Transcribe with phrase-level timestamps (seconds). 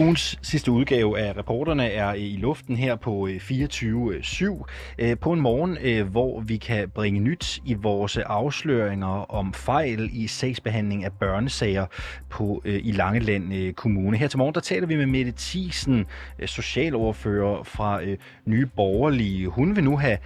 [0.00, 4.64] Ugens sidste udgave af reporterne er i luften her på 24-7
[4.98, 10.10] øh, på en morgen, øh, hvor vi kan bringe nyt i vores afsløringer om fejl
[10.12, 11.86] i sagsbehandling af børnesager
[12.28, 14.16] på øh, i Langeland Kommune.
[14.16, 16.06] Her til morgen der taler vi med Mette Thiesen,
[16.46, 18.00] socialordfører fra
[18.46, 19.48] Nye Borgerlige.
[19.48, 20.18] Hun vil nu have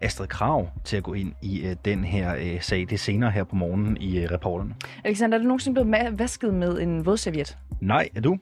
[0.00, 2.80] Astrid Krav til at gå ind i den her sag.
[2.80, 4.74] Det er senere her på morgenen i reporterne.
[5.04, 7.58] Alexander, er du nogensinde blevet vasket med en vådserviet?
[7.80, 8.38] Nej, er du?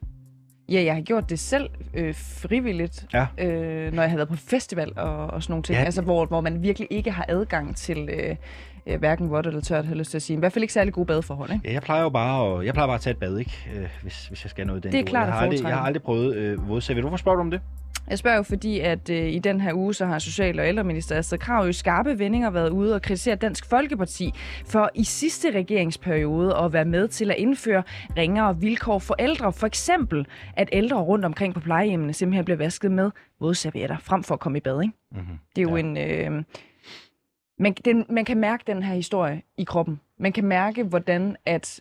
[0.68, 3.26] Ja, jeg har gjort det selv øh, frivilligt, ja.
[3.38, 5.78] øh, når jeg har været på festival og, og sådan nogle ting.
[5.78, 5.84] Ja.
[5.84, 8.36] Altså, hvor, hvor man virkelig ikke har adgang til øh,
[8.86, 10.36] øh, hverken vådt eller tørt, har lyst til at sige.
[10.36, 11.68] I hvert fald ikke særlig gode badeforhold, ikke?
[11.68, 13.68] Ja, jeg plejer jo bare at, jeg plejer bare at tage et bad, ikke?
[13.74, 15.84] Øh, hvis, hvis jeg skal noget den Det er klart jeg har, aldrig, jeg har
[15.84, 17.02] aldrig prøvet øh, vådserviet.
[17.02, 17.60] Hvorfor spørger du om det?
[18.10, 21.16] Jeg spørger jo, fordi at øh, i den her uge, så har Social- og ældreminister
[21.16, 24.32] Astrid Krav jo skarpe vendinger været ude og kritisere Dansk Folkeparti
[24.66, 27.82] for i sidste regeringsperiode at være med til at indføre
[28.16, 29.52] ringere vilkår for ældre.
[29.52, 34.34] For eksempel, at ældre rundt omkring på plejehjemmene simpelthen bliver vasket med vådservietter, frem for
[34.34, 34.82] at komme i bad.
[34.82, 34.94] Ikke?
[35.12, 35.38] Mm-hmm.
[35.56, 35.82] Det er jo ja.
[35.82, 35.96] en...
[35.96, 36.44] Øh,
[37.58, 40.00] man, den, man kan mærke den her historie i kroppen.
[40.18, 41.80] Man kan mærke, hvordan at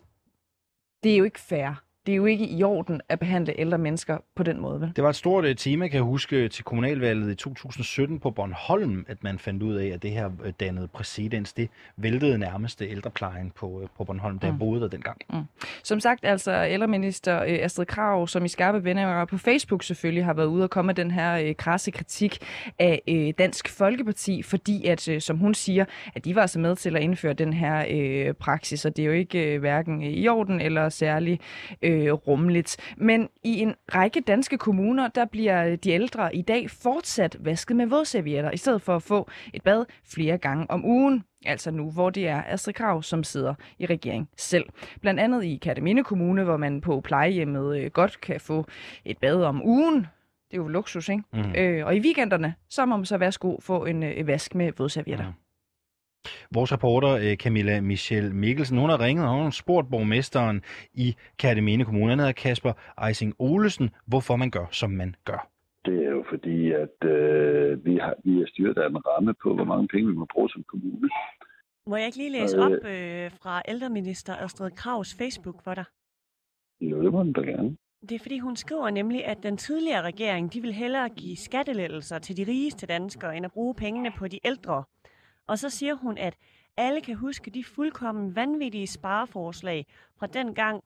[1.03, 4.17] det er jo ikke fair det er jo ikke i orden at behandle ældre mennesker
[4.35, 4.91] på den måde, vel?
[4.95, 9.05] Det var et stort øh, tema, kan jeg huske, til kommunalvalget i 2017 på Bornholm,
[9.07, 11.53] at man fandt ud af, at det her øh, dannede præcedens.
[11.53, 14.59] Det væltede nærmest ældreplejen på, øh, på Bornholm, da mm.
[14.59, 15.17] boede der dengang.
[15.33, 15.43] Mm.
[15.83, 20.47] Som sagt, altså ældreminister Astrid Krav, som i skarpe venner på Facebook selvfølgelig har været
[20.47, 22.37] ude og komme med den her øh, krasse kritik
[22.79, 26.75] af øh, Dansk Folkeparti, fordi at, øh, som hun siger, at de var altså med
[26.75, 30.27] til at indføre den her øh, praksis, og det er jo ikke øh, hverken i
[30.27, 31.39] orden eller særlig
[31.81, 32.77] øh, øh, rummeligt.
[32.97, 37.85] Men i en række danske kommuner, der bliver de ældre i dag fortsat vasket med
[37.85, 41.23] vådservietter, i stedet for at få et bad flere gange om ugen.
[41.45, 44.65] Altså nu, hvor det er Astrid Krav, som sidder i regering selv.
[45.01, 48.65] Blandt andet i Katamine Kommune, hvor man på plejehjemmet øh, godt kan få
[49.05, 50.07] et bad om ugen.
[50.51, 51.23] Det er jo luksus, ikke?
[51.33, 51.55] Mm.
[51.57, 55.25] Øh, og i weekenderne, så må man så værsgo få en øh, vask med vådservietter.
[55.25, 55.44] Mm.
[56.51, 60.61] Vores reporter øh, Camilla Michelle Mikkelsen, hun har ringet, og hun har spurgt borgmesteren
[60.93, 62.73] i Kærteminde Kommune, han hedder Kasper
[63.07, 65.49] Eising Olesen, hvorfor man gør, som man gør.
[65.85, 69.55] Det er jo fordi, at øh, vi, har, vi er styret af en ramme på,
[69.55, 71.09] hvor mange penge vi må bruge som kommune.
[71.87, 75.85] Må jeg ikke lige læse op øh, fra ældreminister Astrid Kravs Facebook for dig?
[76.81, 77.77] Jo, det må den da gerne.
[78.09, 82.19] Det er fordi, hun skriver nemlig, at den tidligere regering, de vil hellere give skattelettelser
[82.19, 84.83] til de rigeste danskere, end at bruge pengene på de ældre.
[85.47, 86.37] Og så siger hun, at
[86.77, 89.85] alle kan huske de fuldkommen vanvittige spareforslag
[90.19, 90.83] fra den gang,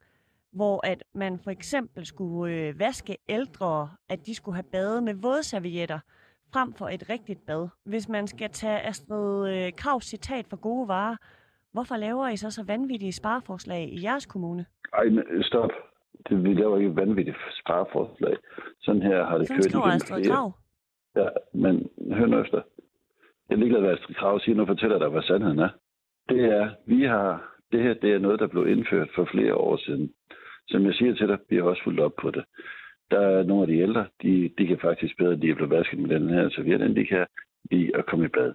[0.51, 5.13] hvor at man for eksempel skulle øh, vaske ældre, at de skulle have bade med
[5.13, 5.99] vådservietter
[6.53, 7.67] frem for et rigtigt bad.
[7.85, 11.15] Hvis man skal tage Astrid øh, Kravs citat for gode varer,
[11.71, 14.65] hvorfor laver I så så vanvittige spareforslag i jeres kommune?
[14.93, 15.05] Ej,
[15.41, 15.69] stop.
[16.29, 18.37] Det, vi laver ikke vanvittige spareforslag.
[18.79, 20.53] Sådan her har det Sådan kørt i Astrid Krav.
[21.15, 22.61] Ja, men hør nu efter.
[23.49, 24.55] Jeg er ligeglad, hvad Astrid Krav siger.
[24.55, 25.69] Nu fortæller dig, hvad sandheden er.
[26.29, 29.77] Det er, vi har, det her det er noget, der blev indført for flere år
[29.77, 30.13] siden.
[30.67, 32.43] Som jeg siger til dig, vi har også fulgt op på det.
[33.11, 35.99] Der er nogle af de ældre, de, de kan faktisk bedre lide at blive vasket
[35.99, 37.25] med den her serviet, end de kan
[37.71, 38.53] lide at komme i bad.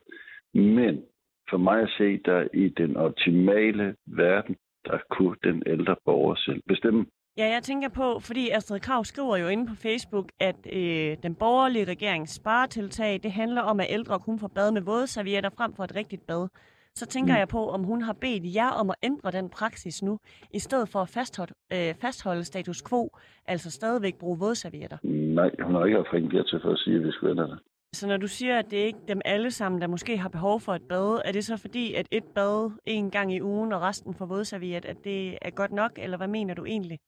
[0.55, 1.03] Men
[1.51, 4.57] for mig at se, der i den optimale verden,
[4.87, 7.07] der kunne den ældre borger selv bestemme.
[7.37, 11.35] Ja, jeg tænker på, fordi Astrid Krav skriver jo inde på Facebook, at øh, den
[11.35, 15.75] borgerlige regerings sparetiltag, det handler om, at ældre kun får bad med våde servietter frem
[15.75, 16.49] for et rigtigt bad.
[16.95, 17.39] Så tænker mm.
[17.39, 20.19] jeg på, om hun har bedt jer om at ændre den praksis nu,
[20.53, 23.11] i stedet for at fastholde, øh, fastholde status quo,
[23.47, 24.99] altså stadigvæk bruge vådservietter.
[25.03, 27.59] Nej, hun har ikke haft ringet til for at sige, at vi skal ændre det.
[27.93, 30.61] Så når du siger, at det er ikke dem alle sammen, der måske har behov
[30.61, 33.81] for et bad, er det så fordi, at et bad en gang i ugen og
[33.81, 36.99] resten for vådserviet, at det er godt nok, eller hvad mener du egentlig?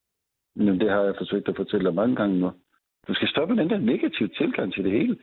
[0.57, 2.51] Men det har jeg forsøgt at fortælle dig mange gange nu.
[3.09, 5.17] Du skal stoppe den der negative tilgang til det hele.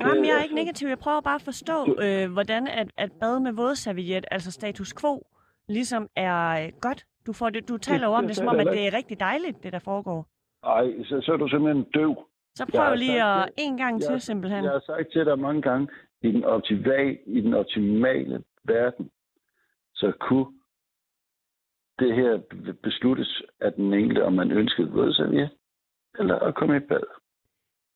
[0.00, 0.88] Jamen, jeg er ikke negativ.
[0.88, 5.26] Jeg prøver bare at forstå, øh, hvordan at, at bad med vådserviet, altså status quo,
[5.68, 7.06] ligesom er øh, godt.
[7.26, 9.62] Du, får det, du taler jo om det, som om, at det er rigtig dejligt,
[9.62, 10.26] det der foregår.
[10.64, 12.16] Nej, så, så er du simpelthen døv.
[12.54, 14.64] Så prøv lige at en gang til, simpelthen.
[14.64, 15.88] Jeg har sagt til dig mange gange,
[16.22, 19.10] i den, optimale, i den optimale verden,
[19.94, 20.46] så kunne
[21.98, 22.40] det her
[22.82, 25.50] besluttes af den enkelte, om man ønsker vådserviet
[26.18, 27.06] eller at komme i bad.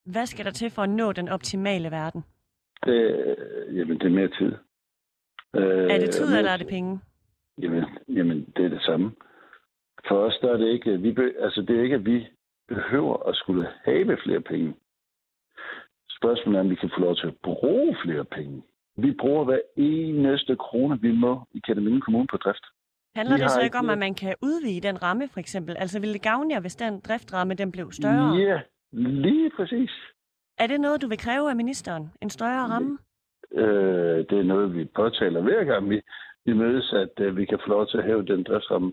[0.04, 2.24] Hvad skal der til for at nå den optimale verden?
[2.86, 3.36] Det,
[3.72, 4.52] jamen, det er mere tid.
[5.54, 7.00] Er det tid, øh, eller er det penge?
[7.62, 9.12] Jamen, jamen, det er det samme.
[10.08, 12.26] For os der er det ikke, vi be, altså det er ikke, at vi
[12.68, 14.74] behøver at skulle have flere penge.
[16.10, 18.62] Spørgsmålet er, om vi kan få lov til at bruge flere penge.
[18.96, 22.64] Vi bruger hver eneste krone, vi må i Kataminde Kommune på drift.
[23.18, 25.76] Handler det så ikke om, at man kan udvide den ramme, for eksempel?
[25.78, 28.36] Altså, ville det gavne jer, hvis den driftramme den blev større?
[28.36, 28.60] Ja,
[28.92, 29.90] lige præcis.
[30.58, 32.04] Er det noget, du vil kræve af ministeren?
[32.22, 32.98] En større ramme?
[33.52, 36.00] Øh, det er noget, vi påtaler hver gang, vi,
[36.44, 38.92] vi mødes, at øh, vi kan få lov til at hæve den driftsramme.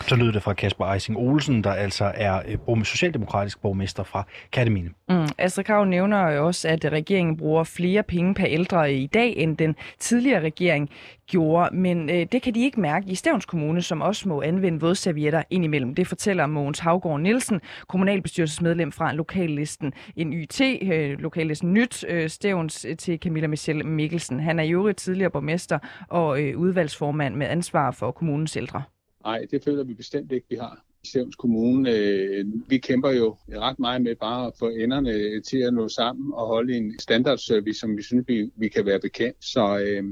[0.00, 4.90] Så lyder det fra Kasper Eising Olsen, der altså er øh, socialdemokratisk borgmester fra Kattemine.
[5.08, 5.28] Mm.
[5.38, 9.56] Astrid Krav nævner jo også, at regeringen bruger flere penge per ældre i dag, end
[9.56, 10.90] den tidligere regering
[11.26, 11.76] gjorde.
[11.76, 15.42] Men øh, det kan de ikke mærke i Stævns Kommune, som også må anvende vådservietter
[15.50, 15.94] indimellem.
[15.94, 22.84] Det fortæller Mogens Havgård Nielsen, kommunalbestyrelsesmedlem fra lokallisten en YT, øh, lokallisten Nyt, øh, Stævns
[22.84, 24.40] øh, til Camilla Michelle Mikkelsen.
[24.40, 28.82] Han er i øvrigt tidligere borgmester og øh, udvalgsformand med ansvar for kommunens ældre.
[29.24, 30.84] Nej, det føler vi bestemt ikke, vi har.
[31.04, 35.42] I Stævns Kommune, øh, vi kæmper jo ret meget med bare at få enderne øh,
[35.42, 39.00] til at nå sammen og holde en standardservice, som vi synes, vi, vi kan være
[39.00, 39.44] bekendt.
[39.44, 40.04] Så øh,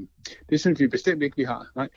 [0.50, 1.70] det synes vi bestemt ikke, vi har.
[1.76, 1.88] Nej.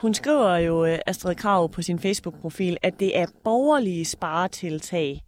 [0.00, 5.20] Hun skriver jo, øh, Astrid Krav, på sin Facebook-profil, at det er borgerlige sparetiltag,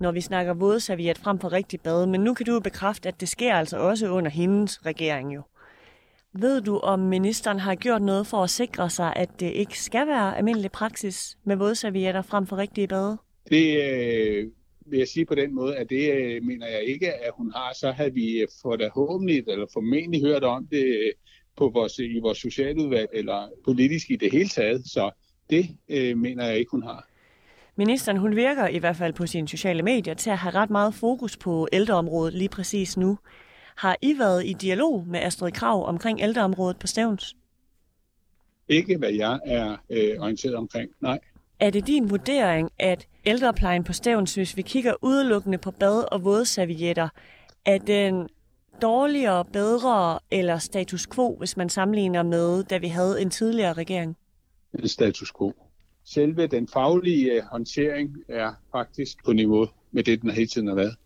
[0.00, 2.06] når vi snakker vådserviet frem for rigtig bad.
[2.06, 5.42] Men nu kan du jo bekræfte, at det sker altså også under hendes regering jo.
[6.34, 10.06] Ved du, om ministeren har gjort noget for at sikre sig, at det ikke skal
[10.06, 13.18] være almindelig praksis med vådservietter frem for rigtige bade?
[13.50, 14.50] Det øh,
[14.86, 17.74] vil jeg sige på den måde, at det øh, mener jeg ikke, at hun har.
[17.74, 21.12] Så havde vi forhåbentlig eller formentlig hørt om det øh,
[21.56, 24.82] på vores, i vores socialudvalg eller politisk i det hele taget.
[24.86, 25.10] Så
[25.50, 27.08] det øh, mener jeg ikke, hun har.
[27.76, 30.94] Ministeren hun virker i hvert fald på sine sociale medier til at have ret meget
[30.94, 33.18] fokus på ældreområdet lige præcis nu.
[33.82, 37.36] Har I været i dialog med Astrid Krav omkring ældreområdet på Stævns?
[38.68, 40.90] Ikke hvad jeg er øh, orienteret omkring.
[41.00, 41.18] Nej.
[41.60, 46.24] Er det din vurdering, at ældreplejen på Stævns, hvis vi kigger udelukkende på bad- og
[46.24, 47.08] vådservietter,
[47.64, 48.28] er den
[48.82, 54.16] dårligere, bedre eller status quo, hvis man sammenligner med, da vi havde en tidligere regering?
[54.84, 55.54] status quo.
[56.04, 60.74] Selve den faglige øh, håndtering er faktisk på niveau med det, den hele tiden har
[60.74, 60.96] været.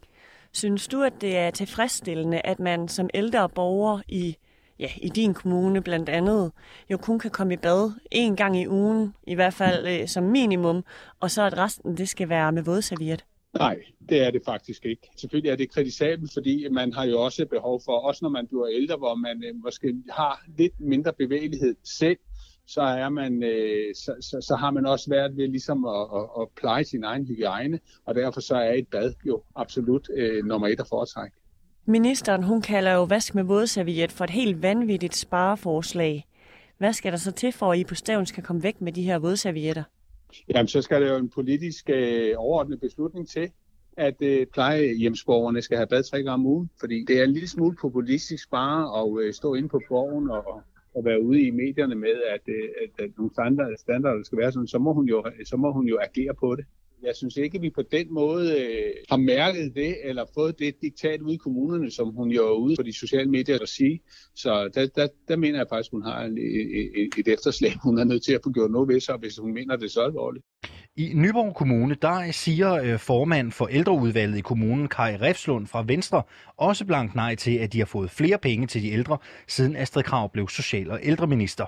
[0.56, 4.36] Synes du, at det er tilfredsstillende, at man som ældre borger i,
[4.78, 6.52] ja, i din kommune blandt andet,
[6.90, 10.24] jo kun kan komme i bad en gang i ugen, i hvert fald øh, som
[10.24, 10.84] minimum,
[11.20, 13.24] og så at resten det skal være med vådserviet?
[13.58, 15.10] Nej, det er det faktisk ikke.
[15.16, 18.68] Selvfølgelig er det kritisabelt, fordi man har jo også behov for, også når man bliver
[18.68, 22.18] ældre, hvor man øh, måske har lidt mindre bevægelighed selv,
[22.66, 26.42] så, er man, øh, så, så, så har man også svært ved ligesom at, at,
[26.42, 30.68] at pleje sin egen hygiejne, og derfor så er et bad jo absolut øh, nummer
[30.68, 31.36] et at foretrække.
[31.86, 36.26] Ministeren hun kalder jo vask med vådserviet for et helt vanvittigt spareforslag.
[36.78, 39.02] Hvad skal der så til for, at I på Stævn skal komme væk med de
[39.02, 39.82] her vådservietter?
[40.48, 43.50] Jamen, så skal der jo en politisk øh, overordnet beslutning til,
[43.96, 47.48] at øh, plejehjemsborgerne skal have bad tre gange om ugen, fordi det er en lille
[47.48, 50.62] smule populistisk bare at øh, stå inde på borgen og,
[50.96, 54.52] at være ude i medierne med, at, øh, at, at nogle standarder, standarder skal være
[54.52, 56.64] sådan, så må, hun jo, så må hun jo agere på det.
[57.02, 60.82] Jeg synes ikke, at vi på den måde øh, har mærket det, eller fået det
[60.82, 64.00] diktat ude i kommunerne, som hun jo er ude på de sociale medier at sige.
[64.34, 66.38] Så der, der, der mener jeg faktisk, at hun har et,
[66.96, 69.54] et, et efterslæb, hun er nødt til at få gjort noget ved sig, hvis hun
[69.54, 70.44] mener det er så alvorligt.
[70.98, 76.22] I Nyborg Kommune, der siger øh, formand for ældreudvalget i kommunen, Kai Refslund fra Venstre,
[76.56, 80.02] også blankt nej til, at de har fået flere penge til de ældre, siden Astrid
[80.02, 81.64] Krav blev social- og ældreminister.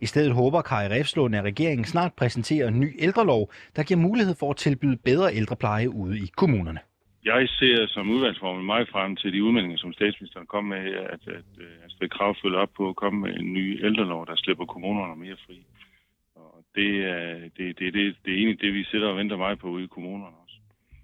[0.00, 4.34] I stedet håber Kai Refslund, at regeringen snart præsenterer en ny ældrelov, der giver mulighed
[4.40, 6.80] for at tilbyde bedre ældrepleje ude i kommunerne.
[7.24, 11.22] Jeg ser som udvalgsformand meget frem til de udmeldinger, som statsministeren kom med her, at,
[11.38, 14.64] at øh, Astrid Krav følger op på at komme med en ny ældrelov, der slipper
[14.64, 15.56] kommunerne mere fri.
[16.78, 17.24] Det er,
[17.56, 19.86] det, det, det, det er egentlig det, vi sidder og venter meget på ude i
[19.86, 20.56] kommunerne også.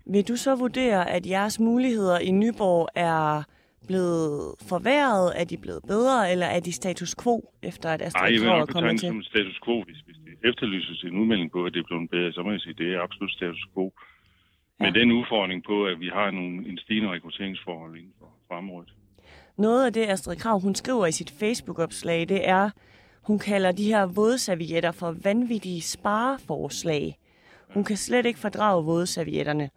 [0.06, 3.42] Vil du så vurdere, at jeres muligheder i Nyborg er
[3.86, 5.40] blevet forværret?
[5.40, 8.54] Er de blevet bedre, eller er de status quo, efter at Astrid jeg vil Krog
[8.54, 9.08] er nok kommet betegne til?
[9.08, 12.32] som status quo, hvis, hvis det efterlyses en udmelding på, at det er blevet bedre,
[12.32, 13.92] så må jeg sige, at det er absolut status quo.
[14.80, 14.98] Med Ja.
[15.00, 18.90] den udfordring på, at vi har nogle, en stigende rekrutteringsforhold inden for, for området.
[19.58, 22.70] Noget af det, Astrid Krav hun skriver i sit Facebook-opslag, det er,
[23.26, 27.16] hun kalder de her vådservietter for vanvittige spareforslag.
[27.74, 29.70] Hun kan slet ikke fordrage vådservietterne.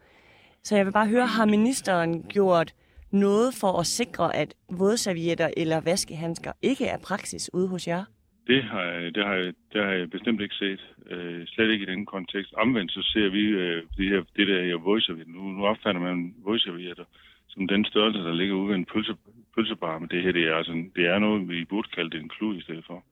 [0.64, 2.74] Så jeg vil bare høre, har ministeren gjort
[3.12, 8.04] noget for at sikre, at vådservietter eller vaskehandsker ikke er praksis ude hos jer?
[8.48, 10.82] Det har, jeg- det, har, jeg- det har jeg bestemt ikke set.
[11.10, 12.54] Øh, slet ikke i den kontekst.
[12.54, 15.34] Omvendt så ser vi øh, det, her, det der her voiceservietter.
[15.34, 17.04] Nu, nu opfatter man vådservietter
[17.48, 19.14] som den størrelse, der ligger ude ved en pølse,
[19.56, 20.00] pølsebar.
[20.00, 22.58] Men det her, det er, altså, det er noget, vi burde kalde det en klud
[22.58, 23.04] i stedet for.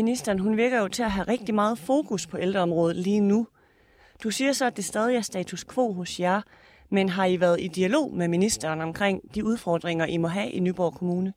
[0.00, 3.46] Ministeren, hun virker jo til at have rigtig meget fokus på ældreområdet lige nu.
[4.24, 6.40] Du siger så, at det stadig er status quo hos jer,
[6.90, 10.60] men har I været i dialog med ministeren omkring de udfordringer, I må have i
[10.60, 11.32] Nyborg Kommune?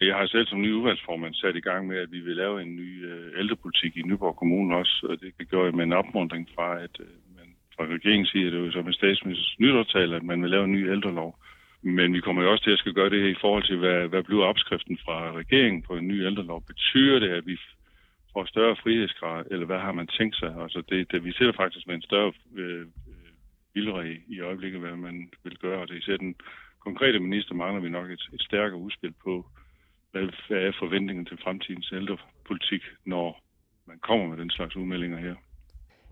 [0.00, 2.76] Jeg har selv som ny udvalgsformand sat i gang med, at vi vil lave en
[2.76, 6.68] ny øh, ældrepolitik i Nyborg Kommune også, og det gør jeg med en opmuntring fra,
[6.86, 10.42] at øh, man fra regeringen siger, det er jo som en statsministers nytårtal, at man
[10.42, 11.38] vil lave en ny ældrelov.
[11.82, 14.08] Men vi kommer jo også til at skal gøre det her i forhold til, hvad,
[14.08, 16.62] hvad bliver opskriften fra regeringen på en ny ældrelov.
[16.66, 17.56] Betyder det, at vi
[18.32, 20.54] får større frihedsgrad, eller hvad har man tænkt sig?
[20.62, 22.86] Altså det, det, vi ser faktisk med en større øh,
[23.74, 25.80] vildere i øjeblikket, hvad man vil gøre.
[25.80, 26.34] Og det er især den
[26.80, 29.46] konkrete minister mangler vi nok et, et stærkere udspil på,
[30.10, 33.42] hvad, hvad er forventningen til fremtidens ældrepolitik, når
[33.86, 35.34] man kommer med den slags udmeldinger her.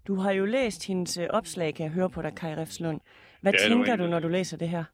[0.07, 3.01] Du har jo læst hendes øh, opslag, kan jeg høre på dig, Kai Refslund.
[3.43, 4.85] Hvad ja, tænker du, når du læser det her?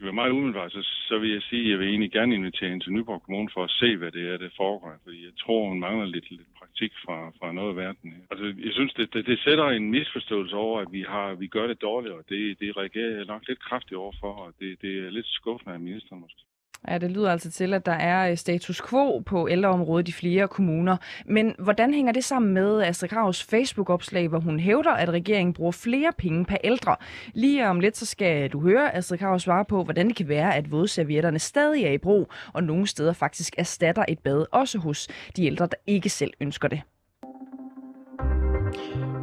[0.00, 2.70] Skal være meget umiddelbart, så, så vil jeg sige, at jeg vil egentlig gerne invitere
[2.70, 4.92] hende til Nyborg Kommune for at se, hvad det er, det foregår.
[5.04, 8.14] Fordi jeg tror, hun mangler lidt, lidt praktik fra, fra noget af verden.
[8.30, 11.66] Altså, jeg synes, det, det, det sætter en misforståelse over, at vi, har, vi gør
[11.66, 15.10] det dårligt, og det, det reagerer jeg nok lidt kraftigt overfor, og det, det er
[15.10, 16.42] lidt skuffende af ministeren måske.
[16.88, 20.48] Ja, det lyder altså til, at der er øh, status quo på ældreområdet i flere
[20.48, 20.96] kommuner.
[21.26, 25.72] Men hvordan hænger det sammen med Astrid Kravs Facebook-opslag, hvor hun hævder, at regeringen bruger
[25.72, 26.96] flere penge per ældre?
[27.34, 30.56] Lige om lidt, så skal du høre Astrid Krav svare på, hvordan det kan være,
[30.56, 35.08] at vådservietterne stadig er i brug, og nogle steder faktisk erstatter et bad, også hos
[35.36, 36.82] de ældre, der ikke selv ønsker det.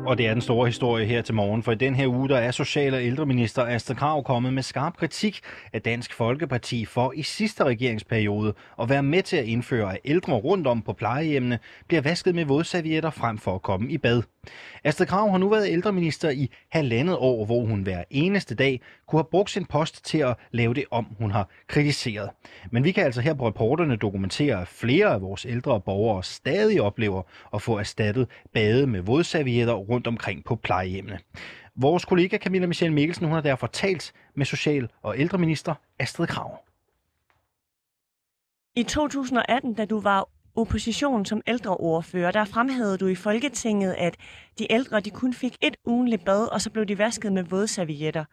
[0.07, 2.37] Og det er den store historie her til morgen, for i den her uge der
[2.37, 5.39] er Social- og ældreminister Astrid Krav kommet med skarp kritik
[5.73, 10.33] af Dansk Folkeparti for i sidste regeringsperiode at være med til at indføre, at ældre
[10.33, 14.23] rundt om på plejehjemmene bliver vasket med vådservietter frem for at komme i bad.
[14.83, 19.19] Astrid Krav har nu været ældreminister i halvandet år, hvor hun hver eneste dag kunne
[19.19, 22.29] have brugt sin post til at lave det om, hun har kritiseret.
[22.71, 26.81] Men vi kan altså her på reporterne dokumentere, at flere af vores ældre borgere stadig
[26.81, 27.21] oplever
[27.53, 31.19] at få erstattet bade med vådservietter rundt omkring på plejehjemmene.
[31.75, 36.59] Vores kollega Camilla Michelle Mikkelsen hun har derfor talt med Social- og ældreminister Astrid Krav.
[38.75, 44.15] I 2018, da du var opposition som ældreordfører, der fremhævede du i Folketinget, at
[44.59, 48.25] de ældre de kun fik et ugenligt bad, og så blev de vasket med vådservietter.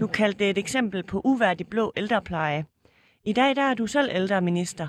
[0.00, 2.64] Du kaldte det et eksempel på uværdig blå ældrepleje.
[3.24, 4.88] I dag der er du selv ældreminister.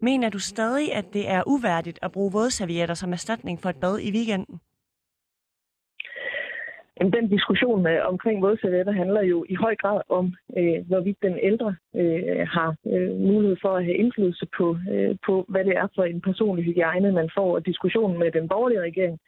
[0.00, 3.98] Mener du stadig, at det er uværdigt at bruge vådservietter som erstatning for et bad
[3.98, 4.60] i weekenden?
[7.00, 11.38] Jamen, den diskussion øh, omkring vådservietter handler jo i høj grad om, øh, hvorvidt den
[11.42, 15.88] ældre øh, har øh, mulighed for at have indflydelse på, øh, på, hvad det er
[15.94, 17.54] for en personlig hygiejne, man får.
[17.54, 19.18] Og diskussionen med den borgerlige regering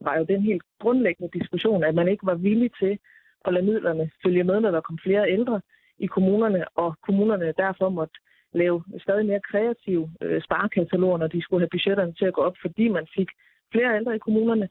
[0.00, 2.98] var jo den helt grundlæggende diskussion, at man ikke var villig til
[3.44, 5.60] at lade midlerne følge med, når der kom flere ældre
[5.98, 8.14] i kommunerne, og kommunerne derfor måtte
[8.52, 12.56] lave stadig mere kreative øh, sparekataloger, når de skulle have budgetterne til at gå op,
[12.62, 13.28] fordi man fik
[13.72, 14.68] flere ældre i kommunerne.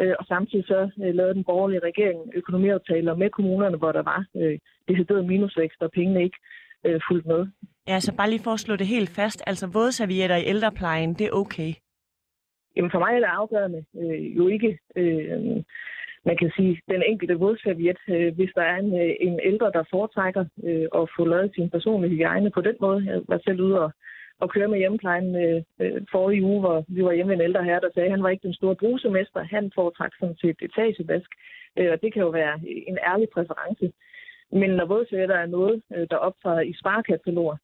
[0.00, 4.24] Øh, og samtidig så øh, lavede den borgerlige regering økonomiaftaler med kommunerne, hvor der var
[4.36, 6.38] øh, decideret minusvækst, og pengene ikke
[6.84, 7.46] øh, fulgt med.
[7.88, 9.42] Ja, så bare lige for at slå det helt fast.
[9.46, 11.72] Altså vådservietter i ældreplejen, det er okay?
[12.76, 15.40] Jamen for mig er det afgørende øh, jo ikke, øh,
[16.24, 18.00] man kan sige, den enkelte vådserviet.
[18.08, 21.70] Øh, hvis der er en, øh, en ældre, der foretrækker øh, at få lavet sin
[21.70, 23.04] personlige hygiejne på den måde.
[23.06, 23.90] Jeg var selv ude og
[24.42, 27.64] at køre med hjemmeplejen øh, øh, forrige uge, hvor vi var hjemme med en ældre
[27.64, 29.42] herre, der sagde, at han var ikke den store brusemester.
[29.42, 31.30] Han foretrak sådan set etagevask,
[31.78, 32.54] øh, og det kan jo være
[32.90, 33.92] en ærlig præference.
[34.52, 37.56] Men når vådsætter er noget, øh, der optræder i sparkataloger,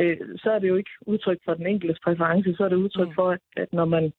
[0.00, 3.08] øh, så er det jo ikke udtryk for den enkeltes præference, så er det udtryk
[3.08, 3.14] mm.
[3.14, 4.12] for, at, at når man,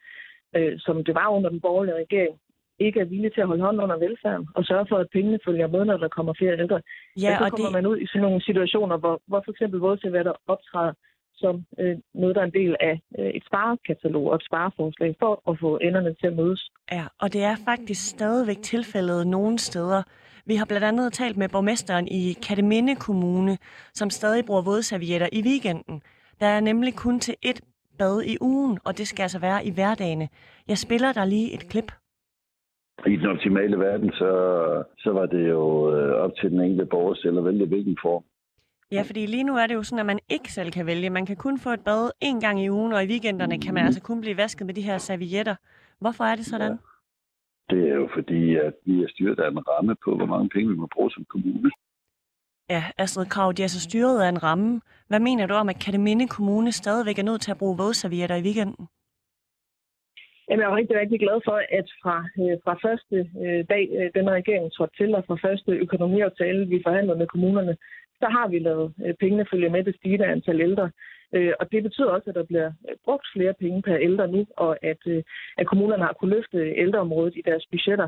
[0.55, 2.39] øh, som det var under den borgerlige regering,
[2.79, 5.67] ikke er villig til at holde hånden under velfærden og sørge for, at pengene følger
[5.67, 6.81] med, når der kommer flere ældre.
[7.25, 7.77] Ja, så kommer det...
[7.77, 10.93] man ud i sådan nogle situationer, hvor, hvor for eksempel vådsætter optræder
[11.43, 15.33] som øh, noget, der er en del af øh, et sparekatalog og et spareforslag for
[15.49, 16.61] at få enderne til at mødes.
[16.91, 20.01] Ja, og det er faktisk stadigvæk tilfældet nogle steder.
[20.45, 23.57] Vi har blandt andet talt med borgmesteren i Kateminde Kommune,
[23.93, 26.01] som stadig bruger vådservietter i weekenden.
[26.39, 27.61] Der er nemlig kun til et
[27.99, 30.27] bad i ugen, og det skal altså være i hverdagene.
[30.67, 31.91] Jeg spiller der lige et klip.
[33.07, 34.31] I den optimale verden, så,
[34.97, 38.23] så var det jo øh, op til den enkelte borger selv at vælge, hvilken form
[38.91, 41.09] Ja, fordi lige nu er det jo sådan, at man ikke selv kan vælge.
[41.09, 43.85] Man kan kun få et bad en gang i ugen, og i weekenderne kan man
[43.85, 45.55] altså kun blive vasket med de her servietter.
[45.99, 46.71] Hvorfor er det sådan?
[46.71, 47.75] Ja.
[47.75, 50.69] Det er jo fordi, at vi er styret af en ramme på, hvor mange penge
[50.69, 51.71] vi må bruge som kommune.
[52.69, 54.81] Ja, Astrid Krav, de er så styret af en ramme.
[55.07, 58.41] Hvad mener du om, at Kateminde Kommune stadigvæk er nødt til at bruge vådservietter i
[58.41, 58.87] weekenden?
[60.47, 64.07] Jamen, jeg er rigtig, rigtig glad for, at fra, øh, fra første øh, dag, øh,
[64.17, 67.77] den regering trådte til, og fra første økonomiaftale, vi forhandlede med kommunerne,
[68.21, 70.91] så har vi lavet øh, pengene følge med det stigende antal ældre.
[71.35, 74.41] Øh, og det betyder også, at der bliver øh, brugt flere penge per ældre nu,
[74.57, 75.01] og at,
[75.57, 78.07] at kommunerne har kunne løfte ældreområdet i deres budgetter.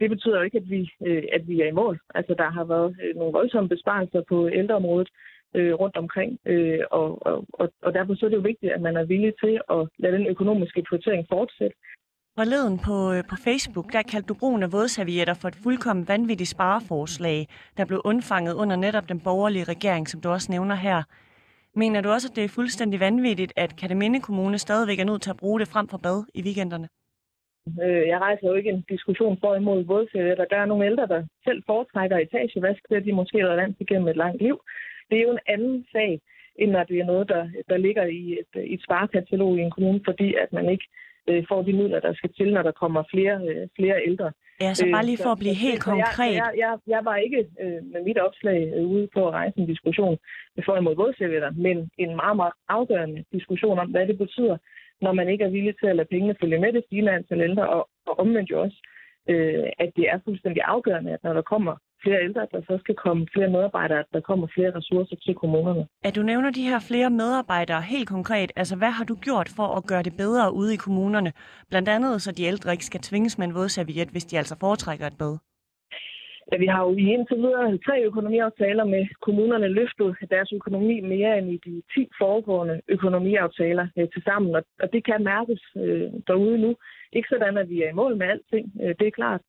[0.00, 0.90] Det betyder jo ikke, at vi,
[1.32, 2.00] at vi er i mål.
[2.14, 5.08] Altså, der har været nogle voldsomme besparelser på ældreområdet.
[5.54, 6.30] rundt omkring.
[6.90, 9.54] Og, og, og, og derfor så er det jo vigtigt, at man er villig til
[9.76, 11.76] at lade den økonomiske prioritering fortsætte.
[12.38, 16.54] Forleden på, øh, på Facebook, der kaldte du brugen af vådservietter for et fuldkommen vanvittigt
[16.56, 17.38] spareforslag,
[17.76, 20.98] der blev undfanget under netop den borgerlige regering, som du også nævner her.
[21.82, 25.30] Mener du også, at det er fuldstændig vanvittigt, at Kataminde Kommune stadigvæk er nødt til
[25.30, 26.88] at bruge det frem for bad i weekenderne?
[27.82, 30.44] Øh, jeg rejser jo ikke en diskussion for imod vådservietter.
[30.44, 34.16] Der er nogle ældre, der selv foretrækker etagevask, det de måske har vant igennem et
[34.16, 34.56] langt liv.
[35.08, 36.20] Det er jo en anden sag,
[36.60, 40.00] end når det er noget, der, der ligger i et, et sparekatalog i en kommune,
[40.04, 40.86] fordi at man ikke
[41.28, 44.32] øh, får de midler, der skal til, når der kommer flere, øh, flere ældre.
[44.60, 46.34] Ja, så bare lige for at blive helt konkret.
[46.34, 49.66] Jeg, jeg, jeg var ikke øh, med mit opslag øh, ude på at rejse en
[49.66, 50.18] diskussion
[50.64, 54.56] for imod vådservietter, men en meget, meget afgørende diskussion om, hvad det betyder,
[55.00, 57.68] når man ikke er villig til at lade pengene følge med det stigende antal ældre,
[57.68, 58.78] og, og omvendt jo også,
[59.28, 62.78] øh, at det er fuldstændig afgørende, at når der kommer flere ældre, at der så
[62.82, 65.86] skal komme flere medarbejdere, at der kommer flere ressourcer til kommunerne.
[66.04, 69.68] At du nævner de her flere medarbejdere helt konkret, altså hvad har du gjort for
[69.78, 71.32] at gøre det bedre ude i kommunerne?
[71.70, 75.06] Blandt andet, så de ældre ikke skal tvinges med en vådserviet, hvis de altså foretrækker
[75.06, 75.38] et bad.
[76.52, 81.38] Ja, vi har jo i indtil videre tre økonomiaftaler med kommunerne løftet deres økonomi mere
[81.38, 86.10] end i de 10 foregående økonomiaftaler øh, til sammen, og, og det kan mærkes øh,
[86.26, 86.76] derude nu.
[87.12, 89.40] Ikke sådan, at vi er i mål med alting, øh, det er klart.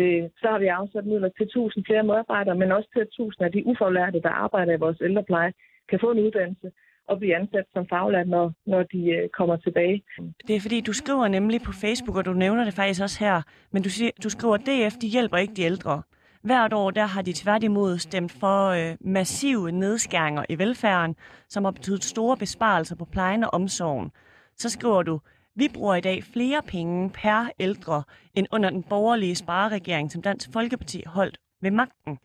[0.00, 3.44] Øh, så har vi afsat midler til 1000 flere medarbejdere, men også til at 1000
[3.44, 5.52] af de ufaglærte, der arbejder i vores ældrepleje,
[5.90, 6.70] kan få en uddannelse
[7.08, 10.02] og blive ansat som faglært, når, når de øh, kommer tilbage.
[10.48, 13.42] Det er fordi, du skriver nemlig på Facebook, og du nævner det faktisk også her,
[13.70, 16.02] men du, siger, du skriver, at DF de hjælper ikke de ældre.
[16.42, 21.16] Hvert år der har de tværtimod stemt for øh, massive nedskæringer i velfærden,
[21.48, 24.10] som har betydet store besparelser på plejen og omsorgen.
[24.56, 25.20] Så skriver du,
[25.54, 28.02] vi bruger i dag flere penge per ældre
[28.34, 32.18] end under den borgerlige spareregering, som Dansk Folkeparti holdt ved magten.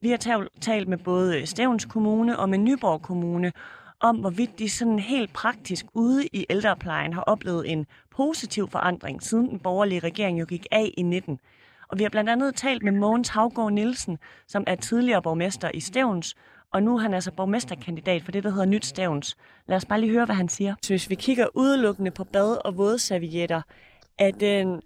[0.00, 3.52] Vi har talt med både Stævns Kommune og med Nyborg Kommune
[4.00, 9.50] om, hvorvidt de sådan helt praktisk ude i ældreplejen har oplevet en positiv forandring, siden
[9.50, 11.40] den borgerlige regering jo gik af i 19.
[11.88, 15.80] Og vi har blandt andet talt med Mogens Havgård Nielsen, som er tidligere borgmester i
[15.80, 16.34] Stævns,
[16.72, 19.36] og nu er han altså borgmesterkandidat for det, der hedder Nyt Stævns.
[19.68, 20.74] Lad os bare lige høre, hvad han siger.
[20.82, 23.62] Så hvis vi kigger udelukkende på bad- og vådservietter,
[24.18, 24.82] er den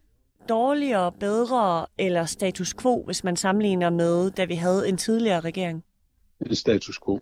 [0.48, 5.84] dårligere, bedre eller status quo, hvis man sammenligner med, da vi havde en tidligere regering?
[6.52, 7.20] Status quo.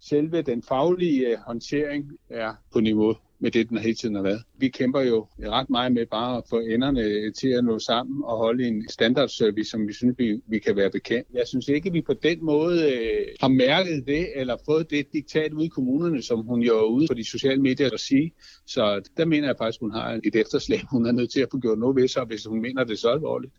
[0.00, 4.42] Selve den faglige håndtering er på niveau med det, den hele tiden har været.
[4.58, 8.24] Vi kæmper jo ret meget med bare at få enderne øh, til at nå sammen
[8.24, 11.28] og holde en standardservice, som vi synes, vi, vi kan være bekendt.
[11.34, 15.12] Jeg synes ikke, at vi på den måde øh, har mærket det, eller fået det
[15.12, 18.32] diktat ud i kommunerne, som hun jo er ude på de sociale medier at sige.
[18.66, 21.48] Så der mener jeg faktisk, at hun har et efterslag, hun er nødt til at
[21.50, 23.52] få gjort noget ved sig, hvis hun mener det så alvorligt.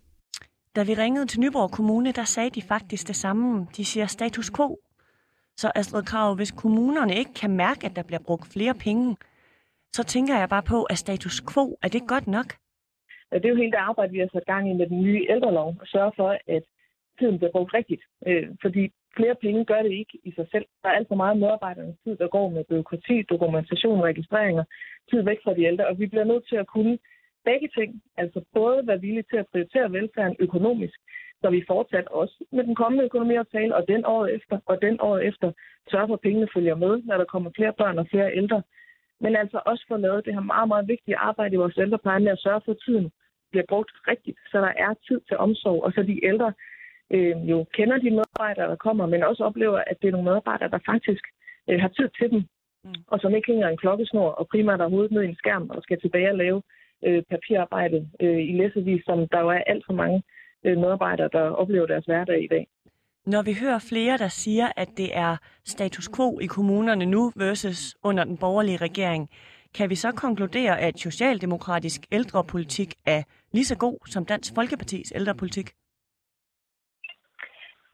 [0.75, 3.67] Da vi ringede til Nyborg Kommune, der sagde de faktisk det samme.
[3.77, 4.79] De siger status quo.
[5.57, 9.15] Så Astrid Krav, hvis kommunerne ikke kan mærke, at der bliver brugt flere penge,
[9.93, 12.47] så tænker jeg bare på, at status quo, er det godt nok?
[13.31, 15.25] Ja, det er jo hele det arbejde, vi har sat gang i med den nye
[15.29, 16.63] ældrelov, og sørge for, at
[17.19, 18.03] tiden bliver brugt rigtigt.
[18.27, 18.83] Øh, fordi
[19.17, 20.65] flere penge gør det ikke i sig selv.
[20.81, 24.63] Der er alt for meget medarbejdernes tid, der går med byråkrati, dokumentation, registreringer,
[25.09, 26.97] tid væk fra de ældre, og vi bliver nødt til at kunne
[27.45, 28.01] begge ting.
[28.17, 30.97] Altså både være villige til at prioritere velfærden økonomisk,
[31.41, 35.17] så vi fortsat også med den kommende økonomiaftale, og den år efter, og den år
[35.17, 35.51] efter,
[35.91, 38.61] sørger for, at pengene følger med, når der kommer flere børn og flere ældre
[39.21, 42.31] men altså også få lavet det her meget, meget vigtige arbejde i vores ældrepleje med
[42.31, 43.11] at sørge for, at tiden
[43.51, 46.53] bliver brugt rigtigt, så der er tid til omsorg, og så de ældre
[47.15, 50.69] øh, jo kender de medarbejdere, der kommer, men også oplever, at det er nogle medarbejdere,
[50.69, 51.23] der faktisk
[51.69, 52.41] øh, har tid til dem,
[52.83, 53.01] mm.
[53.07, 55.83] og som ikke hænger en klokkesnor og primært er hovedet ned i en skærm og
[55.83, 56.61] skal tilbage og lave
[57.05, 60.23] øh, papirarbejde øh, i læsevis, som der jo er alt for mange
[60.65, 62.67] øh, medarbejdere, der oplever deres hverdag i dag.
[63.33, 67.81] Når vi hører flere, der siger, at det er status quo i kommunerne nu versus
[68.03, 69.29] under den borgerlige regering,
[69.77, 75.67] kan vi så konkludere, at socialdemokratisk ældrepolitik er lige så god som Dansk Folkepartis ældrepolitik?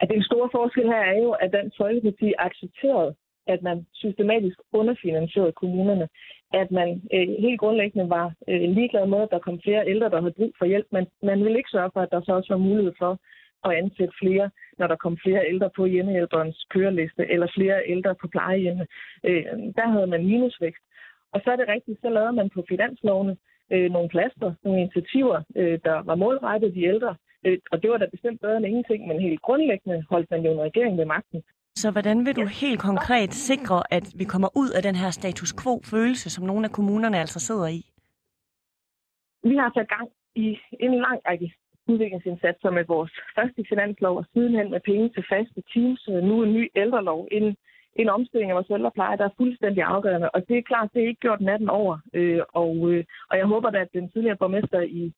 [0.02, 3.16] At den store forskel her er jo, at Dansk Folkeparti accepterede,
[3.48, 6.08] at man systematisk underfinansierede kommunerne.
[6.54, 10.22] At man øh, helt grundlæggende var øh, ligeglad med, at der kom flere ældre, der
[10.22, 10.88] havde brug for hjælp.
[10.92, 13.20] Men man ville ikke sørge for, at der så også var mulighed for
[13.66, 14.50] at ansætte flere,
[14.80, 18.86] når der kom flere ældre på hjemmehjælperens køreliste, eller flere ældre på plejehjemme.
[19.24, 19.46] Øh,
[19.78, 20.84] der havde man minusvækst.
[21.34, 23.38] Og så er det rigtigt, så lavede man på finanslovene
[23.74, 27.16] øh, nogle plaster, nogle initiativer, øh, der var målrettet de ældre.
[27.46, 30.52] Øh, og det var da bestemt bedre end ingenting, men helt grundlæggende holdt man jo
[30.52, 31.44] en regering ved magten.
[31.76, 35.54] Så hvordan vil du helt konkret sikre, at vi kommer ud af den her status
[35.62, 37.82] quo-følelse, som nogle af kommunerne altså sidder i?
[39.44, 41.54] Vi har sat gang i en lang række
[41.88, 46.54] udviklingsindsatser med vores første finanslov, og sidenhen med penge til faste teams, øh, nu en
[46.54, 47.56] ny ældrelov, en,
[47.96, 50.30] en omstilling af vores ældrepleje, der er fuldstændig afgørende.
[50.30, 51.98] Og det er klart, det er ikke gjort natten over.
[52.14, 55.14] Øh, og, øh, og jeg håber da, at den tidligere borgmester i,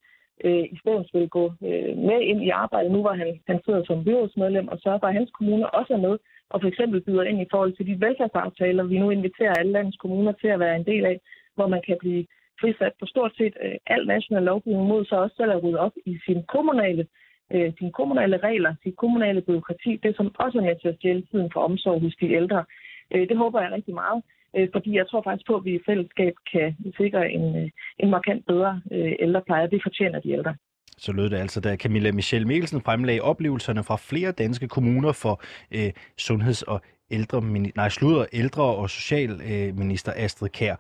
[0.46, 3.84] øh, i stedet vil gå øh, med ind i arbejdet, nu hvor han, han sidder
[3.86, 6.18] som byrådsmedlem, og sørger for, at hans kommune også er med,
[6.50, 9.98] og for eksempel byder ind i forhold til de velfærdsaftaler, vi nu inviterer alle landets
[9.98, 11.20] kommuner til at være en del af,
[11.56, 12.26] hvor man kan blive
[12.62, 15.96] frisat på stort set øh, al national lovgivning mod så også selv at rydde op
[16.06, 17.08] i sine kommunale,
[17.54, 21.24] øh, sine kommunale regler, sit kommunale byråkrati, det som også er med til at stjæle
[21.32, 22.66] tiden for omsorg hos de ældre.
[23.14, 24.24] Øh, det håber jeg rigtig meget,
[24.56, 28.10] øh, fordi jeg tror faktisk på, at vi i fællesskab kan sikre en, øh, en
[28.10, 29.70] markant bedre øh, ældrepleje.
[29.70, 30.56] Det fortjener de ældre.
[30.98, 35.42] Så lød det altså, da Camilla Michelle Mikkelsen fremlagde oplevelserne fra flere danske kommuner for
[35.72, 37.42] øh, sundheds- og ældre,
[37.76, 40.76] nej, sludder, ældre og socialminister øh, Astrid Kær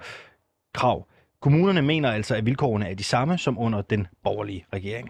[0.73, 1.07] Krav.
[1.47, 5.09] Kommunerne mener altså, at vilkårene er de samme som under den borgerlige regering.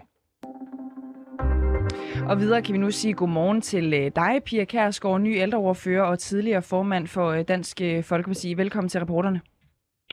[2.28, 6.18] Og videre kan vi nu sige godmorgen til øh, dig, Pia Kærsgaard, ny ældreordfører og
[6.18, 8.54] tidligere formand for øh, Dansk øh, Folkeparti.
[8.54, 9.40] Velkommen til reporterne.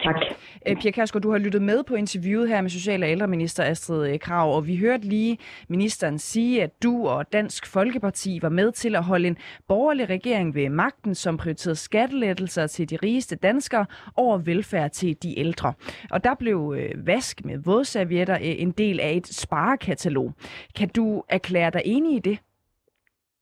[0.03, 0.15] Tak.
[0.67, 4.09] Øh, Pia Kærsgaard, du har lyttet med på interviewet her med Social- og ældreminister Astrid
[4.09, 8.71] øh, Krav, og vi hørte lige ministeren sige, at du og Dansk Folkeparti var med
[8.71, 13.85] til at holde en borgerlig regering ved magten, som prioriterede skattelettelser til de rigeste danskere
[14.15, 15.73] over velfærd til de ældre.
[16.11, 20.33] Og der blev øh, vask med vådservietter en del af et sparekatalog.
[20.75, 22.37] Kan du erklære dig enig i det?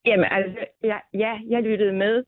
[0.05, 2.23] Jamen altså, ja, ja, jeg lyttede med.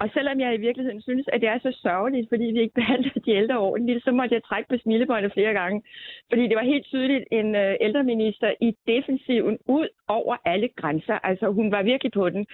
[0.00, 3.20] Og selvom jeg i virkeligheden synes, at det er så sørgeligt, fordi vi ikke behandler
[3.26, 5.82] de ældre ordentligt, så måtte jeg trække på smilebåndet flere gange.
[6.28, 11.18] Fordi det var helt tydeligt en øh, ældreminister i defensiven ud over alle grænser.
[11.22, 12.46] Altså, hun var virkelig på den.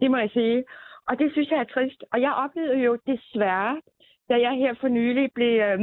[0.00, 0.64] Det må jeg sige.
[1.08, 2.04] Og det synes jeg er trist.
[2.12, 3.80] Og jeg oplevede jo desværre,
[4.28, 5.80] da jeg her for nylig blev øh,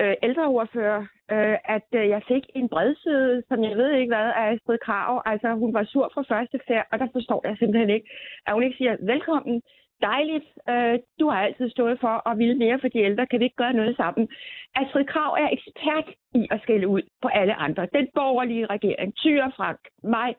[0.00, 1.00] øh, ældreordfører,
[1.34, 5.22] øh, at øh, jeg fik en bredsøde, som jeg ved ikke hvad, af Astrid Krav.
[5.26, 8.08] Altså, hun var sur fra første færd, og der forstår jeg simpelthen ikke,
[8.46, 9.62] at hun ikke siger, velkommen,
[10.02, 13.44] dejligt, øh, du har altid stået for at ville mere for de ældre, kan vi
[13.44, 14.28] ikke gøre noget sammen?
[14.74, 17.88] Astrid Krav er ekspert i at skælde ud på alle andre.
[17.98, 20.34] Den borgerlige regering, Tyre Frank, mig,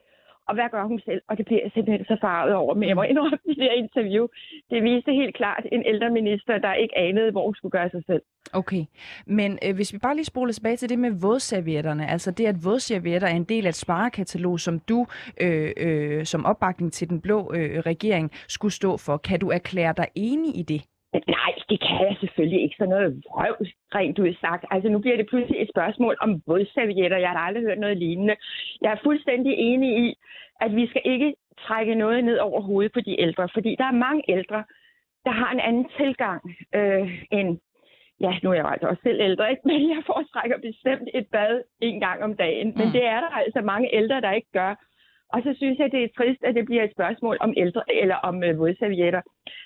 [0.47, 1.21] og hvad gør hun selv?
[1.29, 2.73] Og det bliver jeg simpelthen så farvet over.
[2.75, 4.27] Men jeg må indrømme det der interview.
[4.69, 8.03] Det viste helt klart en ældre minister, der ikke anede, hvor hun skulle gøre sig
[8.05, 8.21] selv.
[8.53, 8.85] Okay,
[9.25, 12.55] men øh, hvis vi bare lige spoler tilbage til det med vådservietterne, altså det, at
[12.65, 15.05] vådservietter er en del af et sparekatalog, som du
[15.41, 19.17] øh, øh, som opbakning til den blå øh, regering skulle stå for.
[19.17, 20.81] Kan du erklære dig enig i det?
[21.13, 22.75] Nej, det kan jeg selvfølgelig ikke.
[22.77, 23.55] Så noget røv,
[23.95, 24.65] rent ud sagt.
[24.71, 27.17] Altså nu bliver det pludselig et spørgsmål om vådservietter.
[27.17, 28.35] Jeg har aldrig hørt noget lignende.
[28.81, 30.15] Jeg er fuldstændig enig i,
[30.61, 34.01] at vi skal ikke trække noget ned over hovedet på de ældre, fordi der er
[34.07, 34.63] mange ældre,
[35.25, 36.41] der har en anden tilgang
[36.75, 37.59] øh, end
[38.21, 39.61] ja, nu er jeg altså også selv ældre, ikke?
[39.69, 42.67] men jeg foretrækker bestemt et bad en gang om dagen.
[42.77, 42.91] Men mm.
[42.91, 44.75] det er der altså mange ældre, der ikke gør.
[45.33, 48.15] Og så synes jeg, det er trist, at det bliver et spørgsmål om ældre eller
[48.15, 49.21] om øh, vådservietter.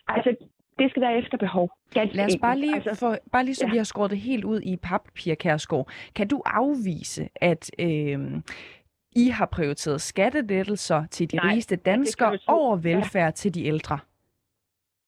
[0.08, 0.36] Altså,
[0.80, 1.70] det skal være efter behov.
[1.94, 3.72] Ganske Lad os bare lige, altså, for, bare lige så ja.
[3.72, 5.90] vi har skåret det helt ud i pap, Pia Kærsgaard.
[6.16, 8.20] Kan du afvise, at øh,
[9.16, 13.32] I har prioriteret skattelettelser til de Nej, rigeste danskere over velfærd ja.
[13.32, 14.00] til de ældre?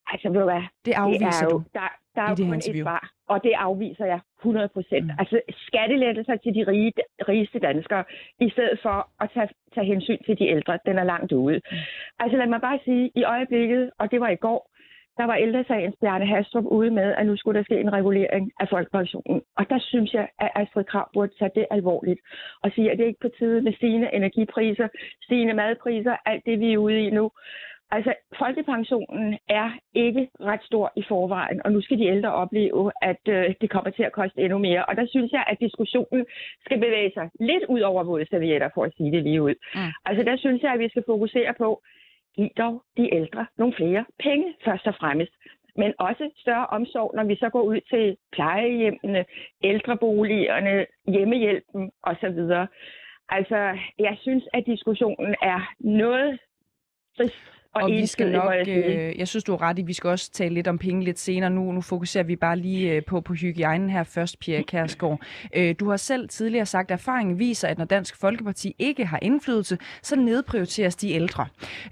[0.08, 0.64] Altså, ved du hvad?
[0.86, 2.82] Det afviser det er jo, du der, der er jo kun interview.
[2.82, 5.06] et svar, og det afviser jeg 100 procent.
[5.06, 5.20] Mm.
[5.20, 6.94] Altså, skattelettelser til de rige,
[7.32, 8.04] rigeste danskere,
[8.40, 11.62] i stedet for at tage, tage hensyn til de ældre, den er langt ude.
[11.72, 11.78] Mm.
[12.20, 14.62] Altså, lad mig bare sige, i øjeblikket, og det var i går,
[15.20, 18.68] der var ældresagens Bjarne Hastrup ude med, at nu skulle der ske en regulering af
[18.70, 19.42] folkepensionen.
[19.58, 22.22] Og der synes jeg, at Astrid Krav burde tage det alvorligt
[22.64, 24.88] og sige, at det er ikke på tide med stigende energipriser,
[25.24, 27.32] stigende madpriser, alt det vi er ude i nu.
[27.92, 33.24] Altså, folkepensionen er ikke ret stor i forvejen, og nu skal de ældre opleve, at
[33.28, 34.86] øh, det kommer til at koste endnu mere.
[34.86, 36.26] Og der synes jeg, at diskussionen
[36.66, 39.56] skal bevæge sig lidt ud over våde servietter, for at sige det lige ud.
[39.76, 39.92] Mm.
[40.06, 41.82] Altså, der synes jeg, at vi skal fokusere på,
[42.40, 45.34] giv dog de ældre nogle flere penge først og fremmest.
[45.76, 49.26] Men også større omsorg, når vi så går ud til plejehjemmene,
[49.64, 52.40] ældreboligerne, hjemmehjælpen osv.
[53.30, 56.40] Altså, jeg synes, at diskussionen er noget
[57.18, 59.94] trist og, og vi skal nok, jeg, øh, jeg synes du er ret i, vi
[59.94, 61.50] skal også tale lidt om penge lidt senere.
[61.50, 65.20] Nu, nu fokuserer vi bare lige øh, på, på hygiejnen her først, Pia Kærsgaard.
[65.56, 69.20] Øh, du har selv tidligere sagt, at erfaringen viser, at når Dansk Folkeparti ikke har
[69.22, 71.48] indflydelse, så nedprioriteres de ældre.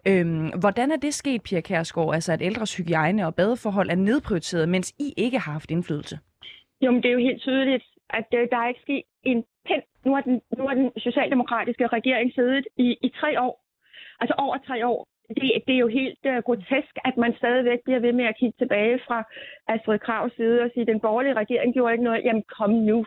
[0.08, 0.26] Øh,
[0.60, 4.94] hvordan er det sket, Pia Kærsgaard, altså at ældres hygiejne og badeforhold er nedprioriteret, mens
[5.00, 6.20] I ikke har haft indflydelse?
[6.82, 9.84] Jo, men det er jo helt tydeligt, at øh, der er ikke sket en pind.
[10.06, 13.64] Nu har den, nu har den socialdemokratiske regering siddet i, i tre år,
[14.20, 18.00] altså over tre år, det, det er jo helt uh, grotesk, at man stadigvæk bliver
[18.00, 19.20] ved med at kigge tilbage fra
[19.68, 22.26] Astrid Kravs side og sige, at den borgerlige regering gjorde ikke noget.
[22.26, 23.06] Jamen kom nu.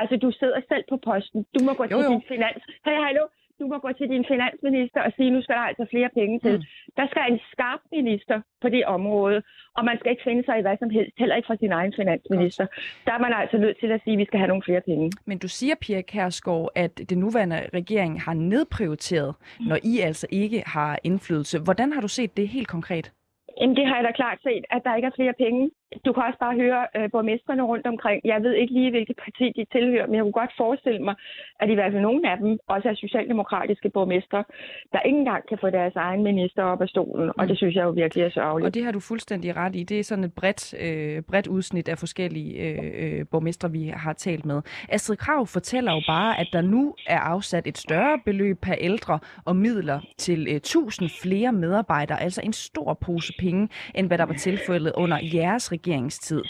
[0.00, 1.46] Altså, du sidder selv på posten.
[1.54, 2.10] Du må gå jo, til jo.
[2.12, 2.62] din finans.
[2.86, 3.24] Hey, hallo,
[3.60, 6.54] du må gå til din finansminister og sige, nu skal der altså flere penge til.
[6.56, 6.64] Mm.
[6.98, 9.38] Der skal en skarp minister på det område,
[9.76, 11.92] og man skal ikke finde sig i hvad som helst, heller ikke fra sin egen
[12.00, 12.66] finansminister.
[12.66, 13.04] Godt.
[13.06, 15.06] Der er man altså nødt til at sige, at vi skal have nogle flere penge.
[15.26, 19.66] Men du siger, Pia Kærsgaard, at den nuværende regering har nedprioriteret, mm.
[19.66, 21.58] når I altså ikke har indflydelse.
[21.66, 23.12] Hvordan har du set det helt konkret?
[23.60, 25.70] Jamen, det har jeg da klart set, at der ikke er flere penge.
[26.04, 28.20] Du kan også bare høre øh, borgmesterne rundt omkring.
[28.24, 31.14] Jeg ved ikke lige, hvilket parti de tilhører, men jeg kunne godt forestille mig,
[31.60, 34.44] at i hvert fald nogle af dem også er socialdemokratiske borgmestre,
[34.92, 37.38] der ikke engang kan få deres egen minister op af stolen, mm.
[37.38, 38.66] og det synes jeg jo virkelig er sørgeligt.
[38.66, 39.82] Og det har du fuldstændig ret i.
[39.82, 44.12] Det er sådan et bredt, øh, bredt udsnit af forskellige øh, øh, borgmestre, vi har
[44.12, 44.62] talt med.
[44.88, 49.18] Astrid Krav fortæller jo bare, at der nu er afsat et større beløb per ældre
[49.44, 54.24] og midler til øh, 1000 flere medarbejdere, altså en stor pose penge, end hvad der
[54.24, 56.42] var tilfældet under jeres regeringstid.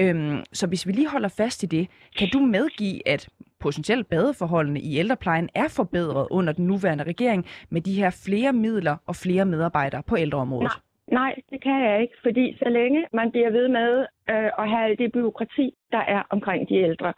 [0.00, 3.28] Øhm, så hvis vi lige holder fast i det, kan du medgive, at
[3.60, 8.96] potentielt badeforholdene i ældreplejen er forbedret under den nuværende regering med de her flere midler
[9.06, 10.62] og flere medarbejdere på ældreområdet?
[10.62, 10.80] Nej.
[11.08, 14.84] Nej, det kan jeg ikke, fordi så længe man bliver ved med øh, at have
[14.84, 17.12] alt det byråkrati, der er omkring de ældre,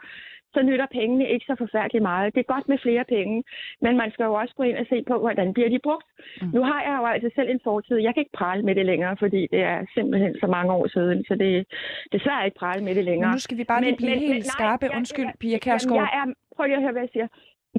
[0.57, 2.35] så nytter pengene ikke så forfærdeligt meget.
[2.35, 3.37] Det er godt med flere penge,
[3.85, 6.09] men man skal jo også gå ind og se på, hvordan bliver de brugt.
[6.43, 6.51] Mm.
[6.57, 7.97] Nu har jeg jo altså selv en fortid.
[8.07, 11.25] Jeg kan ikke prale med det længere, fordi det er simpelthen så mange år siden,
[11.29, 11.63] så det er
[12.13, 13.33] desværre ikke prale med det længere.
[13.33, 14.87] Nu skal vi bare lige blive men, helt men, skarpe.
[14.87, 16.01] Nej, Undskyld, Pia Kærsgaard.
[16.03, 16.25] Jeg er,
[16.57, 17.29] prøv lige at høre, hvad jeg siger.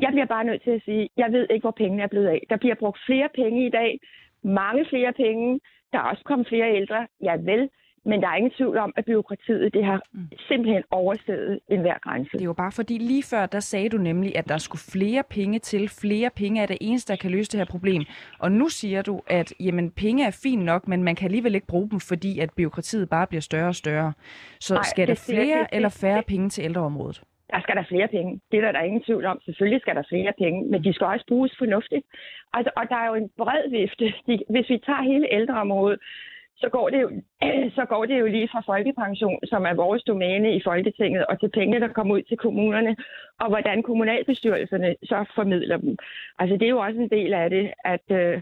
[0.02, 2.42] Jeg bliver bare nødt til at sige, jeg ved ikke, hvor pengene er blevet af.
[2.50, 4.00] Der bliver brugt flere penge i dag,
[4.44, 5.60] mange flere penge.
[5.92, 7.08] Der er også kommet flere ældre.
[7.24, 7.70] Ja vel,
[8.08, 10.28] men der er ingen tvivl om, at byråkratiet det har mm.
[10.48, 12.32] simpelthen overstedet enhver grænse.
[12.32, 15.24] Det er jo bare fordi lige før, der sagde du nemlig, at der skulle flere
[15.30, 15.90] penge til.
[15.90, 18.04] Flere penge er det eneste, der kan løse det her problem.
[18.40, 21.68] Og nu siger du, at jamen, penge er fint nok, men man kan alligevel ikke
[21.68, 24.14] bruge dem, fordi at byråkratiet bare bliver større og større.
[24.60, 27.22] Så Nej, skal der flere det, det, eller færre det, penge til ældreområdet?
[27.54, 28.42] Der skal der flere penge.
[28.52, 29.40] Det er der, der er ingen tvivl om.
[29.46, 32.06] Selvfølgelig skal der flere penge, men de skal også bruges fornuftigt.
[32.54, 34.06] Altså, og der er jo en bred vifte.
[34.54, 36.00] Hvis vi tager hele ældreområdet,
[36.62, 37.10] så går, det jo,
[37.78, 41.50] så går det jo lige fra folkepension, som er vores domæne i Folketinget, og til
[41.50, 42.96] penge, der kommer ud til kommunerne,
[43.40, 45.98] og hvordan kommunalbestyrelserne så formidler dem.
[46.40, 48.42] Altså det er jo også en del af det, at, øh,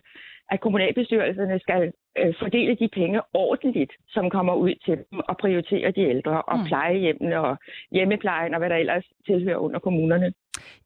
[0.49, 5.91] at kommunalbestyrelserne skal øh, fordele de penge ordentligt, som kommer ud til dem, og prioritere
[5.91, 6.65] de ældre, og mm.
[6.65, 7.57] plejehjemmene, og
[7.91, 10.33] hjemmeplejen, og hvad der ellers tilhører under kommunerne.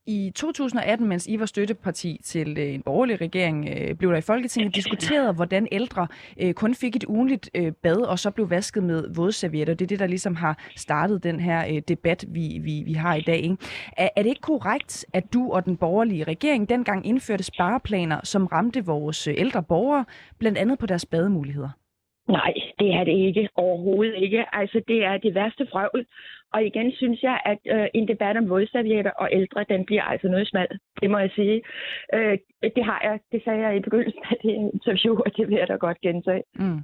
[0.08, 4.22] I 2018, mens I var støtteparti til øh, en borgerlig regering, øh, blev der i
[4.22, 6.08] Folketinget diskuteret, hvordan ældre
[6.42, 7.50] øh, kun fik et ugenligt
[7.84, 9.74] bad, og så blev vasket med vådservietter.
[9.74, 13.22] Det er det, der ligesom har startet den her debat, vi, vi, vi har i
[13.22, 13.38] dag.
[13.38, 13.58] Ikke?
[13.98, 18.46] Er, er det ikke korrekt, at du og den borgerlige regering dengang indførte spareplaner, som
[18.46, 20.06] ramte vores ældre borgere,
[20.40, 21.70] blandt andet på deres bademuligheder?
[22.30, 23.50] Nej, det er det ikke.
[23.56, 24.46] Overhovedet ikke.
[24.56, 26.06] Altså, det er det værste frøvl.
[26.54, 30.28] Og igen synes jeg, at øh, en debat om vådservietter og ældre, den bliver altså
[30.28, 30.82] noget smalt.
[31.02, 31.62] Det må jeg sige.
[32.14, 32.38] Øh,
[32.76, 33.20] det har jeg.
[33.32, 36.44] Det sagde jeg i begyndelsen af det interview, og det vil jeg da godt gentage.
[36.56, 36.80] Mm.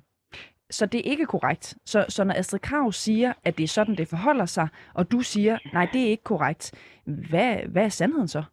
[0.69, 1.75] Så det er ikke korrekt.
[1.86, 5.19] Så, så når Astrid Krav siger, at det er sådan, det forholder sig, og du
[5.19, 6.73] siger, nej, det er ikke korrekt,
[7.05, 8.43] hvad, hvad er sandheden så?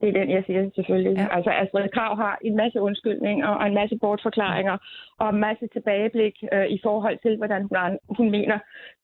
[0.00, 1.14] Det er den, jeg siger selvfølgelig.
[1.16, 1.26] Ja.
[1.36, 4.76] Altså Astrid Krav har en masse undskyldninger og en masse bortforklaringer
[5.18, 8.58] og en masse tilbageblik øh, i forhold til, hvordan hun, hun mener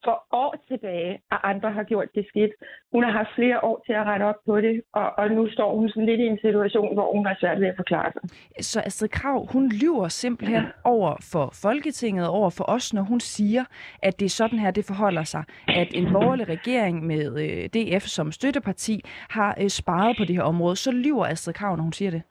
[0.04, 2.52] for år tilbage, at andre har gjort det skidt.
[2.92, 5.70] Hun har haft flere år til at rette op på det, og, og nu står
[5.76, 8.22] hun sådan lidt i en situation, hvor hun har svært ved at forklare sig.
[8.64, 10.68] Så Astrid Krav, hun lyver simpelthen ja.
[10.84, 13.64] over for Folketinget, over for os, når hun siger,
[14.02, 15.44] at det er sådan her, det forholder sig.
[15.68, 20.42] At en borgerlig regering med øh, DF som støtteparti har øh, sparet på det her
[20.42, 20.76] område.
[20.86, 22.22] Så lyver Astrid Krav, når hun siger det.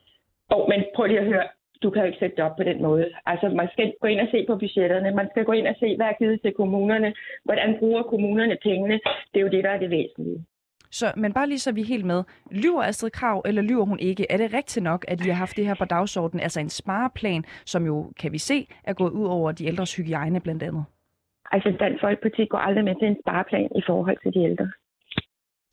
[0.51, 1.47] Åh, oh, men prøv lige at høre
[1.83, 3.05] du kan jo ikke sætte det op på den måde.
[3.25, 5.95] Altså, man skal gå ind og se på budgetterne, man skal gå ind og se,
[5.95, 7.13] hvad er givet til kommunerne,
[7.43, 8.99] hvordan bruger kommunerne pengene.
[9.31, 10.45] Det er jo det, der er det væsentlige.
[10.91, 12.23] Så, men bare lige så vi er helt med.
[12.51, 14.25] Lyver Astrid Krav, eller lyver hun ikke?
[14.29, 17.43] Er det rigtigt nok, at I har haft det her på dagsordenen, altså en spareplan,
[17.65, 20.85] som jo, kan vi se, er gået ud over de ældres hygiejne blandt andet?
[21.51, 24.71] Altså, Dansk Folkeparti går aldrig med til en spareplan i forhold til de ældre.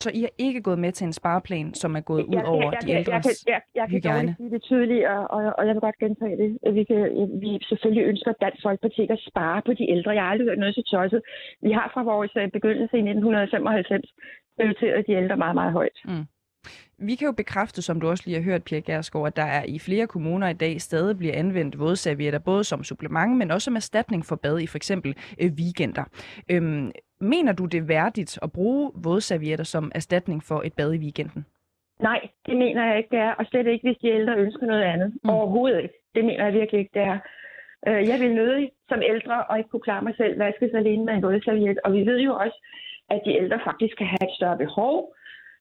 [0.05, 2.73] Så I har ikke gået med til en spareplan, som er gået ud over jeg,
[2.73, 4.29] jeg, de ældres jeg, jeg, jeg, jeg hygiejne?
[4.29, 6.49] Jeg kan sige det tydeligere, og, og jeg vil godt gentage det.
[6.79, 7.01] Vi, kan,
[7.45, 10.11] vi selvfølgelig ønsker at Dansk Folkeparti at spare på de ældre.
[10.11, 11.21] Jeg har aldrig hørt noget så tosset.
[11.67, 14.09] Vi har fra vores øh, begyndelse i 1995
[14.57, 15.99] prioriteret de ældre meget, meget højt.
[16.05, 16.27] Mm.
[16.99, 19.65] Vi kan jo bekræfte, som du også lige har hørt, Pia Gersgaard, at der er
[19.65, 23.77] i flere kommuner i dag stadig bliver anvendt vådservietter, både som supplement, men også som
[23.77, 26.05] erstatning for bad i for eksempel øh, weekender.
[26.51, 31.47] Øhm, mener du det værdigt at bruge vådservietter som erstatning for et bad i weekenden?
[32.01, 33.33] Nej, det mener jeg ikke, det er.
[33.33, 35.13] Og slet ikke, hvis de ældre ønsker noget andet.
[35.25, 35.31] Mm.
[35.31, 35.95] Overhovedet ikke.
[36.15, 37.19] Det mener jeg virkelig ikke, det er.
[37.89, 41.15] Øh, jeg vil nødig som ældre og ikke kunne klare mig selv vaskes alene med
[41.15, 41.79] en vådserviet.
[41.85, 42.59] Og vi ved jo også,
[43.11, 45.15] at de ældre faktisk kan have et større behov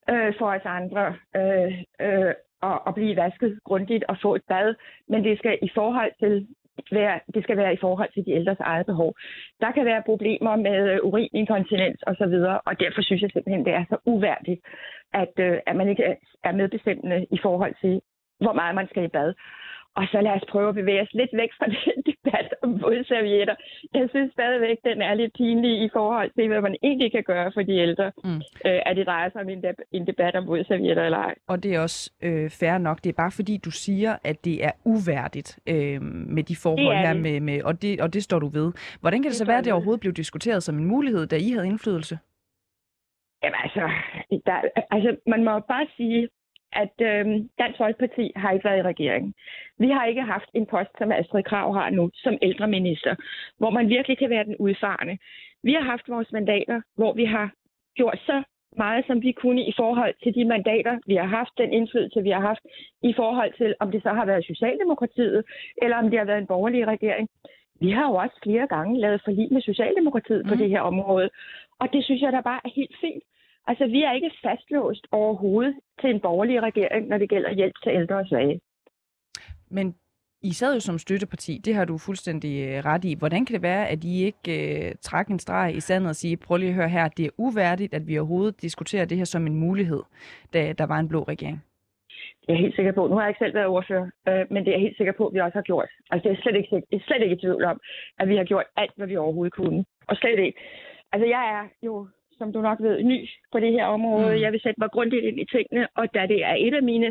[0.10, 1.72] øh, for os andre øh,
[2.02, 2.34] øh,
[2.70, 4.76] at, at blive vasket grundigt og få et bad,
[5.08, 6.48] men det skal i forhold til
[6.92, 9.16] være, det skal være i forhold til de ældres eget behov.
[9.62, 12.36] Der kan være problemer med øh, urininkontinens osv.,
[12.70, 14.62] og derfor synes jeg simpelthen, det er så uværdigt,
[15.14, 16.04] at, øh, at man ikke
[16.44, 18.02] er medbestemmende i forhold til,
[18.40, 19.34] hvor meget man skal i bad.
[19.96, 23.56] Og så lad os prøve at bevæge os lidt væk fra den debat om vådservietter.
[23.94, 27.52] Jeg synes stadigvæk, den er lidt pinlig i forhold til, hvad man egentlig kan gøre
[27.54, 28.12] for de ældre.
[28.24, 28.42] Mm.
[28.66, 31.36] Øh, at det drejer sig om en, deb- en debat om vådservietter eller ej.
[31.48, 32.98] Og det er også øh, fair nok.
[33.04, 36.02] Det er bare fordi, du siger, at det er uværdigt øh,
[36.36, 37.14] med de forhold her.
[37.14, 38.72] Med, med, og, det, og det står du ved.
[39.02, 41.36] Hvordan kan det, det så være, at det overhovedet blev diskuteret som en mulighed, da
[41.36, 42.20] I havde indflydelse?
[43.44, 43.90] Jamen altså,
[44.46, 46.30] der, altså man må bare sige,
[46.74, 47.26] at øh,
[47.60, 49.34] Dansk Folkeparti har ikke været i regeringen.
[49.80, 53.16] Vi har ikke haft en post, som Astrid Krav har nu, som ældreminister,
[53.58, 55.18] hvor man virkelig kan være den udfarende.
[55.64, 57.52] Vi har haft vores mandater, hvor vi har
[57.96, 58.44] gjort så
[58.78, 62.30] meget, som vi kunne i forhold til de mandater, vi har haft, den indflydelse, vi
[62.30, 62.66] har haft,
[63.04, 65.44] i forhold til, om det så har været Socialdemokratiet,
[65.82, 67.30] eller om det har været en borgerlig regering.
[67.80, 70.50] Vi har jo også flere gange lavet forlig med Socialdemokratiet mm.
[70.50, 71.30] på det her område,
[71.80, 73.24] og det synes jeg da bare er helt fint.
[73.68, 77.92] Altså, vi er ikke fastlåst overhovedet til en borgerlig regering, når det gælder hjælp til
[77.92, 78.60] ældre og svage.
[79.70, 79.96] Men
[80.42, 83.16] I sad jo som støtteparti, det har du fuldstændig øh, ret i.
[83.20, 86.38] Hvordan kan det være, at I ikke uh, trak en streg i sandet og sige,
[86.38, 89.48] prøv lige at høre her, det er uværdigt, at vi overhovedet diskuterer det her som
[89.48, 90.04] en mulighed,
[90.54, 91.64] da der var en blå regering?
[92.48, 94.68] Jeg er helt sikker på, nu har jeg ikke selv været ordfører, øh, men det
[94.68, 95.90] er jeg helt sikker på, at vi også har gjort.
[96.12, 97.80] Altså det er slet ikke, jeg er slet ikke i tvivl om,
[98.20, 99.86] at vi har gjort alt, hvad vi overhovedet kunne.
[100.08, 100.60] Og slet ikke.
[101.12, 102.08] Altså jeg er jo
[102.42, 103.20] som du nok ved, ny
[103.52, 104.36] på det her område.
[104.36, 104.42] Mm.
[104.46, 107.10] Jeg vil sætte mig grundigt ind i tingene, og da det er et af mine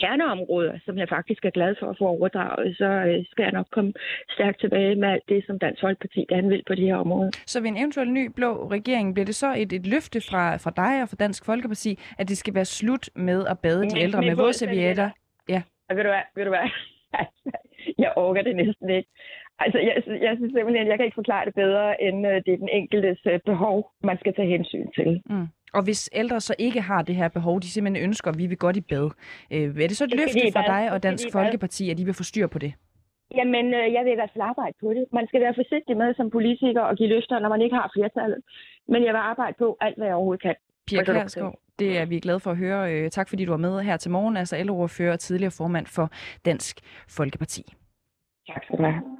[0.00, 3.68] kerneområder, som jeg faktisk er glad for at få overdraget, så øh, skal jeg nok
[3.76, 3.92] komme
[4.36, 7.30] stærkt tilbage med alt det, som Dansk Folkeparti gerne vil på det her område.
[7.46, 10.72] Så ved en eventuel ny blå regering, bliver det så et, et løfte fra, fra
[10.82, 14.22] dig og fra Dansk Folkeparti, at det skal være slut med at bade de ældre
[14.22, 15.10] med vådservietter?
[15.48, 15.62] Ja.
[15.88, 16.24] Og ved du hvad?
[16.36, 16.68] Ved du hvad?
[18.04, 19.08] jeg orker det næsten ikke.
[19.64, 19.94] Altså, jeg,
[20.26, 22.68] jeg synes simpelthen, at jeg kan ikke forklare det bedre, end uh, det er den
[22.80, 25.22] enkeltes uh, behov, man skal tage hensyn til.
[25.30, 25.46] Mm.
[25.72, 28.58] Og hvis ældre så ikke har det her behov, de simpelthen ønsker, at vi vil
[28.58, 29.10] godt i bad,
[29.52, 32.22] øh, er det så et løfte fra dig og Dansk Folkeparti, at de vil få
[32.22, 32.72] styr på det?
[33.34, 35.04] Jamen, øh, jeg vil i hvert fald arbejde på det.
[35.12, 38.38] Man skal være forsigtig med som politiker og give løfter, når man ikke har flertallet.
[38.88, 40.54] Men jeg vil arbejde på alt, hvad jeg overhovedet kan.
[40.86, 43.08] Pia Kjærsgaard, det er vi glade for at høre.
[43.08, 46.10] Tak fordi du var med her til morgen, altså ældreordfører og tidligere formand for
[46.44, 46.80] Dansk
[47.16, 47.62] Folkeparti.
[48.48, 49.17] Tak skal du have.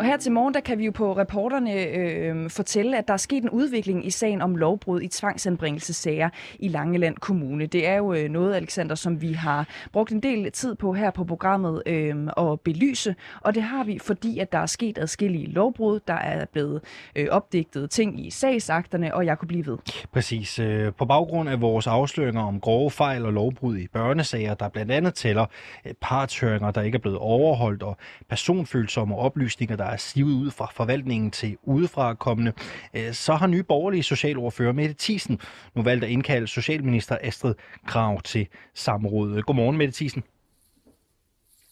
[0.00, 3.18] Og her til morgen, der kan vi jo på reporterne øh, fortælle, at der er
[3.18, 7.66] sket en udvikling i sagen om lovbrud i tvangsanbringelsessager i Langeland Kommune.
[7.66, 11.10] Det er jo øh, noget, Alexander, som vi har brugt en del tid på her
[11.10, 13.14] på programmet øh, at belyse.
[13.40, 16.00] Og det har vi, fordi at der er sket adskillige lovbrud.
[16.06, 16.80] Der er blevet
[17.16, 19.78] øh, opdigtet ting i sagsakterne, og jeg kunne blive ved.
[20.12, 20.58] Præcis.
[20.58, 24.92] Øh, på baggrund af vores afsløringer om grove fejl og lovbrud i børnesager, der blandt
[24.92, 25.46] andet tæller
[25.86, 27.96] øh, partshøringer, der ikke er blevet overholdt, og
[28.28, 32.52] personfølsomme oplysninger, der er sivet ud fra forvaltningen til udefra kommende,
[32.94, 35.40] øh, så har nye borgerlige socialordfører Mette Thiesen
[35.74, 37.54] nu valgt at indkalde Socialminister Astrid
[37.86, 39.46] Krav til samrådet.
[39.46, 40.24] Godmorgen, Mette Thiesen.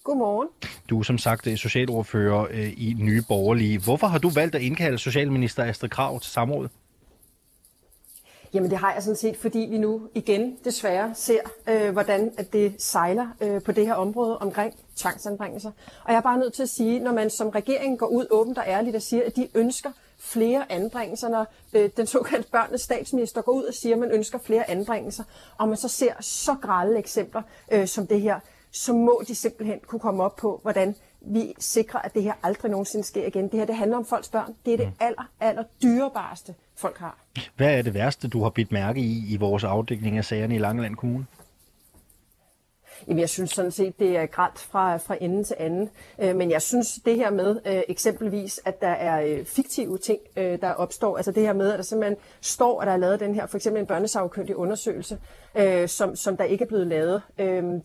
[0.04, 0.48] Godmorgen.
[0.90, 3.78] Du er som sagt øh, socialordfører øh, i Nye Borgerlige.
[3.78, 6.70] Hvorfor har du valgt at indkalde Socialminister Astrid Krav til samrådet?
[8.54, 12.52] Jamen det har jeg sådan set, fordi vi nu igen desværre ser, øh, hvordan at
[12.52, 15.70] det sejler øh, på det her område omkring tvangsanbringelser.
[16.04, 18.58] Og jeg er bare nødt til at sige, når man som regering går ud åbent
[18.58, 23.42] og ærligt og siger, at de ønsker flere anbringelser, når øh, den såkaldte børnenes statsminister
[23.42, 25.24] går ud og siger, at man ønsker flere anbringelser,
[25.58, 28.40] og man så ser så grælde eksempler øh, som det her,
[28.72, 32.70] så må de simpelthen kunne komme op på, hvordan vi sikrer, at det her aldrig
[32.70, 33.44] nogensinde sker igen.
[33.48, 34.54] Det her det handler om folks børn.
[34.66, 34.92] Det er det mm.
[35.00, 37.18] aller, aller dyrebareste, folk har.
[37.56, 40.58] Hvad er det værste, du har bidt mærke i i vores afdækning af sagerne i
[40.58, 41.26] Langeland Kommune?
[43.08, 45.90] Jamen, jeg synes sådan set, det er grædt fra, fra ende til anden.
[46.18, 50.18] Øh, men jeg synes det her med øh, eksempelvis, at der er øh, fiktive ting,
[50.36, 51.16] der opstår.
[51.16, 53.56] Altså det her med, at der simpelthen står, at der er lavet den her, for
[53.56, 55.18] eksempel en børnesagkyndig undersøgelse,
[55.86, 57.22] som, som der ikke er blevet lavet.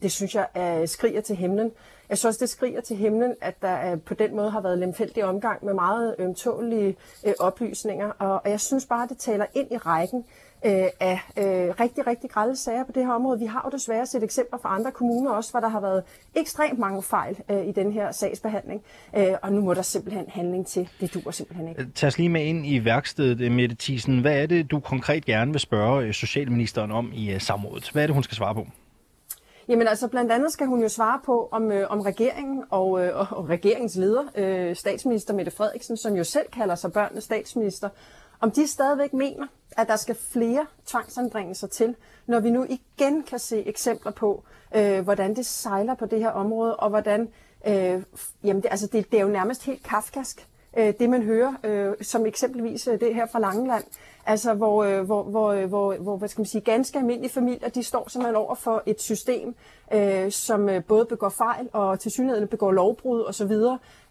[0.02, 1.72] Det synes jeg er skriger til himlen.
[2.14, 5.24] Jeg synes også, det skriger til himlen, at der på den måde har været lemfældig
[5.26, 6.96] omgang med meget ømtålige
[7.26, 8.10] øh, oplysninger.
[8.20, 10.24] Og, og jeg synes bare, det taler ind i rækken
[10.66, 13.40] øh, af øh, rigtig, rigtig grælde sager på det her område.
[13.40, 16.04] Vi har jo desværre set eksempler fra andre kommuner også, hvor der har været
[16.36, 18.82] ekstremt mange fejl øh, i den her sagsbehandling.
[19.18, 20.90] Øh, og nu må der simpelthen handling til.
[21.00, 21.88] Det duer simpelthen ikke.
[21.96, 24.20] Tag os lige med ind i værkstedet, øh, Mette Thiesen.
[24.20, 27.90] Hvad er det, du konkret gerne vil spørge øh, Socialministeren om i øh, samrådet?
[27.94, 28.68] Hvad er det, hun skal svare på?
[29.68, 33.34] Jamen altså, blandt andet skal hun jo svare på, om, øh, om regeringen og, øh,
[33.34, 37.90] og regeringens leder, øh, statsminister Mette Frederiksen, som jo selv kalder sig børnenes statsminister,
[38.40, 39.48] om de stadigvæk mener,
[39.78, 41.96] at der skal flere tvangsanbringelser til,
[42.28, 44.44] når vi nu igen kan se eksempler på,
[44.76, 47.30] øh, hvordan det sejler på det her område, og hvordan,
[47.68, 48.04] øh,
[48.44, 50.48] jamen det, altså det, det er jo nærmest helt kafkask,
[50.78, 53.84] øh, det man hører, øh, som eksempelvis øh, det her fra Langeland,
[54.26, 57.70] altså hvor, øh, hvor, hvor, øh, hvor, hvor hvad skal man sige, ganske almindelige familier,
[57.70, 59.56] de står simpelthen over for et system,
[59.94, 63.52] øh, som øh, både begår fejl og til synligheden begår lovbrud osv.,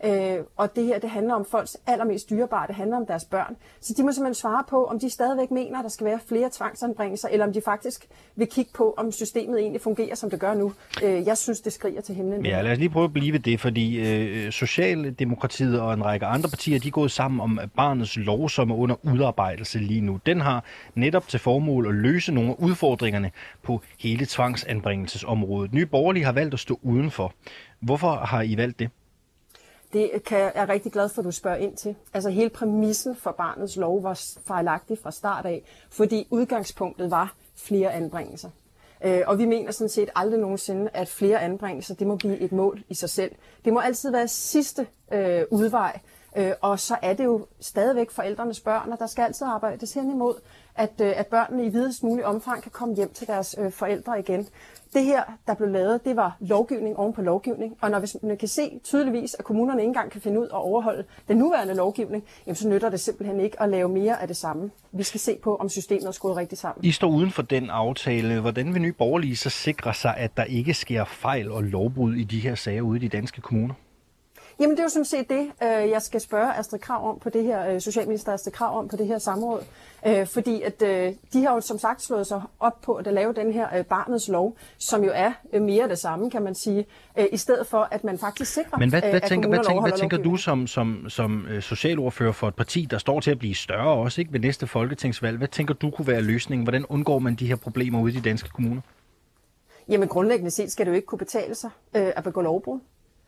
[0.05, 3.57] Øh, og det her, det handler om folks allermest dyrebare, det handler om deres børn.
[3.81, 6.49] Så de må simpelthen svare på, om de stadigvæk mener, at der skal være flere
[6.53, 8.07] tvangsanbringelser, eller om de faktisk
[8.37, 10.73] vil kigge på, om systemet egentlig fungerer, som det gør nu.
[11.03, 12.47] Øh, jeg synes, det skriger til himlen.
[12.47, 16.27] Ja, lad os lige prøve at blive ved det, fordi øh, Socialdemokratiet og en række
[16.27, 20.21] andre partier, de er gået sammen om barnets lov, som er under udarbejdelse lige nu.
[20.27, 23.31] Den har netop til formål at løse nogle af udfordringerne
[23.63, 25.73] på hele tvangsanbringelsesområdet.
[25.73, 27.33] Nye Borgerlige har valgt at stå udenfor.
[27.81, 28.91] Hvorfor har I valgt det?
[29.93, 31.95] Det kan jeg er rigtig glad for, at du spørger ind til.
[32.15, 37.93] Altså hele præmissen for barnets lov var fejlagtig fra start af, fordi udgangspunktet var flere
[37.93, 38.51] anbringelser.
[39.05, 42.53] Øh, og vi mener sådan set aldrig nogensinde, at flere anbringelser, det må blive et
[42.53, 43.33] mål i sig selv.
[43.65, 46.01] Det må altid være sidste øh, udvej,
[46.37, 50.11] øh, og så er det jo stadigvæk forældrenes børn, og der skal altid arbejdes hen
[50.11, 50.35] imod,
[50.75, 54.19] at, øh, at børnene i videst mulig omfang kan komme hjem til deres øh, forældre
[54.19, 54.49] igen.
[54.95, 57.77] Det her, der blev lavet, det var lovgivning oven på lovgivning.
[57.81, 60.57] Og når hvis man kan se tydeligvis, at kommunerne ikke engang kan finde ud af
[60.57, 64.29] at overholde den nuværende lovgivning, jamen så nytter det simpelthen ikke at lave mere af
[64.29, 64.71] det samme.
[64.93, 66.85] Vi skal se på, om systemet er skruet rigtigt sammen.
[66.85, 68.41] I står uden for den aftale.
[68.41, 72.25] Hvordan vil nye borgerlige så sikre sig, at der ikke sker fejl og lovbrud i
[72.25, 73.75] de her sager ude i de danske kommuner?
[74.61, 77.31] Jamen det er jo sådan set det, øh, jeg skal spørge Astrid Krav om på
[77.31, 79.61] det her, øh, Socialminister Astrid Krav om på det her samråd.
[80.07, 80.81] Øh, fordi at
[81.33, 84.57] de har jo som sagt slået sig op på at lave den her barnets lov,
[84.79, 86.87] som jo er mere det samme, kan man sige,
[87.33, 89.99] i stedet for at man faktisk sikrer, Men hvad, hvad at tænker, hvad tænker, hvad
[89.99, 93.89] tænker du som, som, som socialordfører for et parti, der står til at blive større
[93.89, 95.39] også ikke ved næste folketingsvalg?
[95.39, 96.65] Hvad tænker du kunne være løsningen?
[96.65, 98.81] Hvordan undgår man de her problemer ude i de danske kommuner?
[99.89, 102.81] Jamen grundlæggende set skal det jo ikke kunne betale sig øh, at begå lovbrud.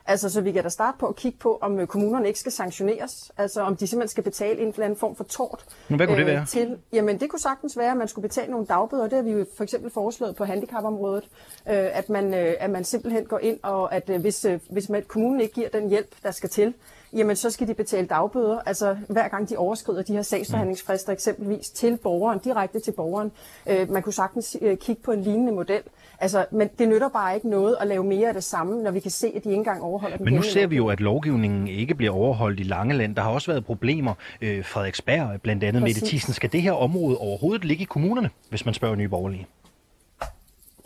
[0.07, 2.53] Altså, så vi kan da starte på at kigge på, om øh, kommunerne ikke skal
[2.53, 3.33] sanktioneres.
[3.39, 5.65] Altså, om de simpelthen skal betale en eller anden form for tort.
[5.89, 6.47] Men hvad kunne øh, det være?
[6.47, 9.03] Til, jamen, det kunne sagtens være, at man skulle betale nogle dagbøder.
[9.03, 11.25] Det har vi jo for eksempel foreslået på handicapområdet.
[11.69, 14.89] Øh, at, man, øh, at man simpelthen går ind, og at øh, hvis, øh, hvis
[14.89, 16.75] man, kommunen ikke giver den hjælp, der skal til,
[17.15, 21.71] jamen så skal de betale dagbøder, altså hver gang de overskrider de her sagsforhandlingsfrister eksempelvis
[21.71, 23.33] til borgeren, direkte til borgeren.
[23.67, 25.83] Øh, man kunne sagtens øh, kigge på en lignende model.
[26.19, 29.01] Altså, men det nytter bare ikke noget at lave mere af det samme, når vi
[29.01, 31.69] kan se, at de ikke engang overholder den Men nu ser vi jo, at lovgivningen
[31.69, 33.17] ikke bliver overholdt i Langeland.
[33.17, 34.15] Der har også været problemer.
[34.41, 35.97] Øh, Frederiksberg, blandt andet Præcis.
[35.97, 36.35] Mette Thyssen.
[36.35, 39.47] Skal det her område overhovedet ligge i kommunerne, hvis man spørger nye borgerlige?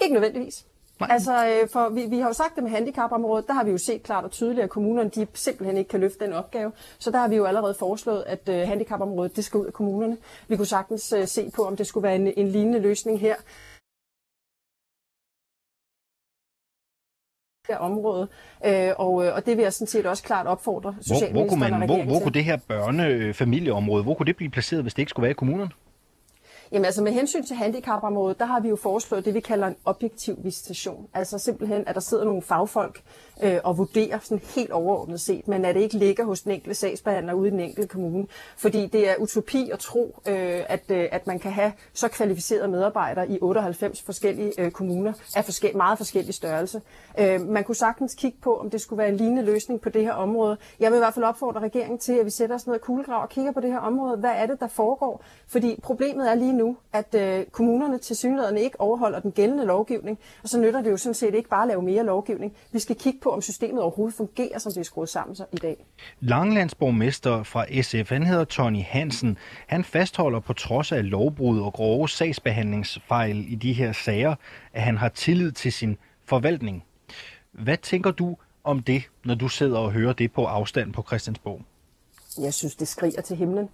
[0.02, 0.64] Ikke nødvendigvis.
[1.00, 1.08] Nej.
[1.12, 3.78] Altså, øh, for vi, vi har jo sagt det med handicapområdet, der har vi jo
[3.78, 6.72] set klart og tydeligt, at kommunerne de simpelthen ikke kan løfte den opgave.
[6.98, 10.16] Så der har vi jo allerede foreslået, at øh, handicapområdet det skal ud af kommunerne.
[10.48, 13.34] Vi kunne sagtens øh, se på, om det skulle være en, en lignende løsning her.
[17.80, 18.28] område,
[18.66, 21.60] øh, og, øh, og det vil jeg sådan set også klart opfordre hvor, hvor kunne
[21.60, 25.10] man, hvor, hvor kunne det her børnefamilieområde, hvor kunne det blive placeret, hvis det ikke
[25.10, 25.70] skulle være i kommunerne?
[26.72, 29.76] Jamen altså med hensyn til handicapområdet, der har vi jo foreslået det, vi kalder en
[29.84, 31.08] objektiv visitation.
[31.14, 33.02] Altså simpelthen, at der sidder nogle fagfolk
[33.42, 36.74] øh, og vurdere sådan helt overordnet set, men at det ikke ligger hos den enkelte
[36.74, 38.26] sagsbehandler ude i den enkelte kommune.
[38.56, 42.68] Fordi det er utopi at tro, øh, at, øh, at man kan have så kvalificerede
[42.68, 46.82] medarbejdere i 98 forskellige øh, kommuner af forskel, meget forskellige størrelse.
[47.18, 50.02] Øh, man kunne sagtens kigge på, om det skulle være en lignende løsning på det
[50.02, 50.56] her område.
[50.80, 53.22] Jeg vil i hvert fald opfordre regeringen til, at vi sætter os ned og kuglegrav
[53.22, 54.16] og kigger på det her område.
[54.16, 55.24] Hvad er det, der foregår?
[55.46, 60.18] Fordi problemet er lige nu, at øh, kommunerne til synligheden ikke overholder den gældende lovgivning,
[60.42, 62.56] og så nytter det jo sådan set ikke bare at lave mere lovgivning.
[62.72, 65.56] Vi skal kigge på, om systemet overhovedet fungerer, som det er skruet sammen så i
[65.56, 65.86] dag.
[66.20, 69.38] Langlandsborgmester fra SF, han hedder Tony Hansen.
[69.66, 74.34] Han fastholder på trods af lovbrud og grove sagsbehandlingsfejl i de her sager,
[74.72, 76.84] at han har tillid til sin forvaltning.
[77.52, 81.60] Hvad tænker du om det, når du sidder og hører det på afstand på Christiansborg?
[82.40, 83.68] Jeg synes, det skriger til himlen.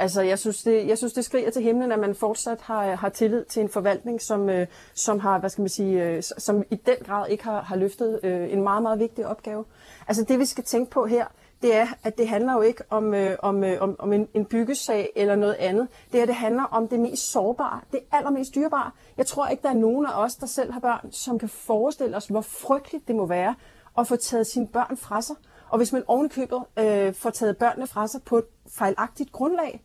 [0.00, 3.08] Altså, jeg synes, det, jeg synes, det skriger til himlen, at man fortsat har, har
[3.08, 6.74] tillid til en forvaltning, som, øh, som har, hvad skal man sige, øh, som i
[6.74, 9.64] den grad ikke har, har løftet øh, en meget, meget vigtig opgave.
[10.08, 11.26] Altså, det vi skal tænke på her,
[11.62, 14.44] det er, at det handler jo ikke om, øh, om, øh, om, om en, en
[14.44, 15.88] byggesag eller noget andet.
[16.12, 18.90] Det her, det handler om det mest sårbare, det allermest dyrebare.
[19.16, 22.16] Jeg tror ikke, der er nogen af os, der selv har børn, som kan forestille
[22.16, 23.54] os, hvor frygteligt det må være
[23.98, 25.36] at få taget sine børn fra sig.
[25.68, 29.82] Og hvis man ovenikøbet øh, får taget børnene fra sig på et fejlagtigt grundlag,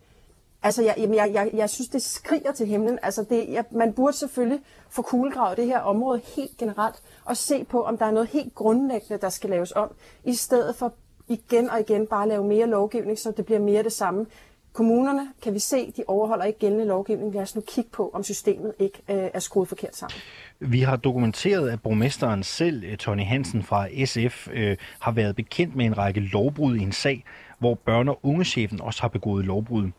[0.63, 2.99] Altså, jeg, jeg, jeg, jeg synes, det skriger til himlen.
[3.01, 4.59] Altså, det, jeg, man burde selvfølgelig
[4.89, 6.95] få kuglegravet det her område helt generelt,
[7.25, 9.91] og se på, om der er noget helt grundlæggende, der skal laves om,
[10.23, 10.93] i stedet for
[11.27, 14.25] igen og igen bare lave mere lovgivning, så det bliver mere det samme.
[14.73, 17.33] Kommunerne, kan vi se, de overholder ikke gældende lovgivning.
[17.33, 20.15] Lad os nu kigge på, om systemet ikke øh, er skruet forkert sammen.
[20.59, 25.75] Vi har dokumenteret, at borgmesteren selv, øh, Tony Hansen fra SF, øh, har været bekendt
[25.75, 27.23] med en række lovbrud i en sag,
[27.59, 29.91] hvor børne- og ungechefen også har begået lovbrud.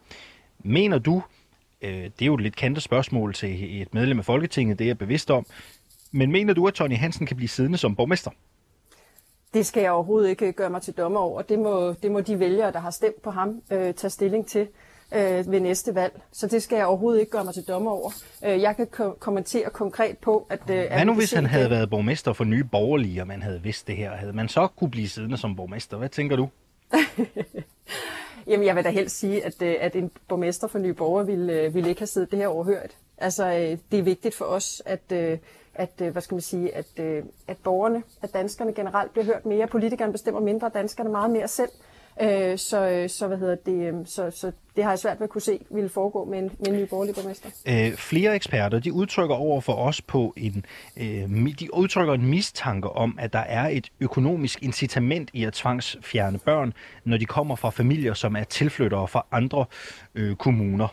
[0.64, 1.22] Mener du,
[1.82, 4.88] øh, det er jo et lidt kantet spørgsmål til et medlem af Folketinget, det er
[4.88, 5.46] jeg bevidst om,
[6.12, 8.30] men mener du, at Tony Hansen kan blive siddende som borgmester?
[9.54, 11.42] Det skal jeg overhovedet ikke gøre mig til dommer over.
[11.42, 14.68] Det må, det må de vælgere, der har stemt på ham, øh, tage stilling til
[15.14, 16.20] øh, ved næste valg.
[16.32, 18.10] Så det skal jeg overhovedet ikke gøre mig til dommer over.
[18.44, 20.60] Øh, jeg kan ko- kommentere konkret på, at...
[20.70, 23.86] Øh, Hvad nu, hvis han havde været borgmester for nye borgerlige, og man havde vidst
[23.86, 24.16] det her?
[24.16, 25.96] Havde man så kunne blive siddende som borgmester?
[25.96, 26.48] Hvad tænker du?
[28.46, 31.52] Jamen, jeg vil da helst sige, at, øh, at en borgmester for Nye Borger ville,
[31.52, 32.96] øh, ville ikke have siddet det her overhørt.
[33.18, 35.12] Altså, øh, det er vigtigt for os, at,
[35.74, 37.00] at, hvad skal man sige, at,
[37.48, 39.66] at borgerne, at danskerne generelt bliver hørt mere.
[39.66, 41.70] Politikerne bestemmer mindre, danskerne meget mere selv.
[42.22, 45.24] Øh, så, øh, så, hvad hedder det, øhm, så, så det har jeg svært ved
[45.24, 47.48] at kunne se ville foregå med en, med en ny borgerlig borgmester.
[47.68, 50.64] Øh, flere eksperter de udtrykker over for os på en,
[50.96, 56.38] øh, de udtrykker en mistanke om, at der er et økonomisk incitament i at tvangsfjerne
[56.38, 56.72] børn,
[57.04, 59.64] når de kommer fra familier, som er tilflyttere fra andre
[60.14, 60.88] øh, kommuner.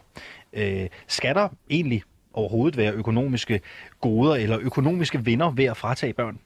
[0.53, 2.03] Øh, skal der egentlig
[2.33, 3.61] overhovedet være økonomiske
[4.01, 6.39] goder eller økonomiske vinder ved at fratage børn?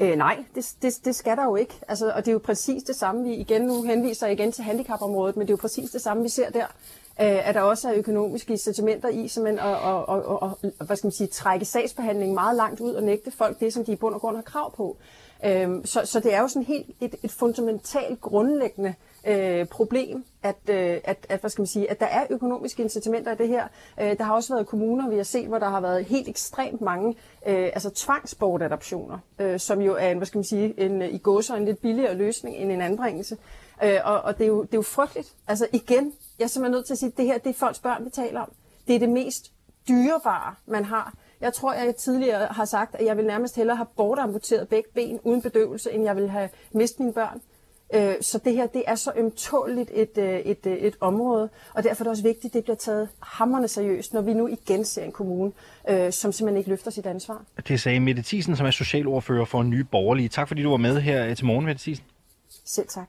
[0.00, 1.74] Øh, nej, det, det, det skal der jo ikke.
[1.88, 5.36] Altså, og det er jo præcis det samme, vi igen nu henviser igen til handicapområdet,
[5.36, 6.66] men det er jo præcis det samme, vi ser der.
[7.20, 11.06] Øh, at der også er økonomiske incitamenter i, simpelthen at og, og, og, hvad skal
[11.06, 14.14] man sige, trække sagsbehandlingen meget langt ud og nægte folk det, som de i bund
[14.14, 14.96] og grund har krav på.
[15.44, 18.94] Øh, så, så det er jo sådan helt et, et fundamentalt grundlæggende
[19.26, 23.32] øh, problem, at, øh, at, at, hvad skal man sige, at der er økonomiske incitamenter
[23.32, 23.68] i det her.
[24.00, 26.80] Øh, der har også været kommuner, vi har set, hvor der har været helt ekstremt
[26.80, 27.16] mange
[27.46, 31.54] øh, altså tvangsbortadoptioner, øh, som jo er en, hvad skal man sige, en, i gåser
[31.54, 33.36] en lidt billigere løsning end en anbringelse.
[33.84, 35.32] Øh, og og det, er jo, det er jo frygteligt.
[35.48, 37.78] Altså igen, jeg er simpelthen nødt til at sige, at det her det er folks
[37.78, 38.52] børn, vi taler om.
[38.86, 39.52] Det er det mest
[39.88, 41.14] dyrebare, man har.
[41.46, 45.20] Jeg tror, jeg tidligere har sagt, at jeg vil nærmest hellere have bortamputeret begge ben
[45.24, 47.40] uden bedøvelse, end jeg vil have mistet mine børn.
[47.94, 51.82] Øh, så det her, det er så ømtåligt et, øh, et, et, et område, og
[51.82, 54.84] derfor er det også vigtigt, at det bliver taget hammerne seriøst, når vi nu igen
[54.84, 55.52] ser en kommune,
[55.88, 57.44] øh, som simpelthen ikke løfter sit ansvar.
[57.68, 60.28] Det sagde Mette Thiesen, som er socialordfører for Nye Borgerlige.
[60.28, 62.04] Tak fordi du var med her til morgen, Mette Thiesen.
[62.64, 63.08] Selv tak.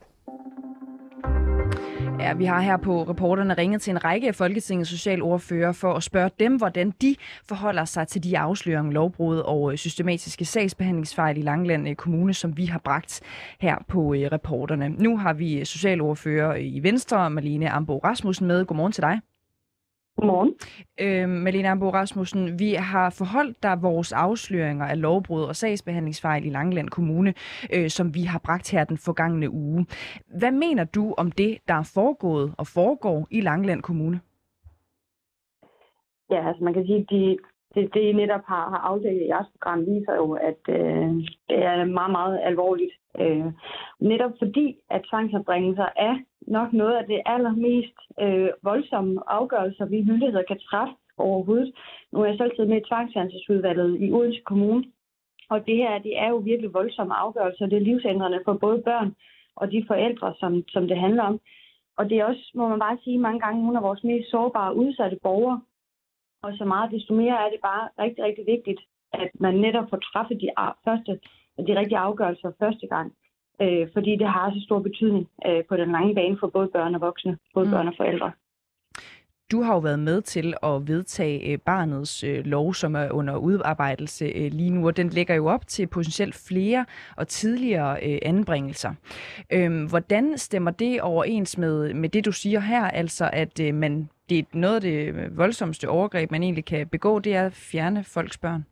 [2.20, 6.04] Ja, vi har her på reporterne ringet til en række af Folketingets socialordfører for at
[6.04, 7.16] spørge dem, hvordan de
[7.48, 12.58] forholder sig til de afsløringer, lovbrud og øh, systematiske sagsbehandlingsfejl i Langland øh, Kommune, som
[12.58, 13.22] vi har bragt
[13.60, 14.90] her på øh, reporterne.
[14.90, 18.66] Nu har vi socialordfører i Venstre, Malene Ambo Rasmussen med.
[18.66, 19.20] Godmorgen til dig.
[20.18, 20.54] Godmorgen.
[21.04, 26.50] Øh, Malene Ambo Rasmussen, vi har forholdt dig vores afsløringer af lovbrud og sagsbehandlingsfejl i
[26.50, 27.34] Langeland Kommune,
[27.74, 29.86] øh, som vi har bragt her den forgangne uge.
[30.40, 34.20] Hvad mener du om det, der er foregået og foregår i Langeland Kommune?
[36.32, 37.38] Ja, altså man kan sige, at de,
[37.76, 41.10] det, det I netop har, har afdækket i jeres program, viser jo, at øh,
[41.50, 42.94] det er meget, meget alvorligt.
[43.20, 43.46] Øh,
[44.00, 46.16] netop fordi, at tvangsanbringelser er
[46.48, 51.72] nok noget af det allermest øh, voldsomme afgørelser, vi myndigheder kan træffe overhovedet.
[52.12, 54.84] Nu er jeg selv siddet med i tvangsfjernelsesudvalget i Odense Kommune,
[55.50, 57.66] og det her, det er jo virkelig voldsomme afgørelser.
[57.66, 59.16] Det er livsændrende for både børn
[59.56, 61.40] og de forældre, som, som det handler om.
[61.98, 64.76] Og det er også, må man bare sige, mange gange nogle af vores mest sårbare
[64.76, 65.62] udsatte borgere.
[66.44, 68.82] Og så meget desto mere er det bare rigtig, rigtig vigtigt,
[69.14, 70.50] at man netop får træffet de
[70.86, 71.20] første,
[71.68, 73.14] de rigtige afgørelser første gang
[73.62, 76.96] øh, fordi det har så stor betydning øh, på den lange bane for både børn
[76.96, 77.72] og voksne, både mm.
[77.72, 78.32] børn og forældre.
[79.52, 83.38] Du har jo været med til at vedtage øh, barnets øh, lov, som er under
[83.38, 86.86] udarbejdelse øh, lige nu, og den lægger jo op til potentielt flere
[87.18, 88.94] og tidligere anbringelser.
[89.54, 94.40] Øhm, hvordan stemmer det overens med, med det, du siger her, altså at man, det
[94.40, 98.38] er noget af det voldsomste overgreb, man egentlig kan begå, det er at fjerne folks
[98.38, 98.66] børn?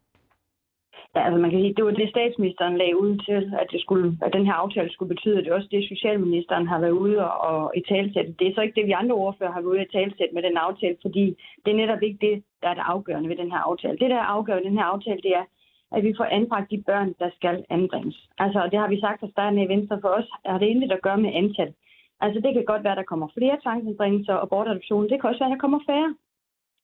[1.16, 4.18] Ja, altså man kan sige, det var det statsministeren lagde ud til, at, det skulle,
[4.26, 7.18] at den her aftale skulle betyde, at det er også det, socialministeren har været ude
[7.28, 8.36] og, og i talsætte.
[8.39, 10.57] Det er så ikke det, vi andre ordfører har været ude i talsætte med den
[10.57, 11.26] aftale, fordi
[11.63, 13.97] det er netop ikke det, der er det afgørende ved den her aftale.
[14.01, 15.45] Det, der er afgørende ved den her aftale, det er,
[15.95, 18.18] at vi får anbragt de børn, der skal anbringes.
[18.38, 20.01] Altså, og det har vi sagt fra starten i Venstre.
[20.01, 21.74] For os har det intet at gøre med antal.
[22.22, 25.09] Altså, det kan godt være, at der kommer flere tvangsanbringelser og bortadoption.
[25.09, 26.16] Det kan også være, at der kommer færre.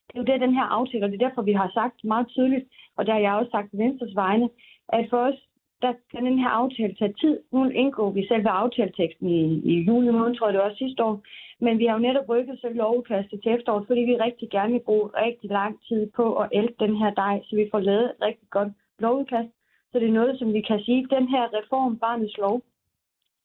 [0.08, 2.28] Det er jo det, den her aftale, og det er derfor, vi har sagt meget
[2.28, 2.66] tydeligt,
[2.98, 4.50] og der har jeg også sagt Venstres vegne,
[4.90, 5.40] at for os,
[5.82, 7.40] der kan den her aftale tage tid.
[7.52, 9.42] Nu indgår vi selve aftaleteksten i,
[9.72, 11.22] i juli måned, tror jeg det var sidste år.
[11.60, 14.88] Men vi har jo netop rykket selv lovudkastet til efteråret, fordi vi rigtig gerne vil
[14.90, 18.22] bruge rigtig lang tid på at ælte den her dej, så vi får lavet et
[18.22, 19.50] rigtig godt lovudkast.
[19.92, 22.62] Så det er noget, som vi kan sige, den her reform, barnets lov,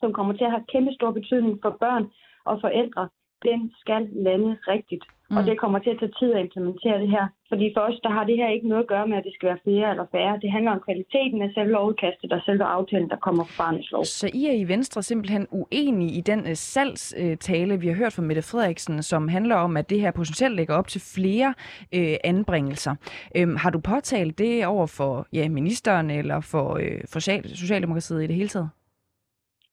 [0.00, 2.04] som kommer til at have kæmpe stor betydning for børn
[2.44, 3.08] og forældre,
[3.44, 5.04] den skal lande rigtigt.
[5.30, 5.36] Mm.
[5.36, 7.26] Og det kommer til at tage tid at implementere det her.
[7.48, 9.48] Fordi for os, der har det her ikke noget at gøre med, at det skal
[9.48, 10.38] være flere eller færre.
[10.42, 14.04] Det handler om kvaliteten af selve lovudkastet og selve aftalen, der kommer fra barnets lov.
[14.04, 18.22] Så I er i Venstre simpelthen uenige i den uh, salgstale, vi har hørt fra
[18.22, 21.54] Mette Frederiksen, som handler om, at det her potentielt lægger op til flere
[21.96, 22.94] uh, anbringelser.
[23.42, 27.20] Um, har du påtalt det over for ja, ministeren eller for, uh, for
[27.54, 28.70] Socialdemokratiet i det hele taget?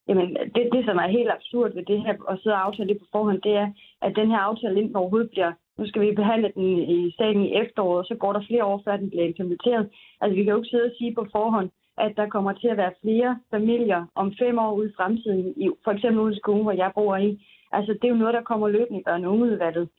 [0.08, 3.00] Jamen, det, det, som er helt absurd ved det her, at sidde og aftale det
[3.00, 3.68] på forhånd, det er,
[4.02, 7.56] at den her aftale inden overhovedet bliver, nu skal vi behandle den i staten i
[7.56, 9.90] efteråret, og så går der flere år, før den bliver implementeret.
[10.22, 12.78] Altså, vi kan jo ikke sidde og sige på forhånd, at der kommer til at
[12.78, 16.64] være flere familier om fem år ude i fremtiden, i, for eksempel ude i skolen,
[16.64, 17.48] hvor jeg bor i.
[17.72, 19.90] Altså, det er jo noget, der kommer løbende i børne- og ungeudvalget.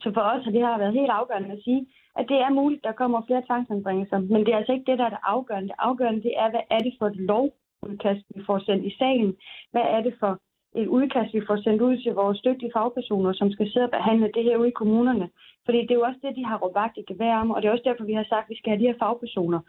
[0.00, 1.86] Så for os har det her været helt afgørende at sige,
[2.16, 5.04] at det er muligt, der kommer flere tvangsanbringelser, men det er altså ikke det, der
[5.04, 5.68] er det afgørende.
[5.68, 7.50] Det afgørende det er, hvad er det for et lov,
[7.82, 9.36] udkast, vi får sendt i salen.
[9.72, 10.32] Hvad er det for
[10.80, 14.30] et udkast, vi får sendt ud til vores dygtige fagpersoner, som skal sidde og behandle
[14.34, 15.28] det her ude i kommunerne.
[15.64, 17.68] Fordi det er jo også det, de har råbt vagt i gevær om, og det
[17.68, 19.60] er også derfor, vi har sagt, at vi skal have de her fagpersoner,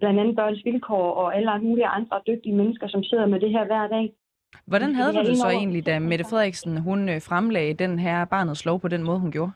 [0.00, 3.64] blandt andet børns vilkår og alle mulige andre dygtige mennesker, som sidder med det her
[3.66, 4.06] hver dag.
[4.66, 8.64] Hvordan havde du det så egentlig, da Mette Frederiksen hun øh, fremlagde den her barnets
[8.66, 9.52] lov på den måde, hun gjorde?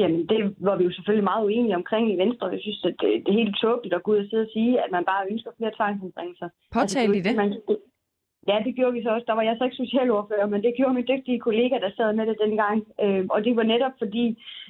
[0.00, 0.38] Jamen, det
[0.68, 2.46] var vi jo selvfølgelig meget uenige omkring i Venstre.
[2.48, 4.72] Jeg synes, at det, det er helt tåbeligt at gå ud og sidde og sige,
[4.84, 6.48] at man bare ønsker flere tvangsanbringelser.
[6.72, 7.34] Påtalte altså, I det?
[7.42, 7.50] Man,
[8.50, 9.28] ja, det gjorde vi så også.
[9.28, 12.26] Der var jeg så ikke socialordfører, men det gjorde min dygtige kollega, der sad med
[12.26, 12.78] det dengang.
[13.04, 14.26] Øh, og det var netop fordi,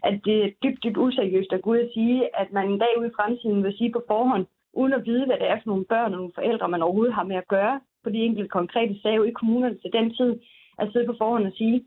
[0.08, 2.92] at det er dybt, dybt useriøst at gå ud og sige, at man en dag
[2.98, 4.46] ude i fremtiden vil sige på forhånd,
[4.80, 7.24] uden at vide, hvad det er for nogle børn og nogle forældre, man overhovedet har
[7.30, 10.32] med at gøre på de enkelte konkrete sager i kommunerne til den tid,
[10.78, 11.84] at sidde på forhånd og sige,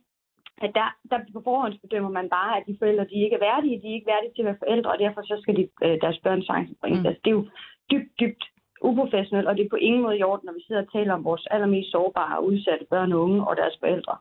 [0.64, 3.88] at der, der på forhåndsbedømmer man bare, at de forældre de ikke er værdige, de
[3.88, 6.42] er ikke værdige til at være forældre, og derfor så skal de, øh, deres børn
[6.48, 7.02] tvangsbringes.
[7.02, 7.08] Mm.
[7.08, 7.46] Altså, det er jo
[7.92, 8.44] dybt, dybt
[8.82, 11.24] uprofessionelt, og det er på ingen måde i orden, når vi sidder og taler om
[11.24, 14.16] vores allermest sårbare og udsatte børn og unge og deres forældre.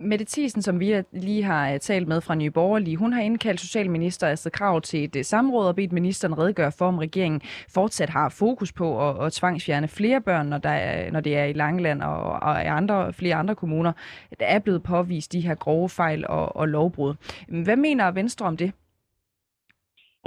[0.00, 3.60] Mette Thiesen, som vi lige har øh, talt med fra Nye Borgerlige, hun har indkaldt
[3.60, 8.10] Socialminister Astrid Krav til et øh, samråd og bedt ministeren redegøre for, om regeringen fortsat
[8.10, 11.52] har fokus på at, at tvangsfjerne flere børn, når, der er, når det er i
[11.52, 13.92] Langeland og, og i andre, flere andre kommuner,
[14.40, 17.14] der er blevet påvist de her grove fejl og, og lovbrud.
[17.48, 18.72] Hvad mener Venstre om det?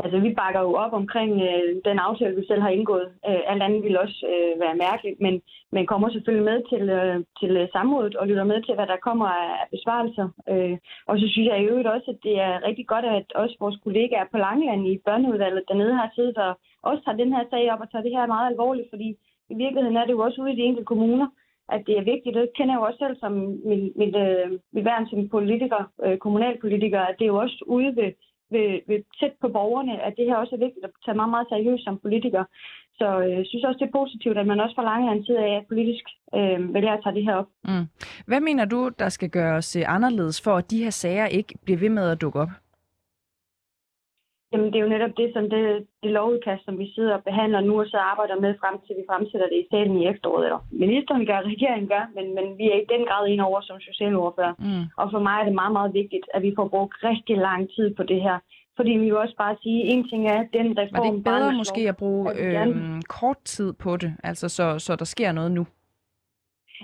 [0.04, 3.08] Altså, vi bakker jo op omkring øh, den aftale, vi selv har indgået.
[3.30, 5.42] Øh, alt andet vil også øh, være mærkeligt, men,
[5.72, 9.06] men kommer selvfølgelig med til, øh, til øh, samrådet og lytter med til, hvad der
[9.08, 10.28] kommer af, af besvarelser.
[10.52, 10.78] Øh,
[11.10, 13.78] og så synes jeg i øvrigt også, at det er rigtig godt, at også vores
[13.84, 16.52] kollegaer på Langeland i børneudvalget dernede har siddet og
[16.90, 19.10] også tager den her sag op og tager det her meget alvorligt, fordi
[19.54, 21.28] i virkeligheden er det jo også ude i de enkelte kommuner,
[21.76, 22.36] at det er vigtigt.
[22.36, 23.34] Det kender jeg jo også selv som
[23.70, 27.96] mit, mit, øh, mit værn som politiker, øh, kommunalpolitiker, at det er jo også ude
[27.96, 28.10] ved
[28.54, 31.48] ved, ved tæt på borgerne, at det her også er vigtigt at tage meget, meget
[31.50, 32.44] seriøst som politiker.
[33.00, 35.66] Så øh, jeg synes også, det er positivt, at man også fra lange tid af
[35.72, 36.06] politisk
[36.38, 37.50] øh, vælger at tage det her op.
[37.64, 37.86] Mm.
[38.30, 41.80] Hvad mener du, der skal gøres øh, anderledes for, at de her sager ikke bliver
[41.80, 42.50] ved med at dukke op?
[44.52, 45.64] Jamen, det er jo netop det, som det,
[46.04, 49.10] det lovudkast, som vi sidder og behandler nu, og så arbejder med frem til, vi
[49.10, 50.46] fremsætter det i salen i efteråret.
[50.46, 53.80] Eller ministeren gør, regeringen gør, men, men vi er i den grad ind over som
[53.80, 54.54] socialordfører.
[54.60, 54.86] Mm.
[55.02, 57.88] Og for mig er det meget, meget vigtigt, at vi får brugt rigtig lang tid
[57.96, 58.38] på det her.
[58.78, 61.08] Fordi vi vil også bare sige, en ting er, at den reform...
[61.08, 62.68] Var det bedre måske at bruge øh,
[63.20, 65.66] kort tid på det, altså så, så der sker noget nu?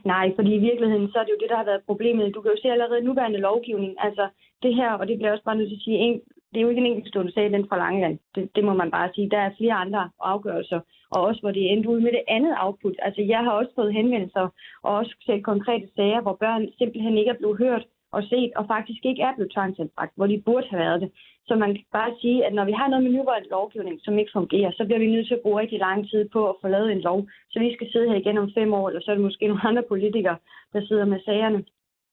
[0.06, 2.36] Nej, fordi i virkeligheden, så er det jo det, der har været problemet.
[2.36, 4.28] Du kan jo se allerede nuværende lovgivning, altså
[4.64, 6.22] det her, og det bliver også bare nødt til at sige, en,
[6.56, 8.20] det er jo ikke en enkeltstående sag, den fra Langeland.
[8.36, 9.30] Det, det må man bare sige.
[9.30, 10.80] Der er flere andre afgørelser,
[11.12, 12.96] og også hvor det endte ud med det andet output.
[13.00, 14.46] Altså, jeg har også fået henvendelser,
[14.84, 18.64] og også set konkrete sager, hvor børn simpelthen ikke er blevet hørt og set, og
[18.68, 21.12] faktisk ikke er blevet tvangsanbragt, hvor de burde have været det.
[21.48, 24.36] Så man kan bare sige, at når vi har noget med nuværende lovgivning, som ikke
[24.40, 26.92] fungerer, så bliver vi nødt til at bruge rigtig lang tid på at få lavet
[26.92, 27.28] en lov.
[27.52, 29.68] Så vi skal sidde her igen om fem år, eller så er det måske nogle
[29.70, 30.38] andre politikere,
[30.74, 31.64] der sidder med sagerne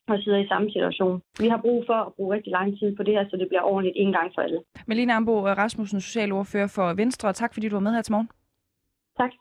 [0.09, 1.23] og sidder i samme situation.
[1.41, 3.63] Vi har brug for at bruge rigtig lang tid på det her, så det bliver
[3.63, 4.61] ordentligt en gang for alle.
[4.87, 7.33] Melina Ambo Rasmussen, socialordfører for Venstre.
[7.33, 8.31] Tak fordi du var med her til morgen.
[9.21, 9.33] Tak.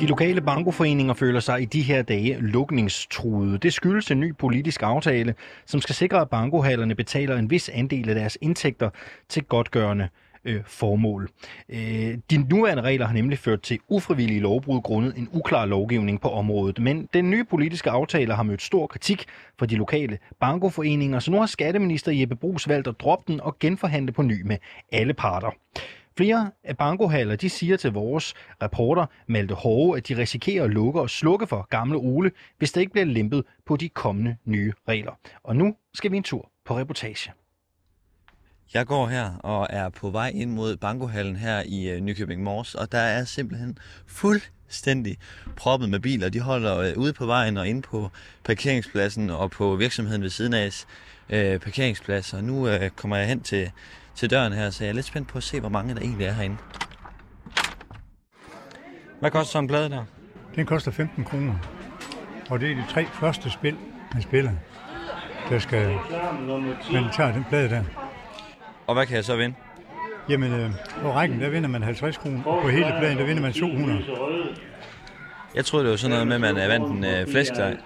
[0.00, 3.58] De lokale bankoforeninger føler sig i de her dage lukningstruede.
[3.58, 5.34] Det skyldes en ny politisk aftale,
[5.66, 8.90] som skal sikre, at bankohallerne betaler en vis andel af deres indtægter
[9.28, 10.08] til godtgørende
[10.44, 11.28] øh, formål.
[11.68, 16.30] Øh, de nuværende regler har nemlig ført til ufrivillige lovbrud grundet en uklar lovgivning på
[16.30, 19.24] området, men den nye politiske aftale har mødt stor kritik
[19.58, 23.58] fra de lokale bankoforeninger, så nu har skatteminister Jeppe Brugs valgt at droppe den og
[23.58, 24.56] genforhandle på ny med
[24.92, 25.50] alle parter.
[26.18, 31.00] Flere af bankohaller de siger til vores reporter Malte Hove, at de risikerer at lukke
[31.00, 35.12] og slukke for gamle Ole, hvis der ikke bliver lempet på de kommende nye regler.
[35.42, 37.32] Og nu skal vi en tur på reportage.
[38.74, 42.74] Jeg går her og er på vej ind mod bankohallen her i øh, Nykøbing Mors,
[42.74, 45.16] og der er simpelthen fuldstændig
[45.56, 46.28] proppet med biler.
[46.28, 48.10] De holder øh, ude på vejen og inde på
[48.44, 50.84] parkeringspladsen og på virksomheden ved siden af
[51.30, 52.34] øh, parkeringsplads.
[52.34, 53.70] Og nu øh, kommer jeg hen til,
[54.14, 56.26] til døren her, så jeg er lidt spændt på at se, hvor mange der egentlig
[56.26, 56.56] er herinde.
[59.20, 60.04] Hvad koster sådan en plade der?
[60.54, 61.54] Den koster 15 kroner.
[62.50, 63.76] Og det er de tre første spil,
[64.12, 64.52] man spiller.
[65.48, 65.94] Der skal,
[66.92, 68.07] man tager den plade der.
[68.88, 69.54] Og hvad kan jeg så vinde?
[70.28, 70.70] Jamen, øh,
[71.02, 72.44] på rækken, der vinder man 50 kroner.
[72.44, 74.04] Og på hele pladen, der vinder man 200.
[75.54, 77.76] Jeg troede, det var sådan noget med, at man er vandt en øh, flæskesteg.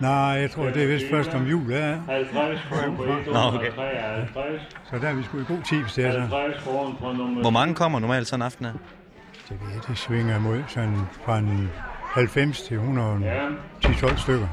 [0.00, 1.94] Nej, jeg tror, det er vist først om jul, ja.
[1.96, 3.70] Nå, okay.
[4.90, 6.20] Så der er vi sgu i god tid, hvis det er så.
[7.40, 8.72] Hvor mange kommer normalt sådan en aften her?
[9.48, 9.58] Det,
[9.88, 11.70] det svinger mod sådan fra en
[12.04, 14.48] 90 til 110-12 stykker.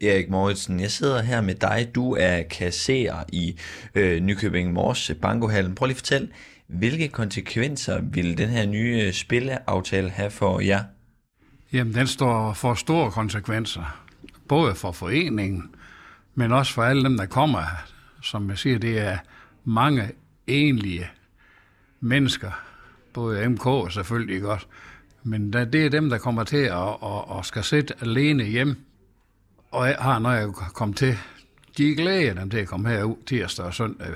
[0.00, 1.90] Erik Moritzen, jeg sidder her med dig.
[1.94, 3.58] Du er kasserer i
[3.94, 5.74] øh, Nykøbing Mors øh, Bankohallen.
[5.74, 6.28] Prøv lige at fortælle,
[6.66, 10.84] hvilke konsekvenser vil den her nye øh, spilleaftale have for jer?
[11.72, 14.04] Jamen, den står for store konsekvenser.
[14.48, 15.70] Både for foreningen,
[16.34, 17.62] men også for alle dem, der kommer.
[18.22, 19.18] Som jeg siger, det er
[19.64, 20.10] mange
[20.46, 21.06] enlige
[22.00, 22.50] mennesker.
[23.12, 24.66] Både MK selvfølgelig, godt.
[25.22, 28.87] Men det er dem, der kommer til at, at, at skal sidde alene hjem
[29.70, 31.18] og jeg har, når jeg kom til,
[31.78, 34.06] de glæder dem til at komme herud tirsdag og søndag.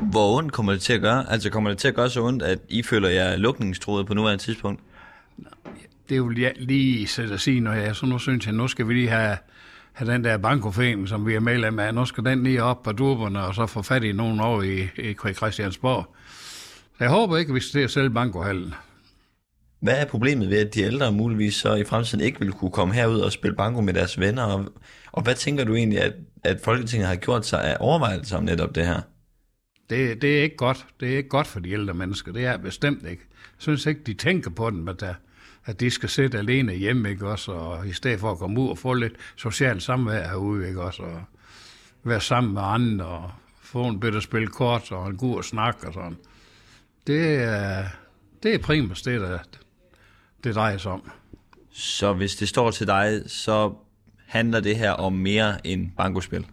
[0.00, 1.30] Hvor ondt kommer det til at gøre?
[1.30, 4.44] Altså kommer det til at gøre så ondt, at I føler jer lukningstroet på nuværende
[4.44, 4.80] tidspunkt?
[6.08, 8.88] Det vil jeg lige sætte at sige, når jeg så nu synes jeg, nu skal
[8.88, 9.36] vi lige have,
[9.92, 11.94] have den der bankoforening, som vi er medlem af.
[11.94, 14.88] Nu skal den lige op på durberne, og så få fat i nogen over i,
[14.96, 16.14] i Christiansborg.
[16.98, 18.74] Så jeg håber ikke, vi skal til at sælge bankohallen.
[19.80, 22.94] Hvad er problemet ved, at de ældre muligvis så i fremtiden ikke vil kunne komme
[22.94, 24.42] herud og spille banko med deres venner?
[24.42, 24.72] Og,
[25.12, 26.14] og hvad tænker du egentlig, at,
[26.44, 29.00] at Folketinget har gjort sig af overvejelser om netop det her?
[29.90, 30.86] Det, det er ikke godt.
[31.00, 32.32] Det er ikke godt for de ældre mennesker.
[32.32, 33.22] Det er bestemt ikke.
[33.30, 35.14] Jeg synes ikke, de tænker på den, at, der,
[35.64, 37.52] at de skal sidde alene hjemme, ikke også?
[37.52, 41.02] Og i stedet for at komme ud og få lidt socialt samvær herude, ikke også?
[41.02, 41.22] Og
[42.04, 43.30] være sammen med andre og
[43.62, 46.16] få en bedre spil kort og en god snak og sådan.
[47.06, 47.84] Det er,
[48.42, 49.38] det er primært det der,
[50.44, 51.10] det drejer sig om.
[51.72, 53.72] Så hvis det står til dig, så
[54.26, 56.46] handler det her om mere end bankospil?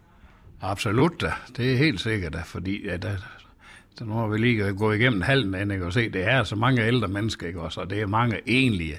[0.60, 1.32] Absolut da.
[1.56, 3.18] Det er helt sikkert da, fordi at, at,
[4.00, 6.56] at nu har vi lige gået igennem halven af ikke, og se, det er så
[6.56, 8.98] mange ældre mennesker, ikke også, og det er mange egentlige,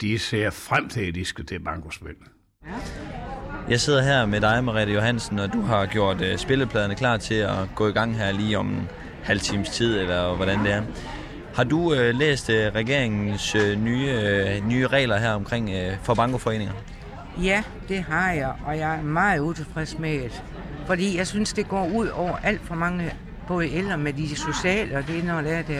[0.00, 2.14] de ser frem til, at de skal til bankospil.
[3.68, 7.34] Jeg sidder her med dig, Mariette Johansen, og du har gjort uh, spillepladerne klar til
[7.34, 8.88] at gå i gang her lige om en
[9.22, 10.82] halv times tid, eller hvordan det er.
[11.54, 16.14] Har du øh, læst øh, regeringens øh, nye, øh, nye regler her omkring øh, for
[16.14, 16.74] bankoforeninger?
[17.42, 20.44] Ja, det har jeg, og jeg er meget utilfreds med det.
[20.86, 23.14] Fordi jeg synes, det går ud over alt for mange,
[23.46, 25.74] både ældre med de sociale, og det når det er, det.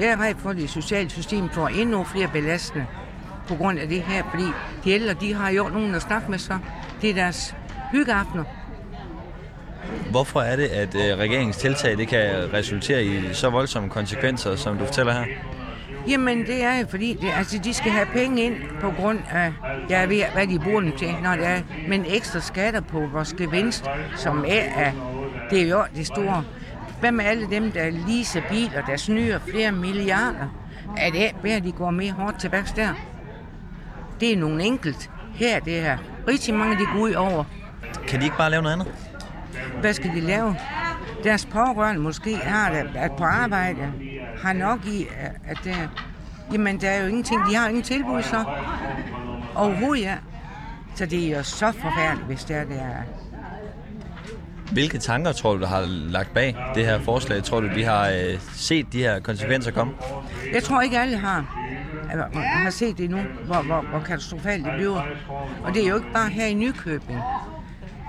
[0.00, 2.86] Jeg er ret for, at det sociale system får endnu flere belastende
[3.48, 4.46] på grund af det her, fordi
[4.84, 6.58] de ældre, de har jo nogen at snakke med så.
[7.02, 7.54] Det er deres
[7.92, 8.44] hyggeaftener.
[10.10, 14.78] Hvorfor er det, at øh, regeringens tiltag det kan resultere i så voldsomme konsekvenser, som
[14.78, 15.24] du fortæller her?
[16.08, 19.52] Jamen, det er jo fordi, det, altså, de skal have penge ind på grund af,
[19.88, 23.32] jeg ved, hvad de bruger dem til, når det er, men ekstra skatter på vores
[23.32, 23.84] gevinst,
[24.16, 24.92] som er, er
[25.50, 26.44] det er jo det store.
[27.00, 30.72] Hvad med alle dem, der leaser biler, der snyder flere milliarder?
[30.96, 32.88] Er det værd, at de går mere hårdt til værks der?
[34.20, 35.10] Det er nogle enkelt.
[35.34, 37.44] Her det er rigtig mange, de går ud over.
[38.06, 38.94] Kan de ikke bare lave noget andet?
[39.82, 40.56] Hvad skal de lave?
[41.24, 43.92] Deres pårørende måske har det, at på arbejde
[44.42, 45.06] har nok i,
[45.48, 45.90] at det,
[46.52, 48.44] jamen der er jo ingenting, de har ingen tilbud så.
[49.54, 50.14] Overhovedet ja.
[50.94, 53.02] Så det er jo så forfærdeligt, hvis det er, det er.
[54.72, 57.42] Hvilke tanker tror du, der har lagt bag det her forslag?
[57.42, 59.92] Tror du, de har øh, set de her konsekvenser komme?
[60.52, 61.58] Jeg tror ikke alle har.
[62.34, 65.02] Jeg har set det nu, hvor, hvor, hvor katastrofalt det bliver.
[65.64, 67.18] Og det er jo ikke bare her i Nykøbing.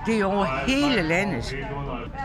[0.06, 1.56] Det er over hele landet.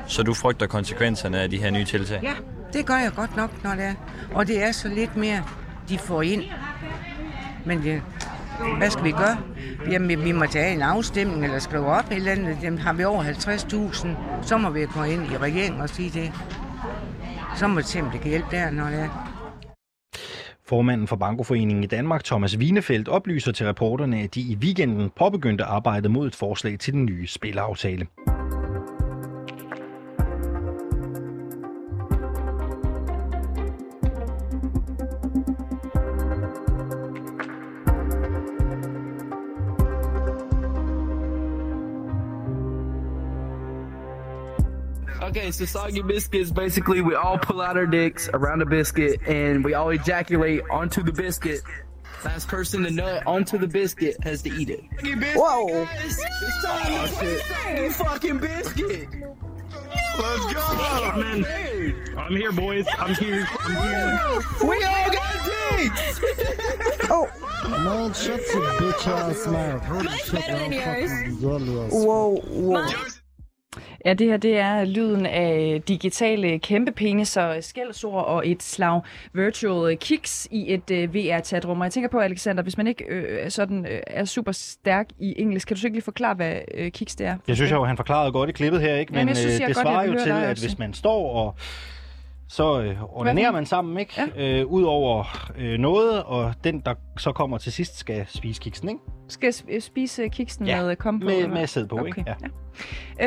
[0.07, 2.19] Så du frygter konsekvenserne af de her nye tiltag?
[2.23, 2.33] Ja,
[2.73, 3.93] det gør jeg godt nok, når det er.
[4.33, 5.43] Og det er så lidt mere,
[5.89, 6.43] de får ind.
[7.65, 8.01] Men det,
[8.77, 9.37] hvad skal vi gøre?
[9.91, 12.57] Jamen, vi må tage en afstemning eller skrive op et eller andet.
[12.63, 14.07] Jamen, har vi over 50.000,
[14.41, 16.31] så må vi gå ind i regeringen og sige det.
[17.55, 19.38] Så må vi se, om det kan hjælpe der, når det er.
[20.69, 25.63] Formanden for Bankoforeningen i Danmark, Thomas Wienefeldt, oplyser til reporterne, at de i weekenden påbegyndte
[25.63, 28.07] arbejdet mod et forslag til den nye spilaftale.
[45.49, 49.65] Okay, so soggy biscuits basically we all pull out our dicks around a biscuit and
[49.65, 51.61] we all ejaculate onto the biscuit.
[52.23, 54.83] Last person to nut onto the biscuit has to eat it.
[55.35, 55.87] Whoa.
[55.91, 57.93] It's time oh, shit.
[57.93, 59.07] fucking biscuit.
[60.19, 61.43] Let's go, man.
[62.15, 62.85] I'm here, boys.
[62.99, 63.47] I'm here.
[63.61, 64.69] I'm here.
[64.69, 65.45] We all got
[65.79, 66.19] dicks.
[67.09, 67.27] oh.
[67.67, 69.83] Man, shut your bitch ass mouth.
[69.83, 71.41] Holy shit, I'm fucking ass.
[71.41, 72.87] Whoa, whoa.
[74.05, 79.01] Ja, det her det er lyden af digitale kæmpe peniser, skældsord og et slag
[79.33, 81.79] virtual kicks i et uh, VR-chatrum.
[81.79, 85.33] Og jeg tænker på, Alexander, hvis man ikke øh, sådan, øh, er super stærk i
[85.37, 87.37] engelsk, kan du så ikke lige forklare, hvad øh, kicks det er?
[87.47, 89.11] Jeg synes jo, han forklarede godt i klippet her, ikke?
[89.13, 91.33] men Jamen, synes, øh, det godt, svarer jeg jo til, dig at hvis man står
[91.33, 91.55] og
[92.49, 94.13] så øh, onanerer man sammen, ikke?
[94.35, 94.59] Ja.
[94.59, 99.01] Øh, Udover øh, noget, og den, der så kommer til sidst, skal spise kiksen, ikke?
[99.27, 101.25] Skal sp- spise kiksen Ja, med kom på?
[101.25, 102.23] med- med sæd på, ikke?
[102.27, 102.35] Ja.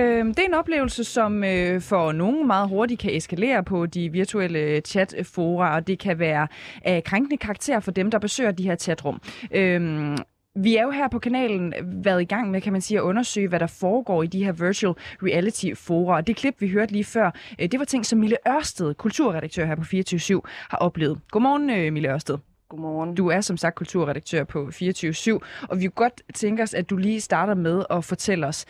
[0.01, 4.09] Øhm, det er en oplevelse, som øh, for nogen meget hurtigt kan eskalere på de
[4.13, 6.49] virtuelle chatfora, og det kan være
[6.85, 9.21] af krænkende karakter for dem, der besøger de her chatrum.
[9.53, 10.17] Øhm,
[10.55, 13.49] vi er jo her på kanalen været i gang med, kan man sige, at undersøge,
[13.49, 16.17] hvad der foregår i de her virtual reality fora.
[16.17, 19.65] Og det klip, vi hørte lige før, øh, det var ting, som Mille Ørsted, kulturredaktør
[19.65, 21.21] her på 24 har oplevet.
[21.31, 22.39] Godmorgen, øh, Mille Ørsted.
[22.69, 23.15] Godmorgen.
[23.15, 26.97] Du er som sagt kulturredaktør på 24 og vi kunne godt tænke os, at du
[26.97, 28.65] lige starter med at fortælle os,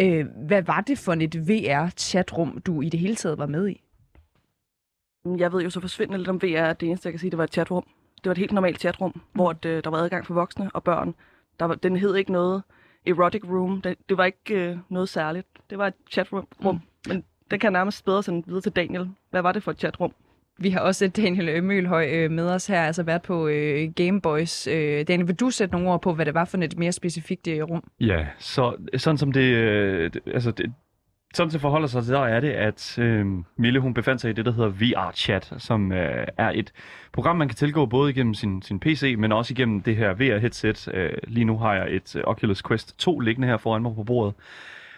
[0.00, 3.82] øh, hvad var det for et VR-chatrum, du i det hele taget var med i?
[5.38, 7.38] Jeg ved jo så forsvindende lidt om VR, at det eneste, jeg kan sige, det
[7.38, 7.84] var et chatrum.
[8.28, 9.20] Det var et helt normalt chatrum, mm.
[9.32, 11.14] hvor det, der var adgang for voksne og børn.
[11.60, 12.62] Der var, den hed ikke noget
[13.06, 13.80] erotic room.
[13.82, 15.46] Det, det var ikke øh, noget særligt.
[15.70, 16.48] Det var et chatrum.
[16.60, 16.78] Mm.
[17.08, 19.08] Men det kan jeg nærmest bedre sende videre til Daniel.
[19.30, 20.12] Hvad var det for et chatrum?
[20.58, 24.66] Vi har også Daniel Mølhøj øh, med os her, altså været på øh, Gameboys.
[24.66, 27.48] Øh, Daniel, vil du sætte nogle ord på, hvad det var for et mere specifikt
[27.48, 27.82] øh, rum?
[28.00, 30.72] Ja, så sådan som det, øh, det- altså det,
[31.34, 33.26] sådan det forholder sig der er det, at øh,
[33.56, 36.72] Mille hun befandt sig i det, der hedder VR-chat, som øh, er et
[37.12, 40.94] program, man kan tilgå både igennem sin, sin PC, men også igennem det her VR-headset.
[40.94, 44.04] Øh, lige nu har jeg et øh, Oculus Quest 2 liggende her foran mig på
[44.04, 44.34] bordet.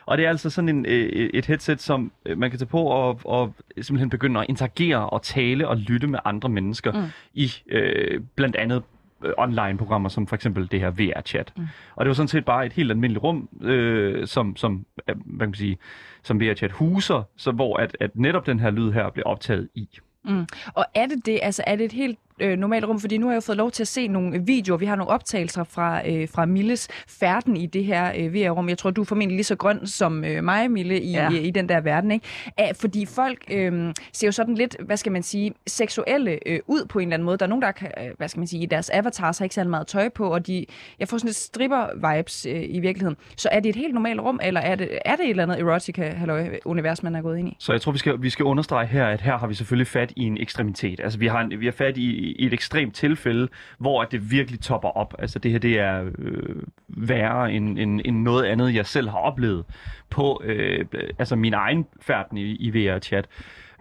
[0.07, 2.83] Og det er altså sådan en, øh, et headset, som øh, man kan tage på
[2.83, 7.07] og, og simpelthen begynde at interagere og tale og lytte med andre mennesker mm.
[7.35, 8.83] i øh, blandt andet
[9.25, 11.53] øh, online-programmer, som for eksempel det her VR-chat.
[11.57, 11.67] Mm.
[11.97, 15.39] Og det var sådan set bare et helt almindeligt rum, øh, som, som, øh, hvad
[15.39, 15.79] kan man sige,
[16.23, 19.89] som VR-chat huser, så hvor at, at netop den her lyd her blev optaget i.
[20.25, 20.47] Mm.
[20.75, 23.01] Og er det det, altså er det et helt øh, normalt rum?
[23.01, 24.79] Fordi nu har jeg jo fået lov til at se nogle videoer.
[24.79, 28.69] Vi har nogle optagelser fra, øh, fra Milles færden i det her øh, VR-rum.
[28.69, 31.31] Jeg tror, du er formentlig lige så grøn som øh, mig, Mille, i, Ja.
[31.33, 31.39] ja.
[31.41, 32.11] i den der verden.
[32.11, 32.27] Ikke?
[32.59, 36.85] Æh, fordi folk øh, ser jo sådan lidt, hvad skal man sige, seksuelle øh, ud
[36.89, 37.37] på en eller anden måde.
[37.39, 39.71] Der er nogen, der kan, øh, hvad skal man sige, deres avatars har ikke særlig
[39.71, 40.67] meget tøj på, og de,
[40.99, 43.17] jeg får sådan lidt stripper-vibes øh, i virkeligheden.
[43.37, 45.61] Så er det et helt normalt rum, eller er det, er det et eller andet
[45.61, 47.57] erotica-univers, man er gået ind i?
[47.59, 50.13] Så jeg tror, vi skal, vi skal understrege her, at her har vi selvfølgelig fat
[50.17, 51.01] i en ekstremitet.
[51.01, 54.31] Altså vi har, en, vi har fat i, i et ekstremt tilfælde, hvor at det
[54.31, 55.15] virkelig topper op.
[55.19, 59.19] Altså det her, det er øh, værre end, end, end noget andet, jeg selv har
[59.19, 59.65] oplevet
[60.11, 60.85] på øh,
[61.19, 63.27] altså min egen færden i, i VR-chat.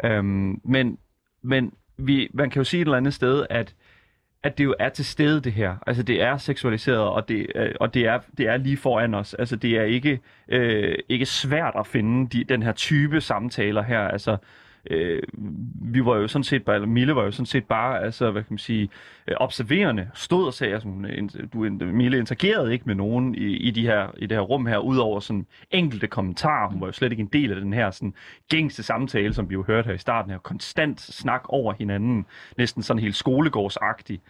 [0.04, 0.98] Øhm, men
[1.42, 3.76] men vi, man kan jo sige et eller andet sted, at
[4.44, 5.76] at det jo er til stede det her.
[5.88, 9.34] Altså det er seksualiseret, og det, øh, og det, er, det er lige foran os.
[9.34, 14.00] Altså det er ikke, øh, ikke svært at finde de, den her type samtaler her.
[14.00, 14.38] Altså
[14.86, 15.24] øh,
[15.82, 18.44] vi var jo sådan set bare, eller Mille var jo sådan set bare, altså hvad
[18.44, 18.90] kan man sige,
[19.28, 21.06] øh, observerende, stod og sagde, altså, hun,
[21.54, 24.78] du, Mille interagerede ikke med nogen i, i, de her, i det her rum her,
[24.78, 26.70] udover sådan enkelte kommentarer.
[26.70, 28.14] Hun var jo slet ikke en del af den her sådan
[28.50, 32.26] gængse samtale, som vi jo hørte her i starten her, konstant snak over hinanden,
[32.58, 34.22] næsten sådan helt skolegårdsagtig.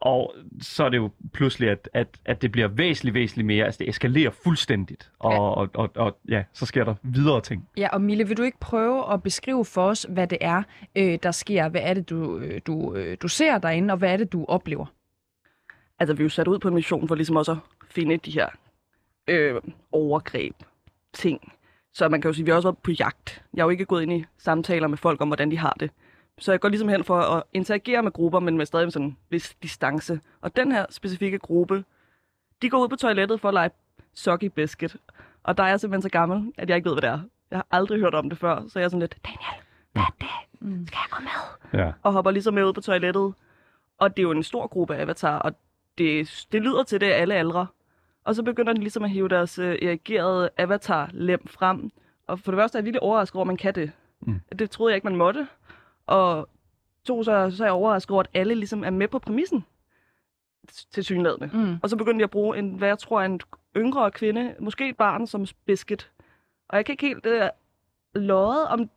[0.00, 3.78] Og så er det jo pludselig, at, at, at det bliver væsentligt, væsentligt mere, altså
[3.78, 5.38] det eskalerer fuldstændigt, og, ja.
[5.38, 7.68] og, og, og ja, så sker der videre ting.
[7.76, 10.62] Ja, og Mille, vil du ikke prøve at beskrive for os, hvad det er,
[10.96, 11.68] øh, der sker?
[11.68, 14.44] Hvad er det, du, øh, du, øh, du ser derinde, og hvad er det, du
[14.48, 14.86] oplever?
[15.98, 17.58] Altså, vi er jo sat ud på en mission for ligesom også at
[17.90, 18.48] finde de her
[19.28, 19.60] øh,
[19.92, 20.54] overgreb,
[21.12, 21.52] ting.
[21.92, 23.42] Så man kan jo sige, at vi har også været på jagt.
[23.54, 25.90] Jeg har jo ikke gået ind i samtaler med folk om, hvordan de har det.
[26.38, 29.16] Så jeg går ligesom hen for at interagere med grupper, men med stadig sådan en
[29.30, 30.20] vis distance.
[30.40, 31.84] Og den her specifikke gruppe,
[32.62, 33.70] de går ud på toilettet for at lege
[34.14, 34.96] soggy biscuit.
[35.42, 37.20] Og der er jeg simpelthen så gammel, at jeg ikke ved, hvad det er.
[37.50, 39.62] Jeg har aldrig hørt om det før, så jeg er sådan lidt, Daniel,
[39.92, 40.60] hvad er det?
[40.60, 40.86] Mm.
[40.86, 41.80] Skal jeg gå med?
[41.80, 41.92] Ja.
[42.02, 43.34] og hopper ligesom med ud på toilettet.
[43.98, 45.52] Og det er jo en stor gruppe avatar, og
[45.98, 47.66] det, det lyder til det af alle aldre.
[48.24, 51.90] Og så begynder de ligesom at hive deres øh, erigerede avatar-lem frem.
[52.26, 53.92] Og for det første er jeg virkelig overrasket over, at man kan det.
[54.20, 54.40] Mm.
[54.58, 55.46] Det troede jeg ikke, man måtte.
[56.06, 56.48] Og
[57.04, 59.64] to, så, så er jeg overrasket over, at alle ligesom er med på præmissen
[60.92, 61.50] til synlædende.
[61.52, 61.76] Mm.
[61.82, 63.40] Og så begyndte jeg at bruge en, hvad jeg tror er en
[63.76, 66.10] yngre kvinde, måske et barn som biscuit.
[66.68, 67.48] Og jeg kan ikke helt øh,
[68.14, 68.90] lodde, om